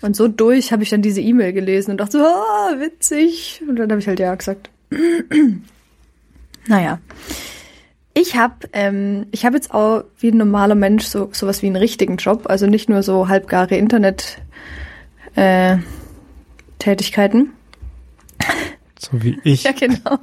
Und 0.00 0.16
so 0.16 0.28
durch 0.28 0.72
habe 0.72 0.82
ich 0.82 0.90
dann 0.90 1.02
diese 1.02 1.20
E-Mail 1.20 1.52
gelesen 1.52 1.90
und 1.90 1.98
dachte 1.98 2.18
so, 2.18 2.24
ah, 2.24 2.74
witzig. 2.78 3.62
Und 3.68 3.76
dann 3.76 3.90
habe 3.90 4.00
ich 4.00 4.08
halt 4.08 4.20
ja 4.20 4.34
gesagt. 4.34 4.70
naja. 6.66 6.98
Ich 8.14 8.34
habe 8.34 8.54
ähm, 8.72 9.26
ich 9.30 9.44
hab 9.44 9.52
jetzt 9.52 9.74
auch 9.74 10.04
wie 10.18 10.28
ein 10.28 10.38
normaler 10.38 10.74
Mensch 10.74 11.04
so 11.04 11.28
sowas 11.32 11.60
wie 11.60 11.66
einen 11.66 11.76
richtigen 11.76 12.16
Job, 12.16 12.44
also 12.48 12.66
nicht 12.66 12.88
nur 12.88 13.02
so 13.02 13.28
halbgare 13.28 13.76
Internet 13.76 14.38
äh, 15.34 15.76
Tätigkeiten. 16.78 17.52
So 18.98 19.22
wie 19.22 19.38
ich. 19.44 19.64
Ja, 19.64 19.72
genau. 19.72 20.18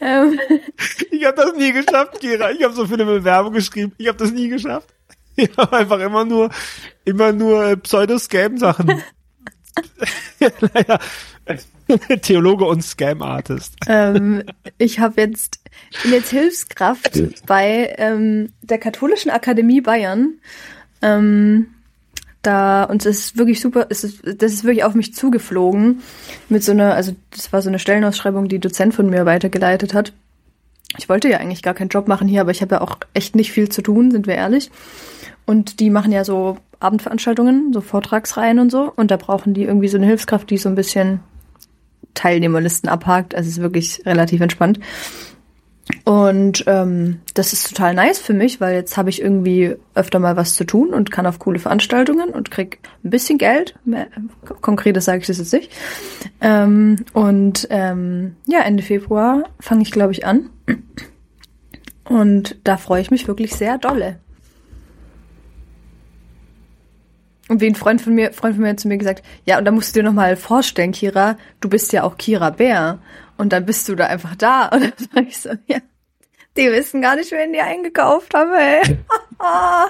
ähm, 0.00 0.38
Ich 1.10 1.24
habe 1.24 1.36
das 1.36 1.54
nie 1.56 1.72
geschafft, 1.72 2.20
Kira. 2.20 2.50
Ich 2.50 2.62
habe 2.64 2.74
so 2.74 2.86
viele 2.86 3.04
Bewerbungen 3.04 3.54
geschrieben. 3.54 3.92
Ich 3.98 4.08
habe 4.08 4.18
das 4.18 4.32
nie 4.32 4.48
geschafft. 4.48 4.88
Ich 5.36 5.50
habe 5.56 5.76
einfach 5.76 6.00
immer 6.00 6.24
nur, 6.24 6.50
immer 7.04 7.32
nur 7.32 7.64
äh, 7.64 7.76
Pseudo-Scam-Sachen. 7.76 9.02
naja, 10.74 10.98
Theologe 12.22 12.64
und 12.64 12.82
Scam-Artist. 12.82 13.76
ähm, 13.86 14.42
ich 14.78 14.98
habe 15.00 15.20
jetzt 15.20 15.60
ich 15.90 16.02
bin 16.02 16.12
jetzt 16.12 16.30
Hilfskraft 16.30 17.46
bei 17.46 17.94
ähm, 17.98 18.52
der 18.62 18.78
Katholischen 18.78 19.30
Akademie 19.30 19.80
Bayern. 19.80 20.40
Ähm, 21.00 21.68
da 22.42 22.84
und 22.84 23.06
es 23.06 23.18
ist 23.18 23.38
wirklich 23.38 23.60
super. 23.60 23.86
Es 23.88 24.04
ist, 24.04 24.22
das 24.24 24.52
ist 24.52 24.64
wirklich 24.64 24.84
auf 24.84 24.94
mich 24.94 25.14
zugeflogen 25.14 26.02
mit 26.48 26.62
so 26.62 26.72
einer, 26.72 26.94
also 26.94 27.14
das 27.30 27.52
war 27.52 27.62
so 27.62 27.68
eine 27.68 27.78
Stellenausschreibung, 27.78 28.48
die 28.48 28.58
Dozent 28.58 28.94
von 28.94 29.08
mir 29.08 29.24
weitergeleitet 29.26 29.94
hat. 29.94 30.12
Ich 30.98 31.08
wollte 31.08 31.28
ja 31.28 31.38
eigentlich 31.38 31.62
gar 31.62 31.74
keinen 31.74 31.88
Job 31.88 32.08
machen 32.08 32.28
hier, 32.28 32.42
aber 32.42 32.50
ich 32.50 32.60
habe 32.60 32.74
ja 32.74 32.80
auch 32.82 32.98
echt 33.14 33.34
nicht 33.34 33.52
viel 33.52 33.68
zu 33.68 33.80
tun, 33.80 34.10
sind 34.10 34.26
wir 34.26 34.34
ehrlich. 34.34 34.70
Und 35.46 35.80
die 35.80 35.90
machen 35.90 36.12
ja 36.12 36.24
so 36.24 36.58
Abendveranstaltungen, 36.80 37.72
so 37.72 37.80
Vortragsreihen 37.80 38.58
und 38.58 38.70
so. 38.70 38.92
Und 38.94 39.10
da 39.10 39.16
brauchen 39.16 39.54
die 39.54 39.62
irgendwie 39.62 39.88
so 39.88 39.96
eine 39.96 40.06
Hilfskraft, 40.06 40.50
die 40.50 40.58
so 40.58 40.68
ein 40.68 40.74
bisschen 40.74 41.20
Teilnehmerlisten 42.14 42.88
abhakt. 42.90 43.34
Also 43.34 43.48
es 43.48 43.56
ist 43.56 43.62
wirklich 43.62 44.02
relativ 44.04 44.40
entspannt. 44.40 44.80
Und 46.04 46.64
ähm, 46.66 47.20
das 47.34 47.52
ist 47.52 47.68
total 47.68 47.94
nice 47.94 48.18
für 48.18 48.34
mich, 48.34 48.60
weil 48.60 48.74
jetzt 48.74 48.96
habe 48.96 49.10
ich 49.10 49.20
irgendwie 49.20 49.76
öfter 49.94 50.18
mal 50.20 50.36
was 50.36 50.54
zu 50.54 50.64
tun 50.64 50.94
und 50.94 51.10
kann 51.10 51.26
auf 51.26 51.38
coole 51.38 51.58
Veranstaltungen 51.58 52.30
und 52.30 52.50
krieg 52.50 52.78
ein 53.04 53.10
bisschen 53.10 53.38
Geld. 53.38 53.74
Mehr, 53.84 54.06
konkretes 54.60 55.04
sage 55.04 55.18
ich 55.18 55.26
das 55.26 55.38
jetzt 55.38 55.52
nicht. 55.52 55.72
Ähm, 56.40 57.04
und 57.12 57.66
ähm, 57.70 58.36
ja, 58.46 58.60
Ende 58.60 58.82
Februar 58.82 59.44
fange 59.60 59.82
ich, 59.82 59.90
glaube 59.90 60.12
ich, 60.12 60.24
an. 60.24 60.50
Und 62.04 62.56
da 62.64 62.76
freue 62.76 63.00
ich 63.00 63.10
mich 63.10 63.28
wirklich 63.28 63.54
sehr 63.54 63.78
dolle. 63.78 64.18
Und 67.48 67.60
wie 67.60 67.66
ein 67.66 67.74
Freund 67.74 68.00
von 68.00 68.14
mir, 68.14 68.32
Freund 68.32 68.54
von 68.54 68.62
mir 68.62 68.70
hat 68.70 68.80
zu 68.80 68.88
mir 68.88 68.98
gesagt, 68.98 69.22
ja, 69.44 69.58
und 69.58 69.64
da 69.64 69.72
musst 69.72 69.94
du 69.94 70.00
dir 70.00 70.04
noch 70.04 70.14
mal 70.14 70.36
vorstellen, 70.36 70.92
Kira, 70.92 71.36
du 71.60 71.68
bist 71.68 71.92
ja 71.92 72.02
auch 72.02 72.16
Kira 72.16 72.50
Bär. 72.50 72.98
Und 73.36 73.52
dann 73.52 73.66
bist 73.66 73.88
du 73.88 73.94
da 73.94 74.06
einfach 74.06 74.36
da. 74.36 74.66
Und 74.72 74.82
dann 74.82 74.92
sag 75.14 75.28
ich 75.28 75.38
so, 75.38 75.50
ja, 75.66 75.78
die 76.56 76.70
wissen 76.70 77.00
gar 77.00 77.16
nicht, 77.16 77.30
wen 77.32 77.52
die 77.52 77.60
eingekauft 77.60 78.34
haben, 78.34 78.52
ey. 78.52 78.98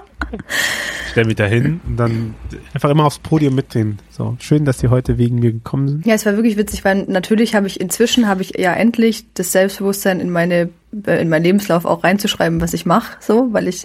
Stell 1.10 1.24
mich 1.26 1.36
da 1.36 1.44
hin 1.44 1.80
und 1.86 1.96
dann 1.98 2.34
einfach 2.72 2.88
immer 2.88 3.04
aufs 3.04 3.18
Podium 3.18 3.54
mitdrehen. 3.54 3.98
So, 4.08 4.36
schön, 4.40 4.64
dass 4.64 4.78
Sie 4.78 4.88
heute 4.88 5.18
wegen 5.18 5.40
mir 5.40 5.52
gekommen 5.52 5.88
sind. 5.88 6.06
Ja, 6.06 6.14
es 6.14 6.24
war 6.24 6.36
wirklich 6.36 6.56
witzig, 6.56 6.84
weil 6.84 7.04
natürlich 7.04 7.54
habe 7.54 7.66
ich 7.66 7.80
inzwischen 7.80 8.28
habe 8.28 8.40
ich 8.40 8.58
ja 8.58 8.72
endlich 8.72 9.30
das 9.34 9.52
Selbstbewusstsein 9.52 10.20
in 10.20 10.30
meine 10.30 10.70
äh, 11.06 11.20
in 11.20 11.28
meinen 11.28 11.42
Lebenslauf 11.42 11.84
auch 11.84 12.02
reinzuschreiben, 12.04 12.60
was 12.62 12.72
ich 12.72 12.86
mache, 12.86 13.16
so, 13.20 13.52
weil 13.52 13.68
ich 13.68 13.84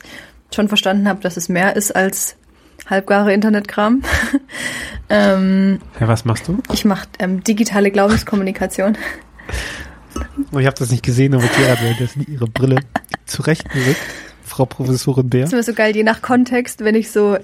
schon 0.53 0.69
verstanden 0.69 1.09
habe, 1.09 1.19
dass 1.19 1.35
es 1.35 1.49
mehr 1.49 1.75
ist 1.75 1.93
als 1.93 2.37
halbgare 2.89 3.33
Internetkram. 3.33 4.03
ähm, 5.09 5.79
Ja, 5.99 6.07
was 6.07 6.23
machst 6.23 6.47
du? 6.47 6.59
ich 6.71 6.85
mache 6.85 7.07
ähm, 7.19 7.43
digitale 7.43 7.91
Glaubenskommunikation. 7.91 8.97
Oh, 10.51 10.59
ich 10.59 10.65
habe 10.65 10.77
das 10.77 10.91
nicht 10.91 11.03
gesehen, 11.03 11.33
aber 11.33 11.47
Kira 11.47 11.71
hat 11.71 11.81
währenddessen 11.81 12.25
ihre 12.27 12.47
Brille 12.47 12.79
zurechtgerückt. 13.25 13.99
Frau 14.43 14.65
Professorin 14.65 15.29
Bär. 15.29 15.41
Das 15.41 15.49
ist 15.49 15.53
immer 15.53 15.63
so 15.63 15.73
geil, 15.73 15.95
je 15.95 16.03
nach 16.03 16.21
Kontext, 16.21 16.83
wenn 16.83 16.95
ich 16.95 17.11
so 17.11 17.37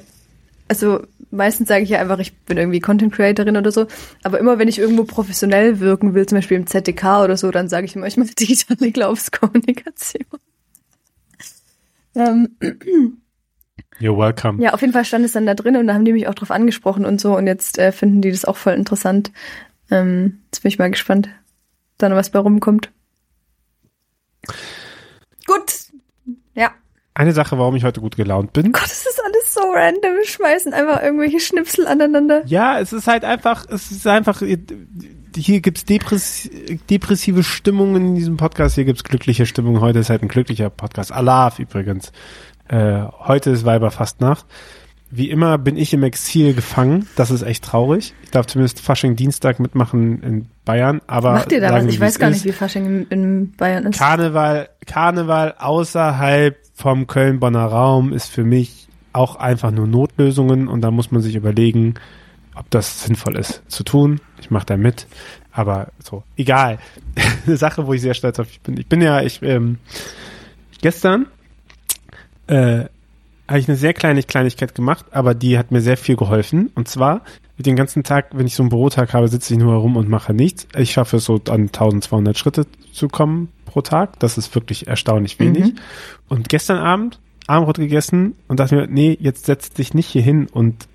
also 0.68 1.04
meistens 1.32 1.68
sage 1.68 1.84
ich 1.84 1.90
ja 1.90 2.00
einfach, 2.00 2.20
ich 2.20 2.36
bin 2.36 2.58
irgendwie 2.58 2.80
Content 2.80 3.14
Creatorin 3.14 3.58
oder 3.58 3.72
so. 3.72 3.88
Aber 4.24 4.40
immer 4.40 4.60
wenn 4.60 4.68
ich 4.68 4.80
irgendwo 4.80 5.04
professionell 5.04 5.80
wirken 5.80 6.14
will, 6.14 6.26
zum 6.26 6.38
Beispiel 6.38 6.58
im 6.58 6.68
ZDK 6.68 7.24
oder 7.24 7.38
so, 7.38 7.52
dann 7.52 7.70
sage 7.70 7.86
ich 7.86 7.96
immer, 7.96 8.08
ich 8.08 8.18
mache 8.18 8.34
digitale 8.40 8.92
Glaubenskommunikation. 8.92 10.26
ähm, 12.16 12.50
You're 14.00 14.18
welcome. 14.18 14.62
Ja, 14.62 14.74
auf 14.74 14.82
jeden 14.82 14.94
Fall 14.94 15.06
stand 15.06 15.26
es 15.26 15.34
dann 15.34 15.46
da 15.46 15.54
drin 15.54 15.78
und 15.78 15.88
da 15.88 15.94
haben 15.94 16.06
die 16.06 16.14
mich 16.14 16.28
auch 16.28 16.36
drauf 16.36 16.52
angesprochen 16.52 17.06
und 17.06 17.22
so 17.22 17.38
und 17.38 17.48
jetzt 17.48 17.78
äh, 17.78 17.92
finden 17.92 18.22
die 18.22 18.32
das 18.32 18.46
auch 18.46 18.58
voll 18.58 18.74
interessant. 18.74 19.32
Ähm, 19.92 20.40
jetzt 20.46 20.64
bin 20.64 20.70
ich 20.70 20.80
mal 20.80 20.90
gespannt, 20.90 21.30
da 22.04 22.10
noch 22.10 22.18
was 22.18 22.30
bei 22.30 22.40
rumkommt. 22.40 22.92
Gut. 25.46 25.74
Ja. 26.54 26.72
Eine 27.14 27.32
Sache, 27.32 27.58
warum 27.58 27.76
ich 27.76 27.84
heute 27.84 28.02
gut 28.02 28.16
gelaunt 28.16 28.54
bin. 28.54 28.72
Gott, 28.72 28.86
es 28.86 29.06
ist 29.06 29.22
alles 29.24 29.54
so 29.54 29.62
random. 29.62 30.16
Wir 30.16 30.26
schmeißen 30.26 30.74
einfach 30.74 31.02
irgendwelche 31.02 31.40
Schnipsel 31.40 31.88
aneinander. 31.88 32.44
Ja, 32.46 32.80
es 32.80 32.92
ist 32.92 33.08
halt 33.08 33.24
einfach, 33.24 33.66
es 33.70 33.92
ist 33.92 34.08
einfach, 34.08 34.42
hier 34.42 35.62
gibt's 35.62 35.86
depress 35.86 36.50
depressive 36.90 37.44
Stimmungen 37.44 38.08
in 38.08 38.16
diesem 38.16 38.38
Podcast, 38.38 38.76
hier 38.76 38.86
gibt's 38.86 39.04
glückliche 39.04 39.46
Stimmungen. 39.46 39.82
Heute 39.82 40.00
ist 40.00 40.10
halt 40.10 40.24
ein 40.24 40.28
glücklicher 40.28 40.70
Podcast. 40.70 41.12
Alarv 41.12 41.60
übrigens. 41.60 42.12
Äh, 42.68 43.04
heute 43.20 43.52
ist 43.52 43.66
Weiberfastnacht. 43.66 44.46
Wie 45.16 45.30
immer 45.30 45.60
bin 45.60 45.78
ich 45.78 45.94
im 45.94 46.02
Exil 46.02 46.56
gefangen. 46.56 47.08
Das 47.16 47.30
ist 47.30 47.44
echt 47.44 47.64
traurig. 47.64 48.16
Ich 48.24 48.32
darf 48.32 48.48
zumindest 48.48 48.80
Fasching 48.80 49.16
Dienstag 49.16 49.60
mitmachen 49.60 50.24
in 50.24 50.48
Bayern. 50.66 51.02
Aber 51.06 51.34
Macht 51.34 51.52
ihr 51.52 51.62
da 51.62 51.72
was? 51.72 51.86
Ich 51.86 52.00
weiß 52.00 52.18
gar 52.18 52.32
nicht, 52.32 52.46
wie 52.46 52.52
Fasching 52.52 53.06
in, 53.12 53.52
Bayern 53.52 53.86
ist. 53.86 54.00
Karneval, 54.00 54.70
Karneval 54.88 55.54
außerhalb 55.60 56.58
vom 56.74 57.06
Köln-Bonner 57.06 57.64
Raum 57.64 58.12
ist 58.12 58.26
für 58.26 58.44
mich 58.44 58.88
auch 59.14 59.36
einfach 59.36 59.70
nur 59.70 59.86
Notlösungen 59.86 60.68
und 60.68 60.82
da 60.82 60.90
muss 60.90 61.12
man 61.12 61.22
sich 61.22 61.36
überlegen, 61.36 61.94
ob 62.56 62.68
das 62.72 63.04
sinnvoll 63.04 63.38
ist 63.38 63.62
zu 63.68 63.84
tun. 63.84 64.20
Ich 64.42 64.50
mache 64.50 64.66
da 64.66 64.78
mit, 64.78 65.06
aber 65.52 65.90
so, 66.00 66.24
egal. 66.38 66.80
Eine 67.46 67.58
Sache, 67.58 67.86
wo 67.86 67.94
ich 67.94 68.02
sehr 68.02 68.16
stolz 68.16 68.40
auf 68.40 68.48
bin. 68.62 68.78
Ich 68.78 68.88
bin 68.88 69.00
ja, 69.00 69.22
ich, 69.22 69.44
ähm, 69.44 69.78
gestern 70.82 71.28
äh, 72.48 72.86
habe 73.48 73.60
ich 73.60 73.68
eine 73.68 73.78
sehr 73.78 73.94
kleine 73.94 74.24
Kleinigkeit 74.24 74.74
gemacht, 74.74 75.06
aber 75.12 75.36
die 75.36 75.58
hat 75.58 75.72
mir 75.72 75.82
sehr 75.82 75.98
viel 75.98 76.16
geholfen. 76.16 76.72
Und 76.76 76.88
zwar, 76.88 77.22
den 77.58 77.76
ganzen 77.76 78.04
Tag, 78.04 78.28
wenn 78.34 78.48
ich 78.48 78.56
so 78.56 78.64
einen 78.64 78.70
Bürotag 78.70 79.14
habe, 79.14 79.28
sitze 79.28 79.54
ich 79.54 79.60
nur 79.60 79.74
herum 79.74 79.98
und 79.98 80.10
mache 80.10 80.34
nichts. 80.34 80.68
Ich 80.78 80.92
schaffe 80.92 81.18
es 81.18 81.26
so 81.26 81.36
an 81.50 81.64
1200 81.68 82.38
Schritte 82.38 82.66
zu 82.92 83.08
kommen 83.08 83.50
pro 83.66 83.82
Tag. 83.82 84.20
Das 84.20 84.38
ist 84.38 84.54
wirklich 84.56 84.88
erstaunlich 84.88 85.40
wenig. 85.40 85.74
Mhm. 85.74 85.76
Und 86.30 86.50
gestern 86.50 86.78
Abend 86.78 87.20
Abendbrot 87.48 87.78
gegessen 87.78 88.36
und 88.48 88.60
dachte 88.60 88.76
mir, 88.76 88.88
nee, 88.88 89.18
jetzt 89.20 89.46
setz 89.46 89.72
dich 89.72 89.94
nicht 89.94 90.08
hier 90.08 90.22
hin 90.22 90.48
und 90.52 90.88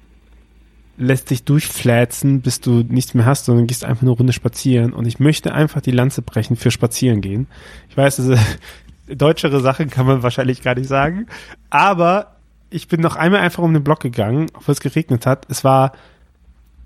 lässt 0.96 1.30
dich 1.30 1.44
durchflätzen, 1.44 2.40
bis 2.40 2.61
du 2.61 2.82
nichts 2.88 3.14
mehr 3.14 3.26
hast, 3.26 3.44
sondern 3.44 3.66
gehst 3.66 3.84
einfach 3.84 4.02
eine 4.02 4.11
Runde 4.11 4.32
spazieren. 4.32 4.92
Und 4.92 5.06
ich 5.06 5.20
möchte 5.20 5.52
einfach 5.52 5.80
die 5.80 5.90
Lanze 5.90 6.22
brechen 6.22 6.56
für 6.56 6.70
Spazieren 6.70 7.20
gehen. 7.20 7.46
Ich 7.88 7.96
weiß, 7.96 8.18
ist 8.18 8.40
deutschere 9.06 9.61
Sachen 9.61 9.90
kann 9.90 10.06
man 10.06 10.22
wahrscheinlich 10.22 10.62
gar 10.62 10.74
nicht 10.74 10.88
sagen. 10.88 11.26
Aber 11.70 12.38
ich 12.70 12.88
bin 12.88 13.00
noch 13.00 13.16
einmal 13.16 13.40
einfach 13.40 13.62
um 13.62 13.72
den 13.72 13.85
Block 13.85 14.00
gegangen, 14.00 14.46
obwohl 14.54 14.72
es 14.72 14.81
geregnet 14.81 15.26
hat. 15.26 15.46
Es 15.48 15.64
war 15.64 15.92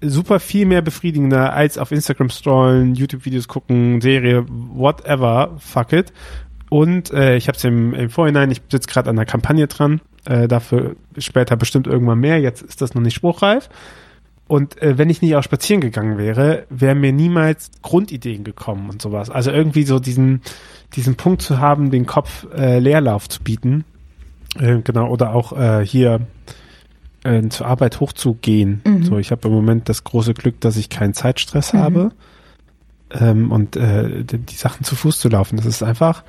super 0.00 0.40
viel 0.40 0.66
mehr 0.66 0.82
befriedigender 0.82 1.52
als 1.52 1.78
auf 1.78 1.92
Instagram 1.92 2.30
strollen, 2.30 2.94
YouTube-Videos 2.94 3.48
gucken, 3.48 4.00
Serie, 4.00 4.44
whatever, 4.48 5.56
fuck 5.58 5.92
it. 5.92 6.12
Und 6.70 7.12
äh, 7.12 7.36
ich 7.36 7.48
habe 7.48 7.56
es 7.56 7.64
im, 7.64 7.94
im 7.94 8.10
Vorhinein, 8.10 8.50
ich 8.50 8.62
sitze 8.70 8.88
gerade 8.88 9.10
an 9.10 9.16
der 9.16 9.26
Kampagne 9.26 9.66
dran, 9.66 10.00
äh, 10.24 10.48
dafür 10.48 10.96
später 11.18 11.56
bestimmt 11.56 11.86
irgendwann 11.86 12.18
mehr, 12.18 12.40
jetzt 12.40 12.62
ist 12.62 12.80
das 12.80 12.94
noch 12.94 13.02
nicht 13.02 13.14
spruchreif. 13.14 13.68
Und 14.48 14.82
äh, 14.82 14.98
wenn 14.98 15.08
ich 15.08 15.22
nicht 15.22 15.36
auch 15.36 15.42
spazieren 15.42 15.80
gegangen 15.80 16.18
wäre, 16.18 16.66
wären 16.68 17.00
mir 17.00 17.12
niemals 17.12 17.70
Grundideen 17.80 18.44
gekommen 18.44 18.90
und 18.90 19.00
sowas. 19.00 19.30
Also 19.30 19.50
irgendwie 19.50 19.84
so 19.84 19.98
diesen, 19.98 20.42
diesen 20.94 21.14
Punkt 21.14 21.42
zu 21.42 21.58
haben, 21.58 21.90
den 21.90 22.06
Kopf 22.06 22.46
äh, 22.54 22.78
Leerlauf 22.78 23.28
zu 23.28 23.42
bieten. 23.42 23.84
Äh, 24.58 24.80
genau, 24.82 25.08
oder 25.08 25.34
auch 25.34 25.52
äh, 25.58 25.84
hier 25.84 26.20
äh, 27.24 27.48
zur 27.48 27.66
Arbeit 27.66 28.00
hochzugehen. 28.00 28.82
Mhm. 28.84 29.04
So, 29.04 29.18
ich 29.18 29.30
habe 29.30 29.48
im 29.48 29.54
Moment 29.54 29.88
das 29.88 30.04
große 30.04 30.34
Glück, 30.34 30.60
dass 30.60 30.76
ich 30.76 30.88
keinen 30.88 31.14
Zeitstress 31.14 31.72
mhm. 31.72 31.78
habe. 31.78 32.12
Ähm, 33.10 33.50
und 33.50 33.76
äh, 33.76 34.24
die, 34.24 34.38
die 34.38 34.54
Sachen 34.54 34.84
zu 34.84 34.96
Fuß 34.96 35.18
zu 35.18 35.28
laufen. 35.28 35.56
Das 35.56 35.66
ist 35.66 35.82
einfach, 35.82 36.24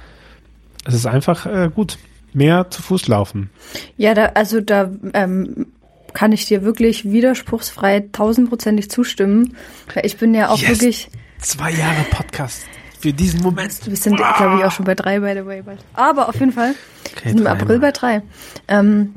es 0.86 0.94
ist 0.94 1.06
einfach 1.06 1.46
äh, 1.46 1.70
gut. 1.74 1.98
Mehr 2.36 2.72
zu 2.72 2.82
Fuß 2.82 3.08
laufen. 3.10 3.52
Ja, 3.96 4.16
da, 4.16 4.26
also 4.34 4.60
da 4.60 4.90
ähm, 5.14 5.68
kann 6.14 6.32
ich 6.32 6.48
dir 6.48 6.64
wirklich 6.64 7.06
widerspruchsfrei 7.06 8.08
tausendprozentig 8.12 8.90
zustimmen. 8.90 9.56
Weil 9.94 10.08
ich 10.08 10.18
bin 10.18 10.34
ja 10.34 10.50
auch 10.50 10.58
yes. 10.58 10.70
wirklich. 10.70 11.10
Zwei 11.38 11.72
Jahre 11.72 12.04
Podcast 12.10 12.66
für 13.04 13.12
diesen 13.12 13.42
Moment. 13.42 13.86
Wir 13.86 13.98
sind, 13.98 14.22
ah. 14.22 14.34
glaube 14.38 14.60
ich, 14.60 14.64
auch 14.64 14.72
schon 14.72 14.86
bei 14.86 14.96
drei, 14.96 15.20
by 15.20 15.34
the 15.38 15.46
way. 15.46 15.62
Aber 15.94 16.30
auf 16.30 16.40
jeden 16.40 16.54
Fall. 16.54 16.74
Okay, 17.12 17.30
sind 17.30 17.42
im 17.42 17.48
April 17.48 17.80
bei 17.80 17.92
drei. 17.92 18.22
Ähm, 18.70 19.16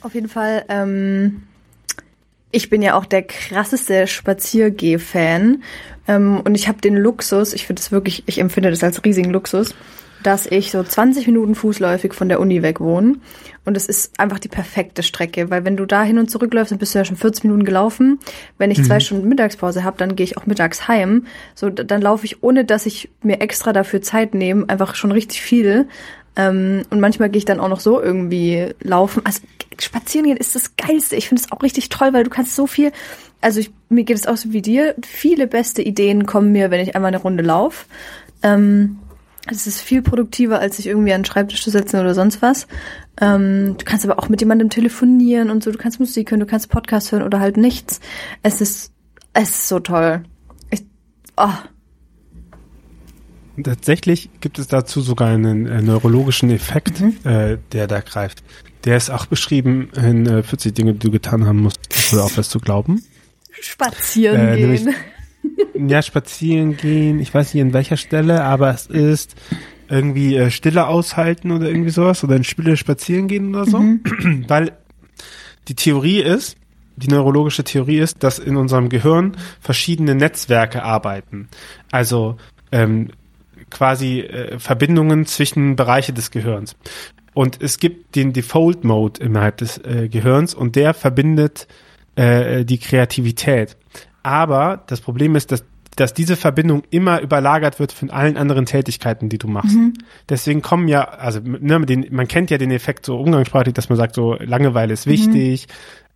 auf 0.00 0.14
jeden 0.14 0.30
Fall, 0.30 0.64
ähm, 0.70 1.42
ich 2.50 2.70
bin 2.70 2.80
ja 2.80 2.94
auch 2.94 3.04
der 3.04 3.22
krasseste 3.22 4.06
Spaziergeh-Fan. 4.06 5.62
Ähm, 6.08 6.40
und 6.40 6.54
ich 6.54 6.66
habe 6.66 6.80
den 6.80 6.96
Luxus, 6.96 7.52
ich 7.52 7.66
finde 7.66 7.80
es 7.80 7.92
wirklich, 7.92 8.22
ich 8.24 8.38
empfinde 8.38 8.70
das 8.70 8.82
als 8.82 9.04
riesigen 9.04 9.32
Luxus, 9.32 9.74
dass 10.22 10.46
ich 10.46 10.70
so 10.70 10.82
20 10.82 11.26
Minuten 11.26 11.54
fußläufig 11.54 12.14
von 12.14 12.28
der 12.28 12.40
Uni 12.40 12.62
weg 12.62 12.80
wohne. 12.80 13.16
Und 13.64 13.76
es 13.76 13.86
ist 13.86 14.18
einfach 14.18 14.38
die 14.38 14.48
perfekte 14.48 15.02
Strecke, 15.02 15.50
weil 15.50 15.64
wenn 15.64 15.76
du 15.76 15.86
da 15.86 16.02
hin 16.02 16.18
und 16.18 16.30
zurück 16.30 16.52
läufst, 16.54 16.72
dann 16.72 16.78
bist 16.78 16.94
du 16.94 16.98
ja 16.98 17.04
schon 17.04 17.16
40 17.16 17.44
Minuten 17.44 17.64
gelaufen. 17.64 18.18
Wenn 18.58 18.70
ich 18.70 18.78
mhm. 18.78 18.84
zwei 18.84 19.00
Stunden 19.00 19.28
Mittagspause 19.28 19.84
habe, 19.84 19.96
dann 19.98 20.16
gehe 20.16 20.24
ich 20.24 20.36
auch 20.36 20.46
mittags 20.46 20.88
heim. 20.88 21.26
So, 21.54 21.70
dann 21.70 22.02
laufe 22.02 22.24
ich, 22.24 22.42
ohne 22.42 22.64
dass 22.64 22.86
ich 22.86 23.10
mir 23.22 23.40
extra 23.40 23.72
dafür 23.72 24.02
Zeit 24.02 24.34
nehme, 24.34 24.68
einfach 24.68 24.94
schon 24.94 25.12
richtig 25.12 25.42
viel. 25.42 25.88
Ähm, 26.36 26.82
und 26.90 27.00
manchmal 27.00 27.28
gehe 27.28 27.38
ich 27.38 27.44
dann 27.44 27.60
auch 27.60 27.68
noch 27.68 27.80
so 27.80 28.00
irgendwie 28.00 28.68
laufen. 28.80 29.22
Also 29.24 29.40
spazieren 29.78 30.26
gehen 30.26 30.36
ist 30.36 30.54
das 30.54 30.76
Geilste. 30.76 31.16
Ich 31.16 31.28
finde 31.28 31.42
es 31.42 31.52
auch 31.52 31.62
richtig 31.62 31.88
toll, 31.88 32.12
weil 32.12 32.24
du 32.24 32.30
kannst 32.30 32.56
so 32.56 32.66
viel. 32.66 32.92
Also 33.40 33.60
ich, 33.60 33.70
mir 33.88 34.04
geht 34.04 34.16
es 34.16 34.26
auch 34.26 34.36
so 34.36 34.52
wie 34.52 34.62
dir. 34.62 34.94
Viele 35.04 35.46
beste 35.46 35.82
Ideen 35.82 36.26
kommen 36.26 36.52
mir, 36.52 36.70
wenn 36.70 36.80
ich 36.80 36.94
einmal 36.94 37.08
eine 37.08 37.22
Runde 37.22 37.42
laufe. 37.42 37.86
Ähm, 38.42 38.98
es 39.52 39.66
ist 39.66 39.80
viel 39.80 40.02
produktiver, 40.02 40.60
als 40.60 40.76
sich 40.76 40.86
irgendwie 40.86 41.12
an 41.12 41.20
den 41.22 41.26
Schreibtisch 41.26 41.62
zu 41.62 41.70
setzen 41.70 42.00
oder 42.00 42.14
sonst 42.14 42.42
was. 42.42 42.66
Ähm, 43.20 43.76
du 43.78 43.84
kannst 43.84 44.04
aber 44.04 44.18
auch 44.18 44.28
mit 44.28 44.40
jemandem 44.40 44.70
telefonieren 44.70 45.50
und 45.50 45.62
so. 45.62 45.70
Du 45.70 45.78
kannst 45.78 46.00
Musik 46.00 46.30
hören, 46.30 46.40
du 46.40 46.46
kannst 46.46 46.70
Podcast 46.70 47.12
hören 47.12 47.22
oder 47.22 47.40
halt 47.40 47.56
nichts. 47.56 48.00
Es 48.42 48.60
ist, 48.60 48.92
es 49.32 49.50
ist 49.50 49.68
so 49.68 49.80
toll. 49.80 50.22
Ich, 50.70 50.84
oh. 51.36 51.48
Tatsächlich 53.62 54.30
gibt 54.40 54.58
es 54.58 54.68
dazu 54.68 55.00
sogar 55.00 55.28
einen 55.28 55.66
äh, 55.66 55.82
neurologischen 55.82 56.50
Effekt, 56.50 57.00
mhm. 57.00 57.16
äh, 57.24 57.58
der 57.72 57.86
da 57.86 58.00
greift. 58.00 58.42
Der 58.84 58.96
ist 58.96 59.10
auch 59.10 59.26
beschrieben 59.26 59.90
in 59.94 60.26
äh, 60.26 60.42
40 60.42 60.74
Dinge, 60.74 60.94
die 60.94 61.00
du 61.00 61.10
getan 61.10 61.46
haben 61.46 61.60
musst, 61.60 61.88
bevor 61.88 62.20
du 62.20 62.24
aufhörst 62.24 62.50
zu 62.50 62.60
glauben. 62.60 63.04
Spazieren 63.60 64.48
äh, 64.48 64.56
gehen 64.56 64.94
ja, 65.74 66.02
spazieren 66.02 66.76
gehen, 66.76 67.20
ich 67.20 67.32
weiß 67.32 67.54
nicht 67.54 67.62
an 67.62 67.72
welcher 67.72 67.96
Stelle, 67.96 68.44
aber 68.44 68.70
es 68.70 68.86
ist 68.86 69.36
irgendwie 69.88 70.36
äh, 70.36 70.50
Stille 70.50 70.86
aushalten 70.86 71.50
oder 71.50 71.68
irgendwie 71.68 71.90
sowas 71.90 72.22
oder 72.22 72.36
in 72.36 72.44
Stille 72.44 72.76
spazieren 72.76 73.28
gehen 73.28 73.54
oder 73.54 73.66
so. 73.66 73.78
Mhm. 73.78 74.44
Weil 74.48 74.72
die 75.68 75.74
Theorie 75.74 76.20
ist, 76.20 76.56
die 76.96 77.08
neurologische 77.08 77.64
Theorie 77.64 77.98
ist, 77.98 78.22
dass 78.22 78.38
in 78.38 78.56
unserem 78.56 78.88
Gehirn 78.88 79.36
verschiedene 79.60 80.14
Netzwerke 80.14 80.82
arbeiten. 80.82 81.48
Also 81.90 82.36
ähm, 82.72 83.08
quasi 83.70 84.20
äh, 84.20 84.58
Verbindungen 84.58 85.26
zwischen 85.26 85.76
Bereiche 85.76 86.12
des 86.12 86.30
Gehirns. 86.30 86.76
Und 87.32 87.62
es 87.62 87.78
gibt 87.78 88.16
den 88.16 88.32
Default 88.32 88.84
Mode 88.84 89.22
innerhalb 89.22 89.58
des 89.58 89.78
äh, 89.78 90.08
Gehirns 90.08 90.54
und 90.54 90.76
der 90.76 90.94
verbindet 90.94 91.68
äh, 92.16 92.64
die 92.64 92.78
Kreativität. 92.78 93.76
Aber 94.22 94.82
das 94.86 95.00
Problem 95.00 95.36
ist, 95.36 95.52
dass 95.52 95.64
dass 95.96 96.14
diese 96.14 96.36
Verbindung 96.36 96.82
immer 96.90 97.20
überlagert 97.20 97.78
wird 97.78 97.92
von 97.92 98.10
allen 98.10 98.36
anderen 98.36 98.64
Tätigkeiten, 98.64 99.28
die 99.28 99.38
du 99.38 99.48
machst. 99.48 99.76
Mhm. 99.76 99.94
Deswegen 100.28 100.62
kommen 100.62 100.88
ja, 100.88 101.04
also 101.04 101.40
ne, 101.40 101.80
den, 101.80 102.06
man 102.10 102.28
kennt 102.28 102.50
ja 102.50 102.58
den 102.58 102.70
Effekt 102.70 103.04
so 103.04 103.18
umgangssprachlich, 103.18 103.74
dass 103.74 103.88
man 103.88 103.98
sagt, 103.98 104.14
so 104.14 104.34
Langeweile 104.34 104.92
ist 104.92 105.06
wichtig, 105.06 105.66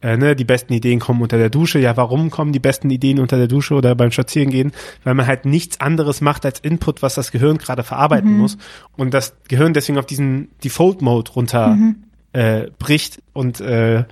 mhm. 0.01 0.09
äh, 0.09 0.17
ne, 0.17 0.37
die 0.37 0.45
besten 0.45 0.73
Ideen 0.73 1.01
kommen 1.01 1.21
unter 1.23 1.39
der 1.39 1.51
Dusche. 1.51 1.81
Ja, 1.81 1.97
warum 1.97 2.31
kommen 2.31 2.53
die 2.53 2.61
besten 2.61 2.89
Ideen 2.89 3.19
unter 3.19 3.37
der 3.37 3.49
Dusche 3.49 3.75
oder 3.75 3.95
beim 3.95 4.13
Spazierengehen? 4.13 4.73
Weil 5.03 5.15
man 5.15 5.27
halt 5.27 5.45
nichts 5.45 5.81
anderes 5.81 6.21
macht 6.21 6.47
als 6.47 6.61
Input, 6.61 7.03
was 7.03 7.15
das 7.15 7.33
Gehirn 7.33 7.59
gerade 7.59 7.83
verarbeiten 7.83 8.33
mhm. 8.33 8.39
muss 8.39 8.59
und 8.97 9.13
das 9.13 9.35
Gehirn 9.49 9.75
deswegen 9.75 9.99
auf 9.99 10.07
diesen 10.07 10.49
Default-Mode 10.63 11.33
runter 11.33 11.71
mhm. 11.71 11.97
äh, 12.33 12.69
bricht 12.79 13.21
und 13.33 13.61
äh, 13.61 14.05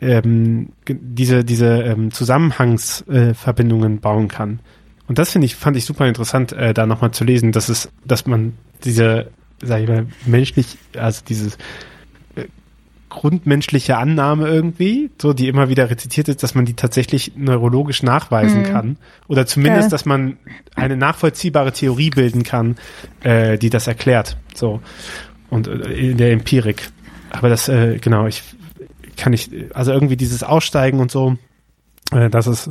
ähm, 0.00 0.70
diese, 0.88 1.44
diese 1.44 1.82
ähm, 1.82 2.10
Zusammenhangsverbindungen 2.10 3.96
äh, 3.96 4.00
bauen 4.00 4.28
kann. 4.28 4.60
Und 5.06 5.18
das 5.18 5.30
finde 5.32 5.46
ich, 5.46 5.54
fand 5.56 5.76
ich 5.76 5.84
super 5.84 6.06
interessant, 6.08 6.52
äh, 6.52 6.72
da 6.74 6.86
nochmal 6.86 7.10
zu 7.12 7.24
lesen, 7.24 7.52
dass 7.52 7.68
es, 7.68 7.90
dass 8.04 8.26
man 8.26 8.54
diese, 8.84 9.30
sag 9.62 9.82
ich 9.82 9.88
mal, 9.88 10.06
menschlich, 10.26 10.78
also 10.96 11.22
dieses 11.28 11.56
äh, 12.36 12.44
grundmenschliche 13.10 13.96
Annahme 13.98 14.48
irgendwie, 14.48 15.10
so 15.20 15.32
die 15.34 15.48
immer 15.48 15.68
wieder 15.68 15.90
rezitiert 15.90 16.28
ist, 16.28 16.42
dass 16.42 16.54
man 16.54 16.64
die 16.64 16.74
tatsächlich 16.74 17.32
neurologisch 17.36 18.02
nachweisen 18.02 18.62
Mhm. 18.62 18.66
kann. 18.66 18.96
Oder 19.28 19.46
zumindest, 19.46 19.84
Ja. 19.84 19.90
dass 19.90 20.04
man 20.06 20.38
eine 20.74 20.96
nachvollziehbare 20.96 21.72
Theorie 21.72 22.10
bilden 22.10 22.42
kann, 22.42 22.76
äh, 23.22 23.58
die 23.58 23.70
das 23.70 23.86
erklärt. 23.86 24.36
So. 24.54 24.80
Und 25.50 25.68
äh, 25.68 25.92
in 25.92 26.16
der 26.16 26.32
Empirik. 26.32 26.88
Aber 27.30 27.48
das, 27.50 27.68
äh, 27.68 27.98
genau, 28.00 28.26
ich 28.26 28.42
kann 29.16 29.32
nicht, 29.32 29.50
also 29.74 29.92
irgendwie 29.92 30.16
dieses 30.16 30.42
Aussteigen 30.42 31.00
und 31.00 31.10
so, 31.10 31.36
äh, 32.12 32.30
das 32.30 32.46
ist 32.46 32.70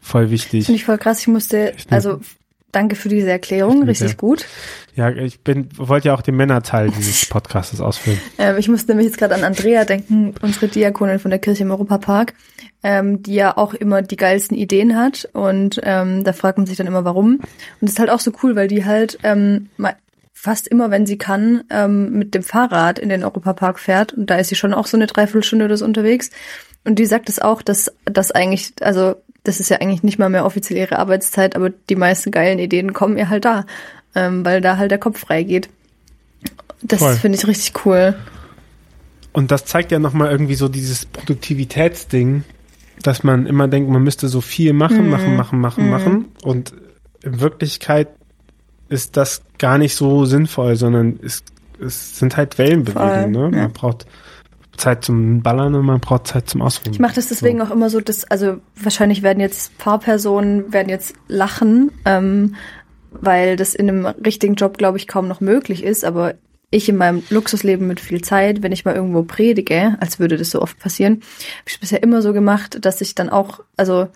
voll 0.00 0.30
wichtig. 0.30 0.66
Finde 0.66 0.76
ich 0.76 0.84
voll 0.84 0.98
krass. 0.98 1.20
Ich 1.20 1.28
musste, 1.28 1.56
ne? 1.56 1.74
also 1.90 2.20
danke 2.72 2.94
für 2.94 3.08
diese 3.08 3.30
Erklärung, 3.30 3.84
richtig 3.84 4.10
ja. 4.10 4.16
gut. 4.16 4.46
Ja, 4.94 5.10
ich 5.10 5.40
bin, 5.40 5.68
wollte 5.76 6.08
ja 6.08 6.14
auch 6.14 6.22
den 6.22 6.36
Männerteil 6.36 6.90
dieses 6.90 7.26
Podcasts 7.28 7.80
ausfüllen. 7.80 8.20
Ähm, 8.38 8.56
ich 8.58 8.68
musste 8.68 8.88
nämlich 8.88 9.06
jetzt 9.06 9.18
gerade 9.18 9.34
an 9.34 9.44
Andrea 9.44 9.84
denken, 9.84 10.34
unsere 10.42 10.68
Diakonin 10.68 11.18
von 11.18 11.30
der 11.30 11.40
Kirche 11.40 11.64
im 11.64 11.70
Europapark, 11.70 12.34
ähm, 12.82 13.22
die 13.22 13.34
ja 13.34 13.56
auch 13.56 13.74
immer 13.74 14.02
die 14.02 14.16
geilsten 14.16 14.56
Ideen 14.56 14.96
hat. 14.96 15.28
Und 15.32 15.80
ähm, 15.82 16.24
da 16.24 16.32
fragt 16.32 16.58
man 16.58 16.66
sich 16.66 16.76
dann 16.76 16.86
immer, 16.86 17.04
warum. 17.04 17.36
Und 17.36 17.42
das 17.80 17.92
ist 17.92 17.98
halt 17.98 18.10
auch 18.10 18.20
so 18.20 18.32
cool, 18.42 18.56
weil 18.56 18.68
die 18.68 18.84
halt 18.84 19.18
ähm, 19.22 19.68
fast 20.46 20.68
immer, 20.68 20.92
wenn 20.92 21.06
sie 21.06 21.18
kann, 21.18 21.64
ähm, 21.70 22.12
mit 22.12 22.32
dem 22.36 22.44
Fahrrad 22.44 23.00
in 23.00 23.08
den 23.08 23.24
Europapark 23.24 23.80
fährt. 23.80 24.12
Und 24.12 24.30
da 24.30 24.36
ist 24.36 24.48
sie 24.48 24.54
schon 24.54 24.72
auch 24.72 24.86
so 24.86 24.96
eine 24.96 25.08
Dreiviertelstunde 25.08 25.64
oder 25.64 25.76
so 25.76 25.84
unterwegs. 25.84 26.30
Und 26.84 27.00
die 27.00 27.06
sagt 27.06 27.28
es 27.28 27.40
auch, 27.40 27.62
dass 27.62 27.92
das 28.04 28.30
eigentlich, 28.30 28.72
also 28.80 29.16
das 29.42 29.58
ist 29.58 29.70
ja 29.70 29.78
eigentlich 29.80 30.04
nicht 30.04 30.20
mal 30.20 30.28
mehr 30.28 30.46
offiziell 30.46 30.78
ihre 30.78 31.00
Arbeitszeit, 31.00 31.56
aber 31.56 31.70
die 31.70 31.96
meisten 31.96 32.30
geilen 32.30 32.60
Ideen 32.60 32.92
kommen 32.92 33.18
ihr 33.18 33.28
halt 33.28 33.44
da, 33.44 33.66
ähm, 34.14 34.44
weil 34.44 34.60
da 34.60 34.76
halt 34.76 34.92
der 34.92 34.98
Kopf 34.98 35.18
frei 35.18 35.42
geht. 35.42 35.68
Das 36.80 37.02
finde 37.18 37.38
ich 37.38 37.46
richtig 37.48 37.84
cool. 37.84 38.14
Und 39.32 39.50
das 39.50 39.64
zeigt 39.64 39.90
ja 39.90 39.98
nochmal 39.98 40.30
irgendwie 40.30 40.54
so 40.54 40.68
dieses 40.68 41.06
Produktivitätsding, 41.06 42.44
dass 43.02 43.24
man 43.24 43.46
immer 43.46 43.66
denkt, 43.66 43.90
man 43.90 44.04
müsste 44.04 44.28
so 44.28 44.40
viel 44.40 44.72
machen, 44.72 45.06
Mhm. 45.06 45.10
machen, 45.10 45.36
machen, 45.36 45.60
machen, 45.60 45.84
Mhm. 45.84 45.90
machen. 45.90 46.24
Und 46.44 46.72
in 47.24 47.40
Wirklichkeit 47.40 48.08
ist 48.88 49.16
das 49.16 49.42
gar 49.58 49.78
nicht 49.78 49.94
so 49.94 50.24
sinnvoll, 50.24 50.76
sondern 50.76 51.18
es, 51.22 51.42
es 51.80 52.18
sind 52.18 52.36
halt 52.36 52.58
Wellenbewegungen. 52.58 53.30
Ne? 53.30 53.56
ja. 53.56 53.62
Man 53.62 53.72
braucht 53.72 54.06
Zeit 54.76 55.04
zum 55.04 55.42
Ballern 55.42 55.74
und 55.74 55.86
man 55.86 56.00
braucht 56.00 56.26
Zeit 56.26 56.48
zum 56.48 56.62
Ausruhen. 56.62 56.92
Ich 56.92 57.00
mache 57.00 57.14
das 57.14 57.28
deswegen 57.28 57.60
auch 57.62 57.70
immer 57.70 57.90
so, 57.90 58.00
dass, 58.00 58.24
also 58.24 58.58
wahrscheinlich 58.74 59.22
werden 59.22 59.40
jetzt 59.40 59.76
Paarpersonen 59.78 60.72
werden 60.72 60.88
jetzt 60.88 61.14
lachen, 61.28 61.90
ähm, 62.04 62.54
weil 63.10 63.56
das 63.56 63.74
in 63.74 63.88
einem 63.88 64.06
richtigen 64.06 64.54
Job, 64.54 64.76
glaube 64.78 64.98
ich, 64.98 65.08
kaum 65.08 65.28
noch 65.28 65.40
möglich 65.40 65.82
ist. 65.82 66.04
Aber 66.04 66.34
ich 66.70 66.88
in 66.88 66.96
meinem 66.96 67.22
Luxusleben 67.30 67.86
mit 67.86 68.00
viel 68.00 68.22
Zeit, 68.22 68.62
wenn 68.62 68.72
ich 68.72 68.84
mal 68.84 68.94
irgendwo 68.94 69.22
predige, 69.22 69.96
als 70.00 70.18
würde 70.18 70.36
das 70.36 70.50
so 70.50 70.60
oft 70.60 70.78
passieren, 70.78 71.14
habe 71.14 71.68
ich 71.68 71.80
bisher 71.80 72.02
immer 72.02 72.22
so 72.22 72.32
gemacht, 72.32 72.84
dass 72.84 73.00
ich 73.00 73.14
dann 73.14 73.30
auch, 73.30 73.60
also 73.76 74.08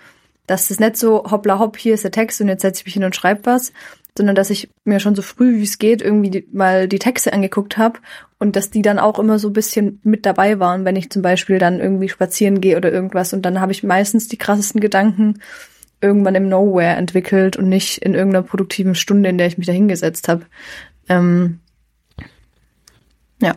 dass 0.46 0.70
es 0.70 0.80
nicht 0.80 0.96
so 0.96 1.30
hoppla 1.30 1.61
hopp, 1.61 1.76
hier 1.76 1.94
ist 1.94 2.02
der 2.02 2.11
Text 2.11 2.40
und 2.40 2.48
jetzt 2.48 2.62
setze 2.62 2.80
ich 2.80 2.87
mich 2.87 2.94
hin 2.94 3.04
und 3.04 3.14
schreibe 3.14 3.42
was, 3.44 3.72
sondern 4.16 4.37
dass 4.37 4.51
ich 4.51 4.70
mir 4.85 5.01
schon 5.01 5.14
so 5.14 5.23
früh 5.23 5.59
wie 5.59 5.64
es 5.64 5.79
geht 5.79 6.03
irgendwie 6.03 6.31
die, 6.31 6.49
mal 6.53 6.88
die 6.88 6.99
Texte 6.99 7.33
angeguckt 7.33 7.79
habe 7.79 8.01
und 8.38 8.57
dass 8.57 8.70
die 8.70 8.83
dann 8.83 8.99
auch 8.99 9.18
immer 9.18 9.38
so 9.38 9.49
ein 9.49 9.53
bisschen 9.53 10.01
mit 10.03 10.27
dabei 10.27 10.59
waren, 10.59 10.85
wenn 10.85 10.96
ich 10.96 11.11
zum 11.11 11.23
Beispiel 11.23 11.59
dann 11.59 11.81
irgendwie 11.81 12.09
spazieren 12.09 12.61
gehe 12.61 12.77
oder 12.77 12.92
irgendwas 12.92 13.33
und 13.33 13.42
dann 13.42 13.61
habe 13.61 13.73
ich 13.73 13.83
meistens 13.83 14.29
die 14.29 14.38
krassesten 14.38 14.81
Gedanken 14.81 15.40
irgendwann 16.01 16.35
im 16.35 16.49
Nowhere 16.49 16.96
entwickelt 16.96 17.57
und 17.57 17.68
nicht 17.68 17.99
in 17.99 18.14
irgendeiner 18.14 18.42
produktiven 18.42 18.94
Stunde, 18.94 19.29
in 19.29 19.38
der 19.38 19.46
ich 19.46 19.59
mich 19.59 19.66
da 19.66 19.73
hingesetzt 19.73 20.29
habe. 20.29 20.46
Ähm, 21.09 21.61
ja. 23.40 23.57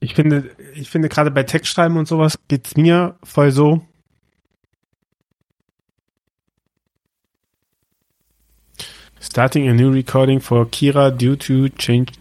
Ich 0.00 0.14
finde, 0.14 0.50
ich 0.74 0.88
finde 0.88 1.08
gerade 1.08 1.30
bei 1.30 1.42
Textschreiben 1.42 1.98
und 1.98 2.08
sowas 2.08 2.38
geht's 2.48 2.76
mir 2.76 3.16
voll 3.22 3.50
so. 3.50 3.82
Starting 9.30 9.68
a 9.68 9.74
new 9.74 9.90
recording 9.90 10.40
for 10.40 10.66
Kira 10.66 11.10
due 11.10 11.36
to 11.36 11.68
change 11.76 12.12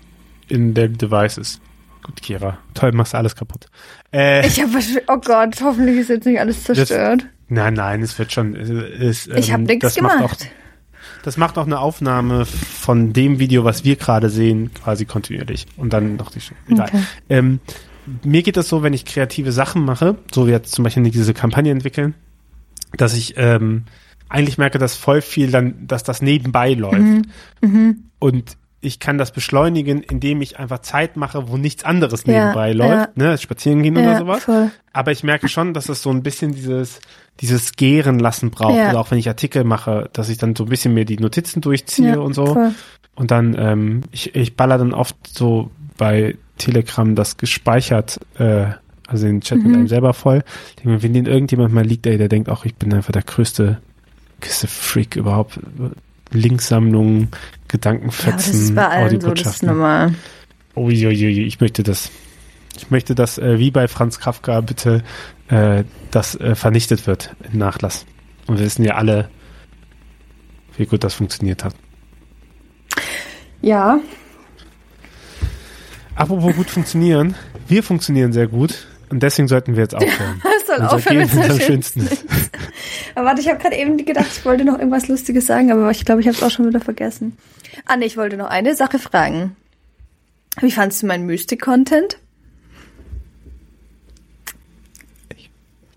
in 0.50 0.74
their 0.74 0.88
devices. 0.89 1.60
Gut, 2.04 2.22
Kira. 2.22 2.58
Toll, 2.74 2.91
machst 2.91 3.15
alles 3.15 3.36
kaputt. 3.36 3.67
Äh, 4.13 4.46
Ich 4.46 4.62
habe, 4.62 4.72
oh 5.08 5.17
Gott, 5.17 5.56
hoffentlich 5.62 5.98
ist 5.98 6.10
jetzt 6.10 6.26
nicht 6.26 6.39
alles 6.39 6.63
zerstört. 6.63 7.26
nein, 7.50 7.74
nein, 7.74 8.02
es 8.02 8.17
wird 8.20 8.32
schon. 8.32 8.56
Es, 8.56 9.28
ich 9.28 9.52
habe 9.52 9.62
ähm, 9.63 9.67
nichts 9.67 9.93
das 9.93 10.02
macht 10.02 10.17
gemacht. 10.17 10.41
Auch, 10.41 11.24
das 11.24 11.38
macht 11.38 11.58
auch 11.58 11.65
eine 11.65 11.80
Aufnahme 11.80 12.46
von 12.46 13.13
dem 13.13 13.39
Video, 13.39 13.63
was 13.63 13.84
wir 13.84 13.96
gerade 13.96 14.30
sehen, 14.30 14.72
quasi 14.74 15.06
kontinuierlich. 15.06 15.65
Und 15.78 15.93
dann 15.93 16.17
noch 16.17 16.32
die. 16.32 16.39
Egal. 16.70 16.88
Okay. 16.89 17.04
Ähm, 17.30 17.60
mir 18.24 18.43
geht 18.43 18.58
das 18.58 18.70
so, 18.70 18.84
wenn 18.84 18.93
ich 18.93 19.06
kreative 19.06 19.52
Sachen 19.52 19.84
mache, 19.84 20.15
so 20.34 20.48
wie 20.48 20.52
jetzt 20.52 20.74
zum 20.74 20.84
Beispiel 20.84 21.04
diese 21.10 21.34
Kampagne 21.34 21.72
entwickeln, 21.72 22.13
dass 22.96 23.15
ich 23.15 23.34
ähm, 23.38 23.84
eigentlich 24.30 24.58
merke, 24.58 24.78
dass 24.78 24.96
voll 24.96 25.22
viel 25.22 25.52
dann, 25.52 25.88
dass 25.88 26.04
das 26.04 26.22
nebenbei 26.22 26.74
läuft. 26.74 27.00
Mhm. 27.02 27.22
Mhm. 27.62 28.04
Und 28.20 28.58
ich 28.80 29.00
kann 29.00 29.18
das 29.18 29.32
beschleunigen, 29.32 30.02
indem 30.04 30.42
ich 30.42 30.60
einfach 30.60 30.80
Zeit 30.80 31.18
mache, 31.18 31.50
wo 31.50 31.58
nichts 31.58 31.84
anderes 31.84 32.24
Ja, 32.26 32.34
nebenbei 32.42 32.74
läuft, 32.74 33.18
ne, 33.18 33.38
spazieren 33.38 33.82
gehen 33.82 33.98
oder 33.98 34.12
Ja, 34.13 34.18
sowas. 34.20 34.44
voll. 34.44 34.70
Aber 34.94 35.12
ich 35.12 35.24
merke 35.24 35.48
schon, 35.50 35.74
dass 35.74 35.90
es 35.90 36.02
so 36.04 36.12
ein 36.12 36.22
bisschen 36.24 36.54
dieses, 36.54 37.00
dieses 37.40 37.74
Gären 37.74 38.20
lassen 38.20 38.52
braucht. 38.52 38.76
Ja. 38.78 38.90
Oder 38.92 39.00
auch 39.00 39.10
wenn 39.12 39.18
ich 39.18 39.28
Artikel 39.28 39.63
mache, 39.63 40.10
dass 40.13 40.30
ich 40.30 40.38
dann 40.38 40.56
so 40.56 40.63
ein 40.66 40.70
bisschen 40.70 40.94
mehr 40.94 41.06
die 41.06 41.18
Notizen 41.18 41.62
durchziehe 41.62 42.10
Ja, 42.12 42.20
und 42.20 42.34
so. 42.34 42.46
voll. 42.54 42.72
Und 43.16 43.32
dann, 43.32 43.56
ähm, 43.58 44.02
ich, 44.12 44.36
ich 44.36 44.56
baller 44.56 44.78
dann 44.78 44.94
oft 44.94 45.16
so 45.28 45.72
bei 45.98 46.38
Telegram 46.60 47.16
das 47.16 47.38
gespeichert, 47.38 48.20
äh, 48.38 48.68
also 49.08 49.26
den 49.26 49.42
Chat 49.42 49.58
mit 49.58 49.68
Mhm. 49.70 49.74
einem 49.74 49.88
selber 49.88 50.13
voll. 50.13 50.44
Ich 50.70 50.76
denke 50.76 50.90
mir, 50.92 51.04
wenn 51.04 51.13
den 51.13 51.26
irgendjemand 51.26 51.74
mal 51.74 51.84
liegt, 51.86 52.06
ey, 52.06 52.18
der 52.20 52.30
denkt 52.30 52.48
auch, 52.50 52.63
ich 52.66 52.76
bin 52.76 52.94
einfach 52.94 53.12
der 53.12 53.24
größte, 53.24 53.80
größte 54.41 54.67
Freak 54.67 55.15
überhaupt. 55.15 55.60
Linksammlungen, 56.32 57.19
Ja, 57.21 57.28
aber 57.28 57.30
das 57.30 57.67
Gedankenfetzen, 57.69 58.54
ist 58.54 58.76
bei 58.76 58.88
allen 58.88 59.21
so, 59.21 59.34
das 59.34 59.47
ist 59.47 59.63
normal. 59.63 60.13
Uiuiui, 60.76 61.43
ich 61.43 61.60
möchte 61.62 61.84
das. 61.84 62.12
Ich 62.76 62.91
möchte, 62.91 63.15
dass 63.15 63.38
äh, 63.38 63.58
wie 63.60 63.71
bei 63.71 63.88
Franz 63.88 64.19
Kafka 64.19 64.62
bitte 64.62 65.04
äh, 65.47 65.84
das 66.12 66.36
äh, 66.36 66.54
vernichtet 66.56 67.08
wird 67.08 67.36
im 67.52 67.58
Nachlass. 67.58 68.06
Und 68.45 68.60
wir 68.60 68.65
wissen 68.65 68.84
ja 68.84 68.95
alle, 68.95 69.30
wie 70.76 70.86
gut 70.86 71.04
das 71.04 71.15
funktioniert 71.15 71.63
hat. 71.63 71.73
Ja, 73.62 74.00
Apropos 76.17 76.56
gut 76.56 76.69
funktionieren, 76.71 77.36
wir 77.67 77.84
funktionieren 77.84 78.34
sehr 78.34 78.47
gut 78.47 78.88
und 79.10 79.21
deswegen 79.21 79.47
sollten 79.47 79.76
wir 79.76 79.84
jetzt 79.84 79.93
aufhören. 79.93 80.41
Soll 80.78 80.86
Unser 80.86 80.96
aufhören 80.98 81.18
Gehen 81.20 81.28
ist 81.28 81.52
am 81.52 81.60
schönsten. 81.60 82.02
schönsten. 82.08 82.28
Aber 83.16 83.26
warte, 83.28 83.42
ich 83.42 83.50
habe 83.50 83.60
gerade 83.60 83.76
eben 83.76 83.98
gedacht, 83.98 84.28
ich 84.32 84.46
wollte 84.46 84.63
noch 84.66 84.78
irgendwas 84.78 85.08
Lustiges 85.08 85.46
sagen, 85.46 85.72
aber 85.72 85.90
ich 85.92 86.06
glaube, 86.06 86.22
ich 86.22 86.28
habe 86.28 86.38
es 86.38 86.44
auch 86.44 86.52
schon 86.52 86.68
wieder 86.68 86.80
vergessen. 86.80 87.38
Ah, 87.86 87.98
nee, 87.98 88.06
ich 88.06 88.18
wollte 88.18 88.38
noch 88.38 88.48
eine 88.50 88.76
Sache 88.76 89.00
fragen. 89.00 89.56
Wie 90.62 90.72
fandst 90.72 91.02
du 91.04 91.08
meinen 91.08 91.26
Mystik-Content? 91.26 92.18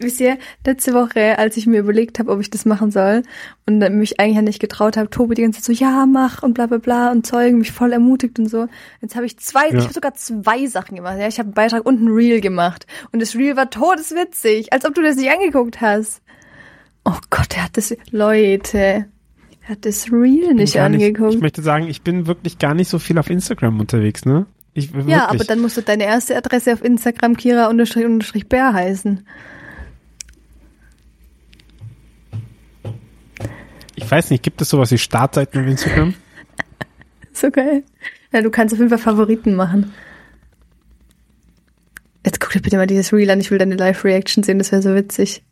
Wisst 0.00 0.20
ihr, 0.20 0.38
letzte 0.66 0.94
Woche, 0.94 1.38
als 1.38 1.56
ich 1.56 1.66
mir 1.66 1.80
überlegt 1.80 2.18
habe, 2.18 2.30
ob 2.30 2.40
ich 2.40 2.50
das 2.50 2.64
machen 2.64 2.90
soll 2.90 3.22
und 3.66 3.78
mich 3.98 4.20
eigentlich 4.20 4.36
ja 4.36 4.42
nicht 4.42 4.60
getraut 4.60 4.96
habe, 4.96 5.10
Tobi 5.10 5.34
die 5.34 5.42
ganze 5.42 5.60
Zeit 5.60 5.76
so, 5.76 5.84
ja, 5.84 6.06
mach 6.06 6.42
und 6.42 6.54
bla 6.54 6.66
bla 6.66 6.78
bla 6.78 7.10
und 7.10 7.26
Zeugen 7.26 7.58
mich 7.58 7.72
voll 7.72 7.92
ermutigt 7.92 8.38
und 8.38 8.46
so. 8.48 8.68
Jetzt 9.00 9.16
habe 9.16 9.26
ich 9.26 9.38
zwei, 9.38 9.68
Ja. 9.68 9.78
ich 9.78 9.84
habe 9.84 9.94
sogar 9.94 10.14
zwei 10.14 10.66
Sachen 10.66 10.96
gemacht. 10.96 11.16
Ja, 11.18 11.28
ich 11.28 11.38
habe 11.38 11.48
einen 11.48 11.54
Beitrag 11.54 11.84
und 11.86 12.02
ein 12.02 12.08
Reel 12.08 12.40
gemacht. 12.40 12.86
Und 13.12 13.20
das 13.20 13.34
Reel 13.34 13.56
war 13.56 13.70
todeswitzig, 13.70 14.72
als 14.72 14.84
ob 14.84 14.94
du 14.94 15.02
das 15.02 15.16
nicht 15.16 15.30
angeguckt 15.30 15.80
hast. 15.80 16.22
Oh 17.04 17.18
Gott, 17.30 17.56
er 17.56 17.64
hat 17.64 17.76
das, 17.76 17.94
Leute, 18.10 18.78
er 18.78 19.68
hat 19.68 19.84
das 19.84 20.12
Reel 20.12 20.54
nicht 20.54 20.78
angeguckt. 20.78 21.34
Ich 21.34 21.40
möchte 21.40 21.62
sagen, 21.62 21.88
ich 21.88 22.02
bin 22.02 22.26
wirklich 22.26 22.58
gar 22.58 22.74
nicht 22.74 22.88
so 22.88 22.98
viel 22.98 23.18
auf 23.18 23.30
Instagram 23.30 23.80
unterwegs, 23.80 24.24
ne? 24.24 24.46
Ich, 24.74 24.90
ja, 25.06 25.28
aber 25.28 25.44
dann 25.44 25.60
musst 25.60 25.76
du 25.76 25.82
deine 25.82 26.04
erste 26.04 26.34
Adresse 26.34 26.72
auf 26.72 26.82
Instagram 26.82 27.36
Kira 27.36 27.68
unterstrich 27.68 28.06
unterstrich 28.06 28.48
Bär 28.48 28.72
heißen. 28.72 29.26
Ich 33.94 34.10
weiß 34.10 34.30
nicht, 34.30 34.42
gibt 34.42 34.60
es 34.60 34.68
sowas 34.68 34.90
wie 34.90 34.98
Startseiten 34.98 35.60
auf 35.60 35.66
Instagram? 35.66 36.14
So 37.34 37.50
geil. 37.50 37.82
Ja, 38.30 38.42
du 38.42 38.50
kannst 38.50 38.74
auf 38.74 38.78
jeden 38.78 38.90
Fall 38.90 38.98
Favoriten 38.98 39.54
machen. 39.54 39.94
Jetzt 42.26 42.40
guck 42.40 42.52
dir 42.52 42.60
bitte 42.60 42.76
mal 42.76 42.86
dieses 42.86 43.10
Reel 43.10 43.30
an, 43.30 43.40
ich 43.40 43.50
will 43.50 43.56
deine 43.56 43.74
Live-Reaction 43.74 44.42
sehen, 44.42 44.58
das 44.58 44.70
wäre 44.70 44.82
so 44.82 44.94
witzig. 44.94 45.42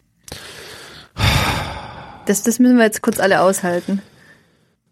Das, 2.26 2.42
das 2.42 2.58
müssen 2.58 2.76
wir 2.76 2.84
jetzt 2.84 3.00
kurz 3.00 3.18
alle 3.18 3.40
aushalten. 3.40 4.02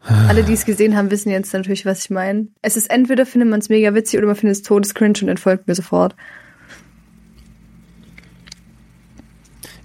Alle, 0.00 0.42
die 0.42 0.54
es 0.54 0.64
gesehen 0.64 0.96
haben, 0.96 1.10
wissen 1.10 1.30
jetzt 1.30 1.52
natürlich, 1.52 1.84
was 1.84 2.04
ich 2.04 2.10
meine. 2.10 2.48
Es 2.62 2.76
ist 2.76 2.90
entweder 2.90 3.26
findet 3.26 3.50
man 3.50 3.60
es 3.60 3.68
mega 3.68 3.94
witzig 3.94 4.18
oder 4.18 4.26
man 4.26 4.36
findet 4.36 4.56
es 4.56 4.62
todescringe 4.62 5.18
und 5.22 5.28
entfolgt 5.28 5.68
mir 5.68 5.74
sofort. 5.74 6.16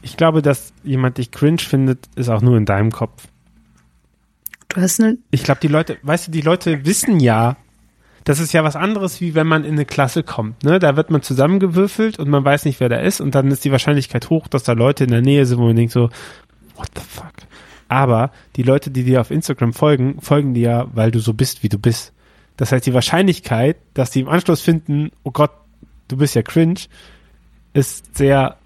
Ich 0.01 0.15
glaube, 0.17 0.41
dass 0.41 0.73
jemand 0.83 1.17
dich 1.17 1.31
cringe 1.31 1.59
findet, 1.59 2.07
ist 2.15 2.29
auch 2.29 2.41
nur 2.41 2.57
in 2.57 2.65
deinem 2.65 2.91
Kopf. 2.91 3.27
Du 4.73 4.81
hast 4.81 4.99
eine, 4.99 5.17
Ich 5.31 5.43
glaube, 5.43 5.59
die 5.61 5.67
Leute, 5.67 5.97
weißt 6.01 6.27
du, 6.27 6.31
die 6.31 6.41
Leute 6.41 6.85
wissen 6.85 7.19
ja, 7.19 7.57
Das 8.23 8.39
ist 8.39 8.53
ja 8.53 8.63
was 8.63 8.75
anderes, 8.75 9.19
wie 9.19 9.35
wenn 9.35 9.47
man 9.47 9.65
in 9.65 9.73
eine 9.73 9.85
Klasse 9.85 10.23
kommt. 10.23 10.63
Ne? 10.63 10.79
Da 10.79 10.95
wird 10.95 11.11
man 11.11 11.21
zusammengewürfelt 11.21 12.19
und 12.19 12.29
man 12.29 12.45
weiß 12.45 12.65
nicht, 12.65 12.79
wer 12.79 12.89
da 12.89 12.97
ist 12.97 13.19
und 13.19 13.35
dann 13.35 13.51
ist 13.51 13.65
die 13.65 13.71
Wahrscheinlichkeit 13.71 14.29
hoch, 14.29 14.47
dass 14.47 14.63
da 14.63 14.73
Leute 14.73 15.03
in 15.03 15.11
der 15.11 15.21
Nähe 15.21 15.45
sind, 15.45 15.59
wo 15.59 15.65
man 15.65 15.75
denkt 15.75 15.91
so, 15.91 16.09
what 16.75 16.89
the 16.95 17.01
fuck? 17.05 17.33
Aber 17.89 18.31
die 18.55 18.63
Leute, 18.63 18.91
die 18.91 19.03
dir 19.03 19.21
auf 19.21 19.29
Instagram 19.29 19.73
folgen, 19.73 20.21
folgen 20.21 20.53
dir 20.53 20.69
ja, 20.69 20.87
weil 20.93 21.11
du 21.11 21.19
so 21.19 21.33
bist, 21.33 21.63
wie 21.63 21.69
du 21.69 21.77
bist. 21.77 22.13
Das 22.57 22.71
heißt, 22.71 22.85
die 22.85 22.93
Wahrscheinlichkeit, 22.93 23.77
dass 23.93 24.11
die 24.11 24.21
im 24.21 24.29
Anschluss 24.29 24.61
finden, 24.61 25.11
oh 25.23 25.31
Gott, 25.31 25.51
du 26.07 26.17
bist 26.17 26.33
ja 26.33 26.43
cringe, 26.43 26.79
ist 27.73 28.15
sehr 28.15 28.57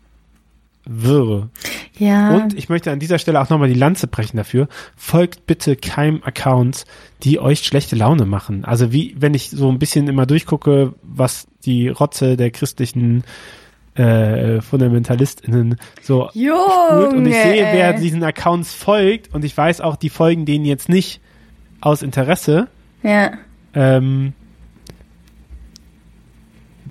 wirre. 0.90 1.50
Ja. 1.98 2.36
Und 2.36 2.54
ich 2.58 2.70
möchte 2.70 2.92
an 2.92 3.00
dieser 3.00 3.20
Stelle 3.20 3.42
auch 3.42 3.50
nochmal 3.50 3.68
die 3.70 3.74
Lanze 3.80 4.08
brechen 4.08 4.38
dafür. 4.38 4.68
Folgt 4.96 5.48
bitte 5.48 5.76
keinem 5.76 6.22
Accounts, 6.24 6.86
die 7.24 7.40
euch 7.40 7.60
schlechte 7.66 7.96
Laune 7.96 8.26
machen. 8.26 8.66
Also 8.66 8.92
wie, 8.92 9.16
wenn 9.20 9.34
ich 9.34 9.50
so 9.50 9.70
ein 9.72 9.80
bisschen 9.80 10.08
immer 10.08 10.26
durchgucke, 10.26 10.94
was 11.02 11.48
die 11.66 11.90
Rotze 11.90 12.38
der 12.38 12.52
christlichen 12.52 13.24
äh, 13.96 14.62
FundamentalistInnen 14.62 15.78
so 16.04 16.30
Junge, 16.34 17.10
und 17.10 17.26
ich 17.26 17.36
sehe, 17.36 17.68
wer 17.72 17.94
diesen 17.94 18.24
Accounts 18.24 18.74
folgt 18.74 19.34
und 19.34 19.44
ich 19.44 19.58
weiß 19.58 19.82
auch, 19.82 19.96
die 19.96 20.10
folgen 20.10 20.46
denen 20.46 20.66
jetzt 20.66 20.88
nicht 20.88 21.20
aus 21.82 22.04
Interesse, 22.04 22.68
Ja. 23.02 23.32
ähm, 23.74 24.34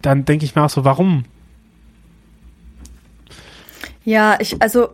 dann 0.02 0.24
denke 0.24 0.44
ich 0.44 0.54
mir 0.54 0.64
auch 0.64 0.70
so, 0.70 0.84
warum? 0.84 1.24
Ja, 4.06 4.36
ich, 4.38 4.62
also, 4.62 4.90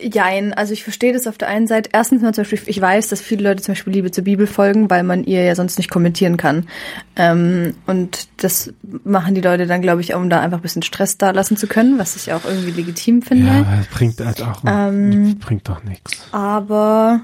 jein, 0.00 0.52
also 0.52 0.72
ich 0.72 0.82
verstehe 0.82 1.12
das 1.12 1.28
auf 1.28 1.38
der 1.38 1.46
einen 1.46 1.68
Seite. 1.68 1.90
Erstens 1.92 2.20
mal 2.20 2.34
zum 2.34 2.42
Beispiel, 2.42 2.60
ich 2.66 2.80
weiß, 2.80 3.08
dass 3.08 3.20
viele 3.20 3.44
Leute 3.44 3.62
zum 3.62 3.74
Beispiel 3.74 3.92
Liebe 3.92 4.10
zur 4.10 4.24
Bibel 4.24 4.48
folgen, 4.48 4.90
weil 4.90 5.04
man 5.04 5.22
ihr 5.22 5.44
ja 5.44 5.54
sonst 5.54 5.78
nicht 5.78 5.88
kommentieren 5.88 6.36
kann. 6.36 6.68
Ähm, 7.14 7.76
und 7.86 8.28
das 8.38 8.72
machen 9.04 9.36
die 9.36 9.40
Leute 9.40 9.66
dann, 9.66 9.82
glaube 9.82 10.00
ich, 10.00 10.14
um 10.14 10.28
da 10.28 10.40
einfach 10.40 10.58
ein 10.58 10.62
bisschen 10.62 10.82
Stress 10.82 11.16
da 11.16 11.30
lassen 11.30 11.56
zu 11.56 11.68
können, 11.68 11.96
was 11.96 12.16
ich 12.16 12.32
auch 12.32 12.44
irgendwie 12.44 12.72
legitim 12.72 13.22
finde. 13.22 13.46
Ja, 13.46 13.76
das 13.78 13.86
bringt 13.86 14.20
halt 14.20 14.42
auch, 14.42 14.62
Ähm, 14.66 15.38
bringt 15.38 15.68
doch 15.68 15.84
nichts. 15.84 16.26
Aber 16.32 17.20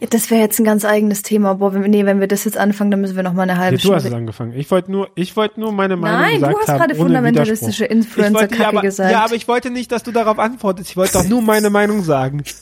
ja, 0.00 0.06
das 0.10 0.30
wäre 0.30 0.40
jetzt 0.40 0.58
ein 0.60 0.64
ganz 0.64 0.84
eigenes 0.84 1.22
Thema. 1.22 1.54
Boah, 1.54 1.74
wenn, 1.74 1.82
wir- 1.82 1.88
nee, 1.88 2.04
wenn 2.06 2.20
wir 2.20 2.26
das 2.28 2.44
jetzt 2.44 2.56
anfangen, 2.58 2.90
dann 2.90 3.00
müssen 3.00 3.16
wir 3.16 3.22
noch 3.22 3.32
mal 3.32 3.42
eine 3.42 3.58
halbe 3.58 3.76
du 3.78 3.88
hast 3.92 3.96
es 3.98 4.02
Stunde. 4.04 4.16
angefangen. 4.16 4.52
Ich 4.56 4.70
wollte 4.70 4.90
nur, 4.92 5.08
ich 5.14 5.36
wollte 5.36 5.60
nur 5.60 5.72
meine 5.72 5.96
Meinung 5.96 6.20
Nein, 6.20 6.34
gesagt 6.40 6.52
du 6.54 6.58
hast 6.58 6.66
gerade 6.78 6.94
fundamentalistische 6.94 7.84
Influencer-Kacke 7.84 8.80
gesagt. 8.80 9.12
Ja, 9.12 9.24
aber 9.24 9.34
ich 9.34 9.48
wollte 9.48 9.70
nicht, 9.70 9.90
dass 9.92 10.02
du 10.02 10.12
darauf 10.12 10.38
antwortest. 10.38 10.90
Ich 10.90 10.96
wollte 10.96 11.14
doch 11.14 11.24
nur 11.28 11.42
meine 11.42 11.70
Meinung 11.70 12.02
sagen. 12.02 12.42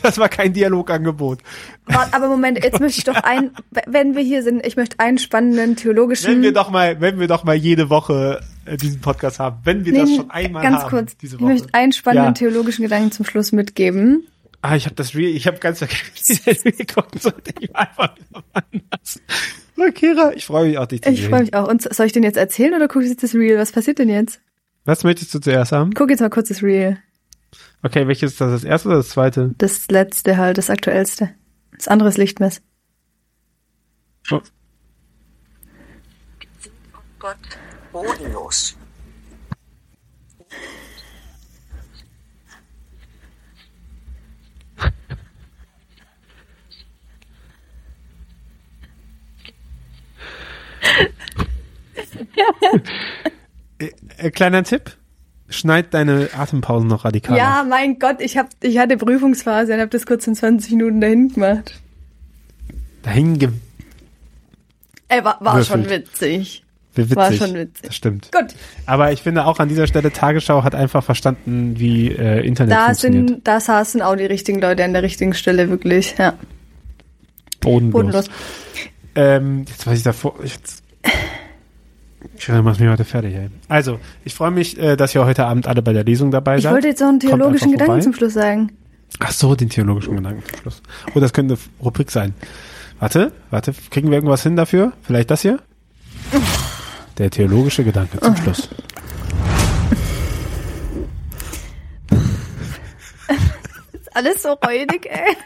Das 0.00 0.16
war 0.16 0.28
kein 0.28 0.52
Dialogangebot. 0.52 1.40
Aber 2.12 2.28
Moment, 2.28 2.62
jetzt 2.62 2.78
möchte 2.78 2.98
ich 2.98 3.04
doch 3.04 3.16
ein, 3.16 3.50
wenn 3.84 4.14
wir 4.14 4.22
hier 4.22 4.44
sind, 4.44 4.64
ich 4.64 4.76
möchte 4.76 5.00
einen 5.00 5.18
spannenden 5.18 5.74
theologischen. 5.74 6.30
Wenn 6.30 6.42
wir 6.42 6.52
doch 6.52 6.70
mal, 6.70 7.00
wenn 7.00 7.18
wir 7.18 7.26
doch 7.26 7.42
mal 7.42 7.56
jede 7.56 7.90
Woche 7.90 8.38
äh, 8.64 8.76
diesen 8.76 9.00
Podcast 9.00 9.40
haben, 9.40 9.56
wenn 9.64 9.84
wir 9.84 9.92
das 9.94 10.08
Nee, 10.08 10.16
schon 10.18 10.30
einmal 10.30 10.62
ganz 10.62 10.82
haben, 10.82 10.90
kurz, 10.90 11.16
diese 11.16 11.34
ich 11.34 11.42
möchte 11.42 11.68
einen 11.72 11.90
spannenden 11.90 12.28
Ja. 12.28 12.32
theologischen 12.32 12.82
Gedanken 12.84 13.10
zum 13.10 13.24
Schluss 13.24 13.50
mitgeben. 13.50 14.24
Ah, 14.60 14.74
ich 14.76 14.86
habe 14.86 14.94
das 14.96 15.14
Real, 15.14 15.30
ich 15.30 15.46
habe 15.46 15.58
ganz 15.58 15.78
vergessen, 15.78 16.10
wie 16.16 16.20
ich 16.20 16.44
das 16.44 16.64
Real 16.64 16.86
gucken 16.86 17.20
sollte. 17.20 17.52
Ich 17.60 17.72
war 17.72 17.80
einfach 17.88 18.16
wieder 18.16 18.44
anders. 18.54 19.20
So, 19.76 19.84
Kira, 19.92 20.32
ich 20.32 20.46
freue 20.46 20.68
mich 20.68 20.78
auch, 20.78 20.86
dich 20.86 21.02
zu 21.02 21.10
Ich 21.10 21.20
sehen. 21.20 21.30
freue 21.30 21.40
mich 21.42 21.54
auch. 21.54 21.68
Und 21.68 21.82
soll 21.94 22.06
ich 22.06 22.12
den 22.12 22.24
jetzt 22.24 22.36
erzählen 22.36 22.74
oder 22.74 22.88
gucke 22.88 23.04
ich 23.04 23.10
jetzt 23.10 23.22
das 23.22 23.34
Reel? 23.34 23.56
Was 23.58 23.70
passiert 23.70 23.98
denn 24.00 24.08
jetzt? 24.08 24.40
Was 24.84 25.04
möchtest 25.04 25.32
du 25.34 25.38
zuerst 25.38 25.70
haben? 25.72 25.92
Guck 25.94 26.10
jetzt 26.10 26.20
mal 26.20 26.30
kurz 26.30 26.48
das 26.48 26.62
Reel. 26.62 26.98
Okay, 27.82 28.08
welches 28.08 28.32
ist 28.32 28.40
das, 28.40 28.50
das 28.50 28.64
erste 28.64 28.88
oder 28.88 28.96
das 28.98 29.10
zweite? 29.10 29.54
Das 29.58 29.86
letzte 29.88 30.36
halt, 30.36 30.58
das 30.58 30.70
aktuellste. 30.70 31.30
Das 31.76 31.86
andere 31.86 32.08
ist 32.08 32.18
Lichtmess. 32.18 32.60
Oh. 34.32 34.40
Gott 37.20 37.36
bodenlos. 37.92 38.76
Äh, 54.18 54.30
kleiner 54.30 54.64
Tipp. 54.64 54.96
Schneid 55.50 55.94
deine 55.94 56.28
Atempausen 56.36 56.88
noch 56.88 57.04
radikaler. 57.04 57.38
Ja, 57.38 57.64
mein 57.68 57.98
Gott, 57.98 58.20
ich 58.20 58.36
hab, 58.36 58.48
ich 58.60 58.76
hatte 58.78 58.96
Prüfungsphase 58.98 59.72
und 59.72 59.80
habe 59.80 59.90
das 59.90 60.04
kurz 60.04 60.26
in 60.26 60.34
20 60.34 60.72
Minuten 60.72 61.00
dahin 61.00 61.28
gemacht. 61.32 61.80
Dahin 63.02 63.38
ge 63.38 63.48
Ey, 65.08 65.24
war, 65.24 65.38
war 65.40 65.56
Würfelt. 65.56 65.66
schon 65.66 65.90
witzig. 65.90 66.64
witzig. 66.94 67.16
War 67.16 67.32
schon 67.32 67.54
witzig. 67.54 67.82
Das 67.82 67.94
stimmt. 67.94 68.30
Gut, 68.30 68.54
Aber 68.84 69.10
ich 69.12 69.22
finde 69.22 69.46
auch 69.46 69.58
an 69.58 69.70
dieser 69.70 69.86
Stelle, 69.86 70.12
Tagesschau 70.12 70.64
hat 70.64 70.74
einfach 70.74 71.02
verstanden, 71.02 71.78
wie 71.78 72.08
äh, 72.08 72.46
Internet 72.46 72.76
da 72.76 72.84
funktioniert. 72.86 73.28
sind, 73.28 73.48
da 73.48 73.60
saßen 73.60 74.02
auch 74.02 74.16
die 74.16 74.26
richtigen 74.26 74.60
Leute 74.60 74.84
an 74.84 74.92
der 74.92 75.02
richtigen 75.02 75.32
Stelle, 75.32 75.70
wirklich, 75.70 76.14
ja. 76.18 76.34
Bodenlos. 77.60 77.92
Bodenlos. 77.92 78.30
Ähm, 79.14 79.64
jetzt 79.66 79.86
weiß 79.86 79.96
ich 79.96 80.04
davor. 80.04 80.34
Jetzt, 80.42 80.82
ich 82.36 82.48
mach 82.48 82.78
mich 82.78 82.88
heute 82.88 83.04
fertig, 83.04 83.34
ey. 83.34 83.48
Also, 83.68 83.98
ich 84.24 84.34
freue 84.34 84.50
mich, 84.50 84.78
äh, 84.78 84.96
dass 84.96 85.14
ihr 85.14 85.24
heute 85.24 85.44
Abend 85.46 85.66
alle 85.68 85.82
bei 85.82 85.92
der 85.92 86.04
Lesung 86.04 86.30
dabei 86.30 86.56
Ich 86.56 86.62
seid. 86.64 86.72
wollte 86.72 86.88
jetzt 86.88 87.00
noch 87.00 87.08
einen 87.08 87.20
theologischen 87.20 87.70
Gedanken 87.72 87.86
vorbei. 87.92 88.02
zum 88.02 88.14
Schluss 88.14 88.34
sagen. 88.34 88.72
Ach 89.20 89.30
so, 89.32 89.54
den 89.54 89.68
theologischen 89.70 90.16
Gedanken 90.16 90.42
zum 90.44 90.58
Schluss. 90.60 90.82
Oh, 91.14 91.20
das 91.20 91.32
könnte 91.32 91.54
eine 91.54 91.62
Rubrik 91.84 92.10
sein. 92.10 92.34
Warte, 93.00 93.32
warte, 93.50 93.72
kriegen 93.90 94.08
wir 94.10 94.16
irgendwas 94.16 94.42
hin 94.42 94.56
dafür? 94.56 94.92
Vielleicht 95.02 95.30
das 95.30 95.42
hier? 95.42 95.60
Der 97.16 97.30
theologische 97.30 97.84
Gedanke 97.84 98.18
zum 98.20 98.36
Schluss. 98.36 98.68
Ist 103.92 104.16
alles 104.16 104.42
so 104.42 104.48
räudig, 104.52 105.06
ey. 105.10 105.36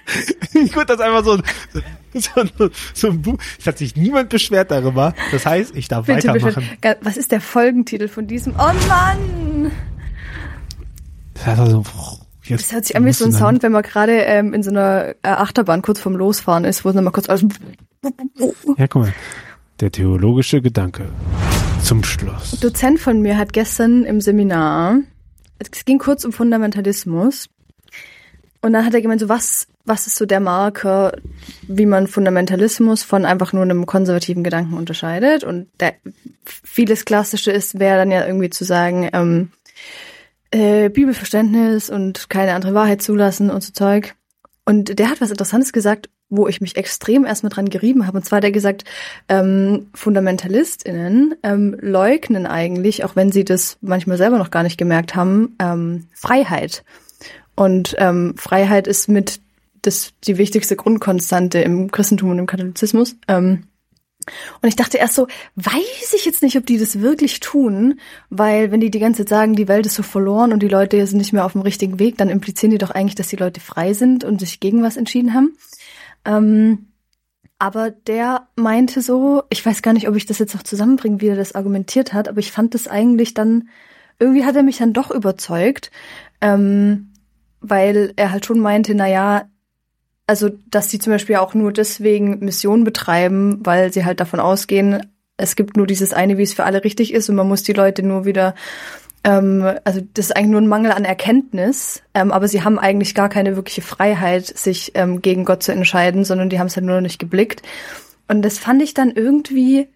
Ich 0.65 0.75
würde 0.77 0.97
das 0.97 1.01
einfach 1.01 1.25
so, 1.25 1.39
so, 2.59 2.69
so, 2.95 3.09
ein 3.09 3.23
Buch. 3.23 3.39
Es 3.59 3.67
hat 3.67 3.79
sich 3.79 3.97
niemand 3.97 4.29
beschwert 4.29 4.71
darüber. 4.71 5.15
Das 5.31 5.47
heißt, 5.47 5.75
ich 5.77 5.89
darf 5.89 6.07
Bitte, 6.07 6.29
weitermachen. 6.29 6.69
Ga- 6.81 6.97
Was 7.01 7.17
ist 7.17 7.33
der 7.33 7.41
Folgentitel 7.41 8.09
von 8.09 8.27
diesem? 8.27 8.55
Oh 8.55 8.73
Mann! 8.89 9.71
Das 11.35 11.47
hat 11.47 11.59
also, 11.59 11.85
jetzt 12.45 12.65
Das 12.65 12.73
hört 12.73 12.85
sich 12.87 12.97
an 12.97 13.05
wie 13.07 13.13
so 13.13 13.25
ein 13.25 13.33
Sound, 13.33 13.63
wenn 13.63 13.73
man 13.73 13.83
gerade 13.83 14.13
ähm, 14.13 14.53
in 14.53 14.63
so 14.63 14.71
einer 14.71 15.15
äh, 15.23 15.29
Achterbahn 15.29 15.83
kurz 15.83 16.01
vorm 16.01 16.17
Losfahren 16.17 16.65
ist, 16.65 16.85
wo 16.85 16.91
es 16.91 16.95
nochmal 16.95 17.13
kurz 17.13 17.29
alles. 17.29 17.45
Ja, 18.77 18.87
guck 18.87 19.03
mal. 19.03 19.15
Der 19.81 19.91
theologische 19.91 20.61
Gedanke 20.63 21.09
zum 21.83 22.05
Schluss. 22.05 22.53
Dozent 22.61 23.01
von 23.01 23.21
mir 23.21 23.37
hat 23.39 23.53
gestern 23.53 24.05
im 24.05 24.21
Seminar, 24.21 24.99
es 25.59 25.85
ging 25.85 25.99
kurz 25.99 26.25
um 26.25 26.33
Fundamentalismus. 26.33 27.49
Und 28.63 28.73
dann 28.73 28.87
hat 28.87 28.95
er 28.95 29.03
gemeint, 29.03 29.21
so 29.21 29.29
was, 29.29 29.67
was 29.85 30.07
ist 30.07 30.17
so 30.17 30.25
der 30.25 30.39
Marker, 30.39 31.17
wie 31.67 31.85
man 31.85 32.07
Fundamentalismus 32.07 33.03
von 33.03 33.25
einfach 33.25 33.53
nur 33.53 33.65
einem 33.65 33.87
konservativen 33.87 34.45
Gedanken 34.45 34.75
unterscheidet? 34.75 35.43
Und 35.43 35.67
der, 35.81 35.95
vieles 36.45 37.05
Klassische 37.05 37.51
ist, 37.51 37.81
wäre 37.81 37.99
dann 37.99 38.13
ja 38.13 38.25
irgendwie 38.25 38.51
zu 38.51 38.65
sagen, 38.65 39.11
ähm, 39.13 39.51
äh, 40.53 40.91
Bibelverständnis 40.91 41.91
und 41.91 42.31
keine 42.31 42.55
andere 42.55 42.75
Wahrheit 42.75 43.03
zulassen 43.03 43.51
und 43.51 43.65
so 43.65 43.73
Zeug. 43.73 44.15
Und 44.65 44.97
der 44.99 45.11
hat 45.11 45.21
was 45.21 45.31
Interessantes 45.31 45.73
gesagt, 45.73 46.09
wo 46.29 46.47
ich 46.47 46.61
mich 46.61 46.77
extrem 46.77 47.27
erstmal 47.27 47.51
dran 47.51 47.69
gerieben 47.69 48.07
habe. 48.07 48.19
Und 48.19 48.25
zwar 48.25 48.39
hat 48.39 48.45
er 48.45 48.53
gesagt, 48.53 48.85
ähm, 49.29 49.89
FundamentalistInnen 49.93 51.35
ähm, 51.43 51.77
leugnen 51.81 52.47
eigentlich, 52.47 53.05
auch 53.05 53.17
wenn 53.17 53.33
sie 53.33 53.45
das 53.45 53.77
manchmal 53.81 54.17
selber 54.17 54.39
noch 54.39 54.51
gar 54.51 54.63
nicht 54.63 54.79
gemerkt 54.79 55.15
haben, 55.15 55.57
ähm, 55.61 56.07
Freiheit. 56.15 56.85
Und 57.55 57.95
ähm, 57.99 58.35
Freiheit 58.37 58.87
ist 58.87 59.09
mit 59.09 59.41
das 59.83 60.13
die 60.25 60.39
wichtigste 60.39 60.77
Grundkonstante 60.77 61.61
im 61.61 61.91
Christentum 61.91 62.31
und 62.31 62.39
im 62.39 62.47
Katholizismus. 62.47 63.17
Ähm, 63.29 63.65
und 64.61 64.69
ich 64.69 64.77
dachte 64.77 64.99
erst 64.99 65.15
so, 65.15 65.27
weiß 65.57 66.15
ich 66.15 66.25
jetzt 66.25 66.43
nicht, 66.43 66.57
ob 66.57 66.65
die 66.65 66.79
das 66.79 67.01
wirklich 67.01 67.41
tun, 67.41 67.99
weil 68.31 68.71
wenn 68.71 68.81
die 68.81 68.91
die 68.91 69.01
ganze 69.01 69.23
Zeit 69.25 69.29
sagen, 69.29 69.57
die 69.57 69.67
Welt 69.67 69.87
ist 69.87 69.95
so 69.95 70.05
verloren 70.05 70.53
und 70.53 70.63
die 70.63 70.69
Leute 70.69 71.05
sind 71.07 71.19
nicht 71.19 71.33
mehr 71.33 71.45
auf 71.45 71.53
dem 71.53 71.63
richtigen 71.63 71.99
Weg, 71.99 72.19
dann 72.19 72.31
implizieren 72.31 72.71
die 72.71 72.79
doch 72.79 72.91
eigentlich, 72.91 73.17
dass 73.17 73.29
die 73.29 73.37
Leute 73.37 73.61
frei 73.61 73.95
sind 73.95 74.23
und 74.23 74.39
sich 74.39 74.61
gegen 74.61 74.83
was 74.83 74.97
entschieden 74.97 75.35
haben. 75.35 75.57
Ähm, 76.25 76.87
aber 77.59 77.91
der 77.91 78.49
meinte 78.57 79.03
so, 79.03 79.43
ich 79.51 79.65
weiß 79.65 79.83
gar 79.83 79.93
nicht, 79.93 80.09
ob 80.09 80.17
ich 80.17 80.27
das 80.27 80.39
jetzt 80.39 80.55
noch 80.55 80.63
zusammenbringe, 80.63 81.21
wie 81.21 81.29
er 81.29 81.37
das 81.37 81.55
argumentiert 81.55 82.13
hat, 82.13 82.29
aber 82.29 82.39
ich 82.39 82.53
fand 82.53 82.75
das 82.75 82.89
eigentlich 82.89 83.35
dann, 83.35 83.69
irgendwie 84.19 84.45
hat 84.45 84.57
er 84.57 84.63
mich 84.63 84.79
dann 84.79 84.93
doch 84.93 85.11
überzeugt, 85.11 85.91
ähm, 86.41 87.12
weil 87.63 88.13
er 88.17 88.33
halt 88.33 88.47
schon 88.47 88.61
meinte, 88.61 88.95
na 88.95 89.07
ja, 89.09 89.45
also 90.27 90.51
dass 90.71 90.91
sie 90.91 90.99
zum 90.99 91.13
Beispiel 91.13 91.37
auch 91.37 91.55
nur 91.55 91.73
deswegen 91.73 92.41
Mission 92.41 92.85
betreiben, 92.85 93.61
weil 93.65 93.93
sie 93.93 94.05
halt 94.05 94.21
davon 94.21 94.41
ausgehen, 94.41 95.07
es 95.37 95.57
gibt 95.57 95.77
nur 95.77 95.87
dieses 95.87 96.13
eine, 96.13 96.39
wie 96.39 96.43
es 96.43 96.55
für 96.55 96.65
alle 96.65 96.85
richtig 96.85 97.13
ist 97.13 97.29
und 97.29 97.37
man 97.37 97.49
muss 97.49 97.63
die 97.63 97.73
Leute 97.73 98.03
nur 98.03 98.25
wieder 98.25 98.55
Ähm, 99.25 99.65
also 99.85 100.01
das 100.15 100.27
ist 100.27 100.37
eigentlich 100.37 100.51
nur 100.51 100.61
ein 100.61 100.67
Mangel 100.67 100.91
an 100.91 101.05
Erkenntnis, 101.05 102.03
ähm, 102.13 102.33
aber 102.33 102.49
sie 102.49 102.65
haben 102.65 102.79
eigentlich 102.79 103.15
gar 103.15 103.29
keine 103.29 103.55
wirkliche 103.55 103.83
Freiheit, 103.83 104.47
sich 104.47 104.93
ähm, 104.95 105.23
gegen 105.23 105.45
Gott 105.45 105.63
zu 105.63 105.71
entscheiden, 105.73 106.25
sondern 106.25 106.49
die 106.49 106.59
haben 106.59 106.67
es 106.67 106.75
halt 106.77 106.87
nur 106.87 106.97
noch 106.97 107.03
nicht 107.03 107.21
geblickt. 107.21 107.63
Und 108.27 108.43
das 108.43 108.59
fand 108.59 108.83
ich 108.83 108.95
dann 108.95 109.13
irgendwie 109.13 109.89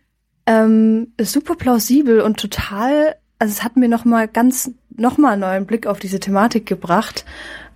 ähm, 0.47 1.12
super 1.21 1.57
plausibel 1.57 2.21
und 2.21 2.39
total, 2.39 3.17
also 3.39 3.53
es 3.53 3.62
hat 3.62 3.76
mir 3.76 3.89
noch 3.89 4.05
mal 4.05 4.28
ganz, 4.28 4.70
noch 4.97 5.18
mal 5.18 5.32
einen 5.32 5.43
neuen 5.43 5.66
Blick 5.66 5.87
auf 5.87 5.99
diese 5.99 6.20
Thematik 6.20 6.66
gebracht. 6.66 7.24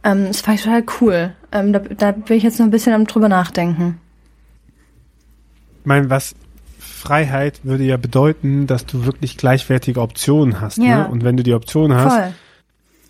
Ähm, 0.03 0.27
das 0.27 0.41
fand 0.41 0.59
ich 0.59 0.65
total 0.65 0.85
cool. 1.01 1.33
Ähm, 1.53 1.73
da, 1.73 1.81
da 1.81 2.13
bin 2.13 2.37
ich 2.37 2.43
jetzt 2.43 2.59
noch 2.59 2.67
ein 2.67 2.71
bisschen 2.71 2.95
am 2.95 3.07
drüber 3.07 3.29
nachdenken. 3.29 3.99
Ich 5.81 5.87
meine, 5.87 6.11
was 6.11 6.35
Freiheit 6.79 7.61
würde 7.65 7.85
ja 7.85 7.97
bedeuten, 7.97 8.67
dass 8.67 8.87
du 8.87 9.05
wirklich 9.05 9.37
gleichwertige 9.37 10.01
Optionen 10.01 10.61
hast. 10.61 10.79
Ja. 10.79 11.05
Ne? 11.05 11.09
Und 11.09 11.25
wenn 11.25 11.37
du 11.37 11.43
die 11.43 11.55
Option 11.55 11.95
hast, 11.95 12.15
Voll. 12.15 12.33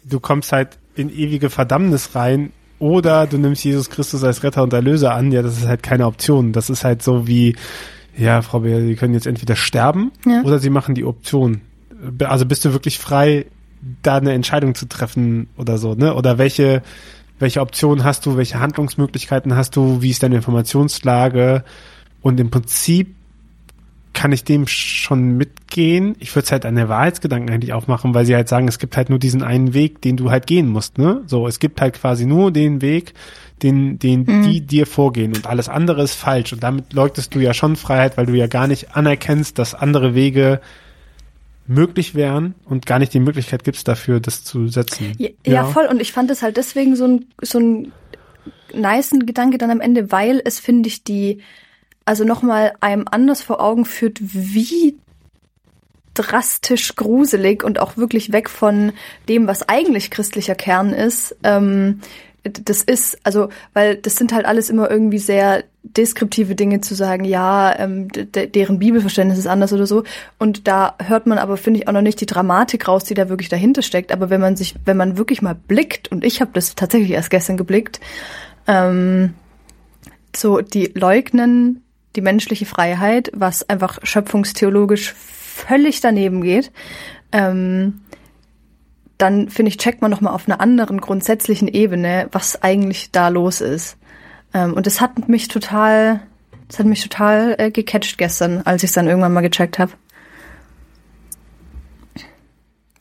du 0.05 0.21
kommst 0.21 0.53
halt 0.53 0.79
in 0.95 1.11
ewige 1.11 1.51
Verdammnis 1.51 2.15
rein 2.15 2.53
oder 2.79 3.27
du 3.27 3.39
nimmst 3.39 3.65
Jesus 3.65 3.91
Christus 3.91 4.25
als 4.25 4.43
Retter 4.43 4.63
und 4.63 4.73
Erlöser 4.73 5.15
an, 5.15 5.33
ja, 5.33 5.43
das 5.43 5.59
ist 5.59 5.67
halt 5.67 5.83
keine 5.83 6.07
Option. 6.07 6.53
Das 6.53 6.71
ist 6.71 6.85
halt 6.85 7.03
so 7.03 7.27
wie, 7.27 7.57
ja, 8.17 8.43
Frau 8.43 8.61
Beer, 8.61 8.81
Sie 8.81 8.95
können 8.97 9.15
jetzt 9.15 9.27
entweder 9.27 9.57
sterben 9.57 10.13
Ja. 10.25 10.43
oder 10.43 10.59
Sie 10.59 10.71
machen 10.71 10.95
die 10.95 11.05
Option. 11.05 11.61
Also 12.25 12.47
bist 12.47 12.65
du 12.65 12.73
wirklich 12.73 12.99
frei, 12.99 13.47
da 14.03 14.17
eine 14.17 14.33
Entscheidung 14.33 14.75
zu 14.75 14.87
treffen 14.87 15.49
oder 15.57 15.79
so, 15.79 15.95
ne? 15.95 16.15
Oder 16.15 16.39
welche, 16.39 16.83
welche 17.39 17.61
Option 17.61 18.05
hast 18.05 18.27
du, 18.27 18.37
welche 18.37 18.61
Handlungsmöglichkeiten 18.61 19.57
hast 19.57 19.77
du, 19.77 20.03
wie 20.03 20.11
ist 20.11 20.23
deine 20.23 20.37
Informationslage? 20.37 21.65
Und 22.23 22.39
im 22.41 22.51
Prinzip 22.51 23.15
kann 24.13 24.33
ich 24.33 24.45
dem 24.45 24.67
schon 24.67 25.37
mitgehen. 25.37 26.17
Ich 26.19 26.35
würde 26.35 26.45
es 26.45 26.53
halt 26.53 26.67
an 26.67 26.75
der 26.75 26.89
Wahrheitsgedanken 26.89 27.55
eigentlich 27.55 27.73
aufmachen, 27.73 28.13
weil 28.13 28.27
sie 28.27 28.35
halt 28.35 28.49
sagen, 28.49 28.69
es 28.69 28.79
gibt 28.79 28.97
halt 28.97 29.09
nur 29.09 29.19
diesen 29.19 29.43
einen 29.43 29.73
Weg, 29.73 30.03
den 30.03 30.17
du 30.17 30.31
halt 30.31 30.47
gehen 30.47 30.69
musst, 30.69 30.99
ne? 30.99 31.23
So, 31.27 31.47
es 31.47 31.59
gibt 31.59 31.81
halt 31.81 31.95
quasi 31.95 32.27
nur 32.27 32.51
den 32.51 32.83
Weg, 32.83 33.15
den, 33.63 33.99
den 33.99 34.25
die 34.43 34.61
dir 34.63 34.87
vorgehen 34.87 35.35
und 35.35 35.47
alles 35.47 35.69
andere 35.69 36.03
ist 36.03 36.15
falsch. 36.15 36.53
Und 36.53 36.63
damit 36.63 36.93
leugnest 36.93 37.35
du 37.35 37.39
ja 37.39 37.55
schon 37.55 37.77
Freiheit, 37.77 38.17
weil 38.17 38.27
du 38.27 38.35
ja 38.35 38.47
gar 38.47 38.67
nicht 38.67 38.97
anerkennst, 38.97 39.59
dass 39.59 39.75
andere 39.75 40.15
Wege 40.15 40.61
möglich 41.67 42.15
wären 42.15 42.55
und 42.65 42.87
gar 42.87 42.99
nicht 42.99 43.15
die 43.15 43.21
Möglichkeit 43.21 43.65
gibst 43.65 43.87
dafür, 43.87 44.21
das 44.21 44.45
zu 44.45 44.69
setzen. 44.69 45.13
Ja, 45.19 45.29
ja. 45.45 45.65
voll. 45.65 45.87
Und 45.87 46.01
ich 46.01 46.13
fand 46.13 46.31
es 46.31 46.43
halt 46.43 46.57
deswegen 46.57 46.97
so 46.97 47.07
ein, 47.07 47.27
so 47.41 47.59
ein 47.59 47.93
nicen 48.75 49.27
Gedanke 49.27 49.59
dann 49.59 49.71
am 49.71 49.81
Ende, 49.81 50.11
weil 50.11 50.43
es, 50.45 50.59
finde 50.59 50.89
ich, 50.89 51.05
die, 51.05 51.43
also 52.05 52.25
nochmal 52.25 52.73
einem 52.81 53.07
anders 53.11 53.43
vor 53.43 53.61
Augen 53.61 53.85
führt, 53.85 54.19
wie 54.21 54.97
drastisch 56.15 56.97
gruselig 56.97 57.63
und 57.63 57.79
auch 57.79 57.97
wirklich 57.97 58.33
weg 58.33 58.51
von 58.51 58.93
dem, 59.29 59.47
was 59.47 59.69
eigentlich 59.69 60.11
christlicher 60.11 60.55
Kern 60.55 60.93
ist. 60.93 61.37
Ähm, 61.45 62.01
das 62.43 62.83
ist, 62.83 63.19
also, 63.23 63.51
weil 63.75 63.97
das 63.97 64.17
sind 64.17 64.33
halt 64.33 64.47
alles 64.47 64.71
immer 64.71 64.91
irgendwie 64.91 65.19
sehr 65.19 65.65
deskriptive 65.83 66.55
Dinge 66.55 66.81
zu 66.81 66.95
sagen, 66.95 67.25
ja, 67.25 67.77
ähm, 67.79 68.09
de 68.09 68.47
deren 68.47 68.79
Bibelverständnis 68.79 69.39
ist 69.39 69.47
anders 69.47 69.73
oder 69.73 69.87
so. 69.87 70.05
Und 70.39 70.69
da 70.69 70.95
hört 71.03 71.27
man 71.27 71.39
aber, 71.39 71.57
finde 71.57 71.81
ich, 71.81 71.89
auch 71.89 71.93
noch 71.93 72.03
nicht 72.03 72.21
die 72.21 72.27
Dramatik 72.27 72.87
raus, 72.87 73.05
die 73.05 73.15
da 73.15 73.29
wirklich 73.29 73.49
dahinter 73.49 73.83
steckt. 73.83 74.13
Aber 74.13 74.31
wenn 74.31 74.41
man 74.41 74.57
sich, 74.57 74.75
wenn 74.85 74.97
man 74.97 75.17
wirklich 75.17 75.43
mal 75.43 75.55
blickt, 75.55 76.13
und 76.13 76.25
ich 76.25 76.41
habe 76.41 76.51
das 76.55 76.75
tatsächlich 76.75 77.11
erst 77.11 77.31
gestern 77.31 77.57
geblickt, 77.57 78.01
ähm, 78.67 79.35
so 80.37 80.61
die 80.61 80.93
leugnen 80.95 81.83
die 82.17 82.21
menschliche 82.23 82.67
Freiheit, 82.67 83.31
was 83.35 83.69
einfach 83.69 83.99
schöpfungstheologisch 84.03 85.15
völlig 85.15 86.01
daneben 86.01 86.43
geht. 86.43 86.73
Ähm, 87.33 88.01
dann 89.19 89.51
finde 89.51 89.69
ich, 89.69 89.79
checkt 89.79 90.03
man 90.03 90.11
noch 90.11 90.21
mal 90.21 90.33
auf 90.33 90.49
einer 90.49 90.61
anderen 90.61 91.01
grundsätzlichen 91.01 91.69
Ebene, 91.69 92.29
was 92.33 92.63
eigentlich 92.63 93.13
da 93.13 93.29
los 93.29 93.61
ist. 93.61 93.97
Ähm, 94.53 94.75
und 94.75 94.87
das 94.87 95.01
hat 95.01 95.29
mich 95.29 95.49
total, 95.49 96.21
das 96.69 96.79
hat 96.79 96.87
mich 96.87 97.03
total 97.03 97.55
äh, 97.59 97.71
gecatcht 97.71 98.19
gestern, 98.19 98.63
als 98.65 98.83
ich 98.83 98.91
es 98.91 98.95
dann 98.95 99.07
irgendwann 99.07 99.33
mal 99.33 99.41
gecheckt 99.41 99.79
habe. 99.79 99.93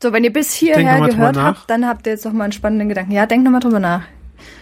So, 0.02 0.14
wenn 0.14 0.24
ihr 0.24 0.32
bis 0.32 0.54
hierher 0.54 1.08
gehört 1.08 1.38
habt, 1.38 1.70
dann 1.70 1.86
habt 1.86 2.08
ihr 2.08 2.14
jetzt 2.14 2.24
noch 2.24 2.32
mal 2.32 2.46
einen 2.46 2.54
spannenden 2.54 2.88
Gedanken. 2.88 3.12
Ja, 3.12 3.26
denkt 3.26 3.44
noch 3.44 3.52
mal 3.52 3.60
drüber 3.60 3.80
nach. 3.80 4.04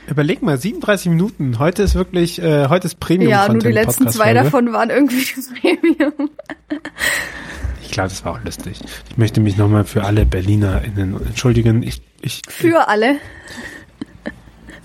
Überleg 0.08 0.42
mal, 0.42 0.58
37 0.58 1.12
Minuten. 1.12 1.60
Heute 1.60 1.84
ist 1.84 1.94
wirklich, 1.94 2.42
äh, 2.42 2.70
heute 2.70 2.88
ist 2.88 3.00
Premium 3.00 3.30
ja, 3.30 3.48
nur 3.48 3.60
die 3.60 3.72
letzten 3.72 4.10
zwei 4.10 4.34
davon 4.34 4.72
waren 4.74 4.90
irgendwie 4.90 5.24
Premium. 5.62 6.32
Ich 7.84 7.92
glaube, 7.92 8.10
das 8.10 8.26
war 8.26 8.34
auch 8.34 8.44
lustig. 8.44 8.80
Ich 9.10 9.18
möchte 9.18 9.42
mich 9.42 9.58
nochmal 9.58 9.84
für 9.84 10.06
alle 10.06 10.26
BerlinerInnen 10.26 11.26
entschuldigen. 11.26 11.84
Ich, 11.84 12.02
ich, 12.22 12.42
Für 12.48 12.88
alle. 12.88 13.18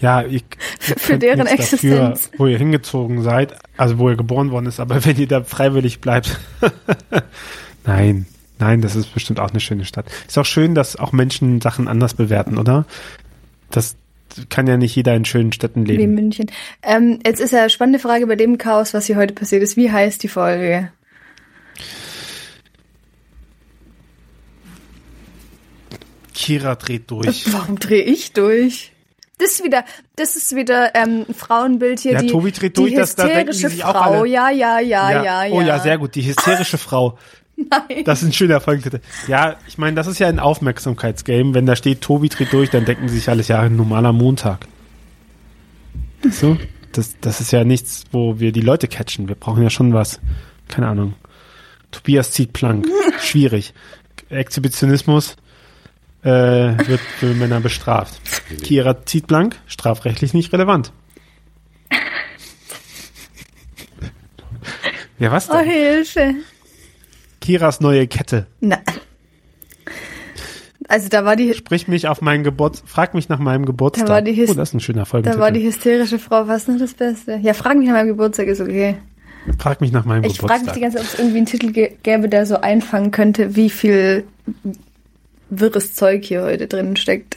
Ja, 0.03 0.25
ich, 0.25 0.45
Für, 0.81 1.17
deren 1.17 1.47
Existenz. 1.47 2.23
Dafür, 2.25 2.39
wo 2.39 2.47
ihr 2.47 2.59
hingezogen 2.59 3.23
seid, 3.23 3.55
also 3.77 3.99
wo 3.99 4.11
ihr 4.11 4.17
geboren 4.17 4.51
worden 4.51 4.67
ist, 4.67 4.81
aber 4.81 5.05
wenn 5.07 5.17
ihr 5.17 5.29
da 5.29 5.43
freiwillig 5.45 6.01
bleibt. 6.01 6.39
nein, 7.87 8.27
nein, 8.59 8.83
das 8.83 8.97
ist 8.97 9.15
bestimmt 9.15 9.41
auch 9.41 9.51
eine 9.51 9.61
schöne 9.61 9.85
Stadt. 9.85 10.07
Ist 10.27 10.37
auch 10.39 10.45
schön, 10.45 10.75
dass 10.75 10.97
auch 10.97 11.13
Menschen 11.13 11.61
Sachen 11.61 11.89
anders 11.89 12.15
bewerten, 12.15 12.59
oder? 12.59 12.85
Das 13.71 13.97
kann 14.49 14.67
ja 14.67 14.77
nicht 14.77 14.97
jeder 14.97 15.15
in 15.15 15.25
schönen 15.25 15.53
Städten 15.53 15.87
Wie 15.87 15.97
leben. 15.97 16.15
München. 16.15 16.51
Ähm, 16.83 17.21
jetzt 17.25 17.41
ist 17.41 17.53
ja 17.53 17.61
eine 17.61 17.71
spannende 17.71 17.99
Frage 17.99 18.27
bei 18.27 18.37
dem 18.37 18.59
Chaos, 18.59 18.95
was 18.95 19.07
hier 19.07 19.17
heute 19.17 19.35
passiert 19.35 19.63
ist. 19.63 19.77
Wie 19.77 19.91
heißt 19.91 20.23
die 20.23 20.29
Folge? 20.29 20.91
Kira 26.35 26.75
dreht 26.75 27.11
durch. 27.11 27.53
Warum 27.53 27.79
drehe 27.79 28.03
ich 28.03 28.33
durch? 28.33 28.92
Das 29.43 29.53
ist 29.53 29.65
wieder, 29.65 29.85
das 30.17 30.37
ist 30.37 30.55
wieder 30.55 30.95
ähm, 30.95 31.25
ein 31.29 31.35
Frauenbild 31.35 32.01
hier. 32.01 32.13
Ja, 32.13 32.21
die, 32.21 32.29
Tobi 32.29 32.53
dreht 32.53 32.77
durch, 32.79 32.95
das- 32.95 33.17
da 33.17 33.25
denken 33.27 33.49
hysterische 33.49 33.69
die 33.69 33.75
sich 33.77 33.85
auch 33.85 33.93
Frau. 33.93 34.21
alle. 34.21 34.29
Ja, 34.29 34.51
ja, 34.51 34.79
ja, 34.79 35.11
ja, 35.23 35.45
ja. 35.45 35.53
Oh 35.53 35.61
ja, 35.61 35.79
sehr 35.81 35.99
gut. 35.99 36.15
Die 36.15 36.25
hysterische 36.25 36.79
Frau. 36.79 37.19
Nein. 37.57 38.05
Das 38.05 38.23
ist 38.23 38.29
ein 38.29 38.33
schöner 38.33 38.61
Folgentitel. 38.61 39.01
Ja, 39.29 39.57
ich 39.69 39.79
meine, 39.79 39.95
das 39.95 40.07
ist 40.07 40.19
ja 40.19 40.27
ein 40.29 40.39
Aufmerksamkeitsgame. 40.39 41.55
Wenn 41.55 41.67
da 41.67 41.77
steht, 41.77 42.01
Tobi 42.01 42.29
dreht 42.29 42.53
durch, 42.53 42.71
dann 42.71 42.85
denken 42.85 43.09
sie 43.09 43.17
sich 43.19 43.29
alles, 43.29 43.49
ja, 43.49 43.61
ein 43.61 43.77
normaler 43.77 44.13
Montag. 44.13 44.67
So? 46.31 46.57
Das, 46.93 47.17
das 47.21 47.41
ist 47.41 47.53
ja 47.53 47.65
nichts, 47.65 48.05
wo 48.13 48.39
wir 48.39 48.53
die 48.53 48.61
Leute 48.61 48.89
catchen. 48.89 49.29
Wir 49.29 49.35
brauchen 49.35 49.63
ja 49.63 49.71
schon 49.71 49.93
was. 49.93 50.21
Keine 50.69 50.89
Ahnung. 50.89 51.15
Tobias 51.91 52.31
zieht 52.33 52.53
Plank. 52.53 52.87
Schwierig. 53.21 53.75
Exhibitionismus 54.31 55.37
äh, 56.23 56.29
wird 56.89 57.01
für 57.01 57.35
Männer 57.35 57.61
bestraft. 57.61 58.21
Kira 58.63 59.05
zieht 59.05 59.27
blank, 59.27 59.57
strafrechtlich 59.67 60.35
nicht 60.35 60.53
relevant. 60.53 60.93
Ja, 65.19 65.31
was 65.31 65.51
Oh, 65.51 65.55
denn? 65.55 65.67
Hilfe. 65.71 66.35
Kiras 67.41 67.81
neue 67.81 68.07
Kette. 68.07 68.47
Na. 68.61 68.79
Also 70.89 71.09
da 71.09 71.25
war 71.25 71.37
die, 71.37 71.55
Sprich 71.55 71.89
mich 71.89 72.07
auf 72.09 72.21
meinen 72.21 72.45
Geburt, 72.45 72.83
frag 72.85 73.15
mich 73.15 73.29
nach 73.29 73.39
meinem 73.39 73.65
Geburtstag. 73.65 74.07
Da 74.07 74.13
war 74.15 74.23
die 74.23 74.33
Hys- 74.33 74.51
oh, 74.51 74.55
das 74.55 74.71
ist 74.71 74.75
ein 74.75 74.81
schöner 74.81 75.01
da 75.01 75.05
Folgentitel. 75.07 75.41
war 75.41 75.51
die 75.51 75.63
hysterische 75.65 76.19
Frau 76.19 76.45
fast 76.45 76.69
noch 76.69 76.79
das 76.79 76.93
Beste. 76.95 77.39
Ja, 77.43 77.55
frag 77.55 77.77
mich 77.79 77.87
nach 77.89 77.95
meinem 77.95 78.09
Geburtstag, 78.09 78.47
ist 78.49 78.61
okay. 78.61 78.97
frag 79.59 79.81
mich 79.81 79.91
nach 79.93 80.05
meinem 80.05 80.25
Ich 80.25 80.39
frage 80.39 80.65
mich 80.65 80.73
Geburtstag. 80.73 80.75
die 80.75 80.81
ganze 80.81 80.97
Zeit, 80.99 81.07
ob 81.07 81.13
es 81.13 81.19
irgendwie 81.19 81.37
einen 81.39 81.47
Titel 81.47 81.67
gä- 81.69 81.93
gäbe, 82.03 82.29
der 82.29 82.47
so 82.47 82.61
einfangen 82.61 83.11
könnte, 83.11 83.57
wie 83.57 83.71
viel 83.71 84.25
wirres 85.61 85.95
Zeug 85.95 86.25
hier 86.25 86.43
heute 86.43 86.67
drin 86.67 86.97
steckt. 86.97 87.37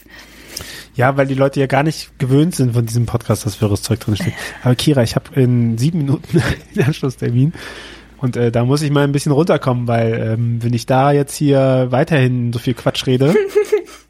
ja, 0.96 1.18
weil 1.18 1.28
die 1.28 1.34
Leute 1.36 1.60
ja 1.60 1.68
gar 1.68 1.84
nicht 1.84 2.18
gewöhnt 2.20 2.56
sind 2.56 2.74
von 2.74 2.86
diesem 2.86 3.06
Podcast, 3.06 3.46
dass 3.46 3.60
wirres 3.62 3.82
Zeug 3.82 4.00
drin 4.00 4.16
steht. 4.16 4.34
Aber 4.64 4.76
Kira, 4.76 5.04
ich 5.04 5.16
habe 5.16 5.40
in 5.40 5.78
sieben 5.78 6.00
Minuten 6.00 6.42
den 6.76 6.84
Anschlusstermin. 6.84 7.54
Und 8.18 8.38
äh, 8.38 8.50
da 8.52 8.64
muss 8.64 8.82
ich 8.82 8.92
mal 8.92 9.04
ein 9.04 9.12
bisschen 9.12 9.34
runterkommen, 9.34 9.88
weil 9.88 10.14
ähm, 10.14 10.64
wenn 10.64 10.74
ich 10.74 10.86
da 10.86 11.12
jetzt 11.12 11.36
hier 11.36 11.88
weiterhin 11.90 12.54
so 12.54 12.60
viel 12.60 12.74
Quatsch 12.74 13.06
rede, 13.06 13.36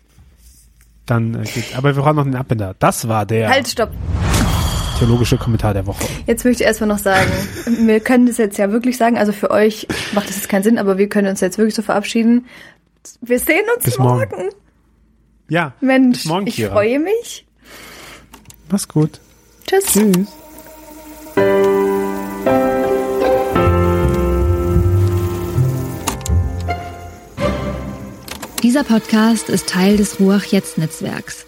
dann 1.05 1.33
äh, 1.35 1.43
geht. 1.43 1.75
Aber 1.75 1.95
wir 1.95 2.01
brauchen 2.01 2.15
noch 2.17 2.23
den 2.23 2.35
Abbinder. 2.35 2.75
Das 2.79 3.07
war 3.07 3.25
der 3.25 3.49
Halt, 3.49 3.67
stopp. 3.67 3.89
theologische 4.99 5.37
Kommentar 5.37 5.73
der 5.73 5.85
Woche. 5.87 6.05
Jetzt 6.27 6.45
möchte 6.45 6.63
ich 6.63 6.67
erstmal 6.67 6.87
noch 6.87 6.99
sagen, 6.99 7.29
wir 7.85 7.99
können 7.99 8.27
das 8.27 8.37
jetzt 8.37 8.57
ja 8.57 8.71
wirklich 8.71 8.95
sagen, 8.97 9.17
also 9.17 9.31
für 9.31 9.51
euch 9.51 9.87
macht 10.13 10.29
das 10.29 10.37
jetzt 10.37 10.49
keinen 10.49 10.63
Sinn, 10.63 10.77
aber 10.77 10.97
wir 10.97 11.09
können 11.09 11.27
uns 11.27 11.41
jetzt 11.41 11.57
wirklich 11.57 11.75
so 11.75 11.81
verabschieden. 11.81 12.45
Wir 13.21 13.39
sehen 13.39 13.65
uns 13.75 13.83
Bis 13.85 13.97
morgen. 13.97 14.29
morgen. 14.35 14.49
Ja. 15.49 15.73
Mensch, 15.81 16.19
Bis 16.19 16.25
morgen, 16.25 16.47
ich 16.47 16.55
Kira. 16.55 16.71
freue 16.73 16.99
mich. 16.99 17.45
Mach's 18.69 18.87
gut. 18.87 19.19
Tschüss. 19.67 19.85
Tschüss. 19.85 20.27
Dieser 28.63 28.83
Podcast 28.83 29.49
ist 29.49 29.69
Teil 29.69 29.97
des 29.97 30.19
Ruach 30.19 30.45
Jetzt 30.45 30.77
Netzwerks. 30.77 31.45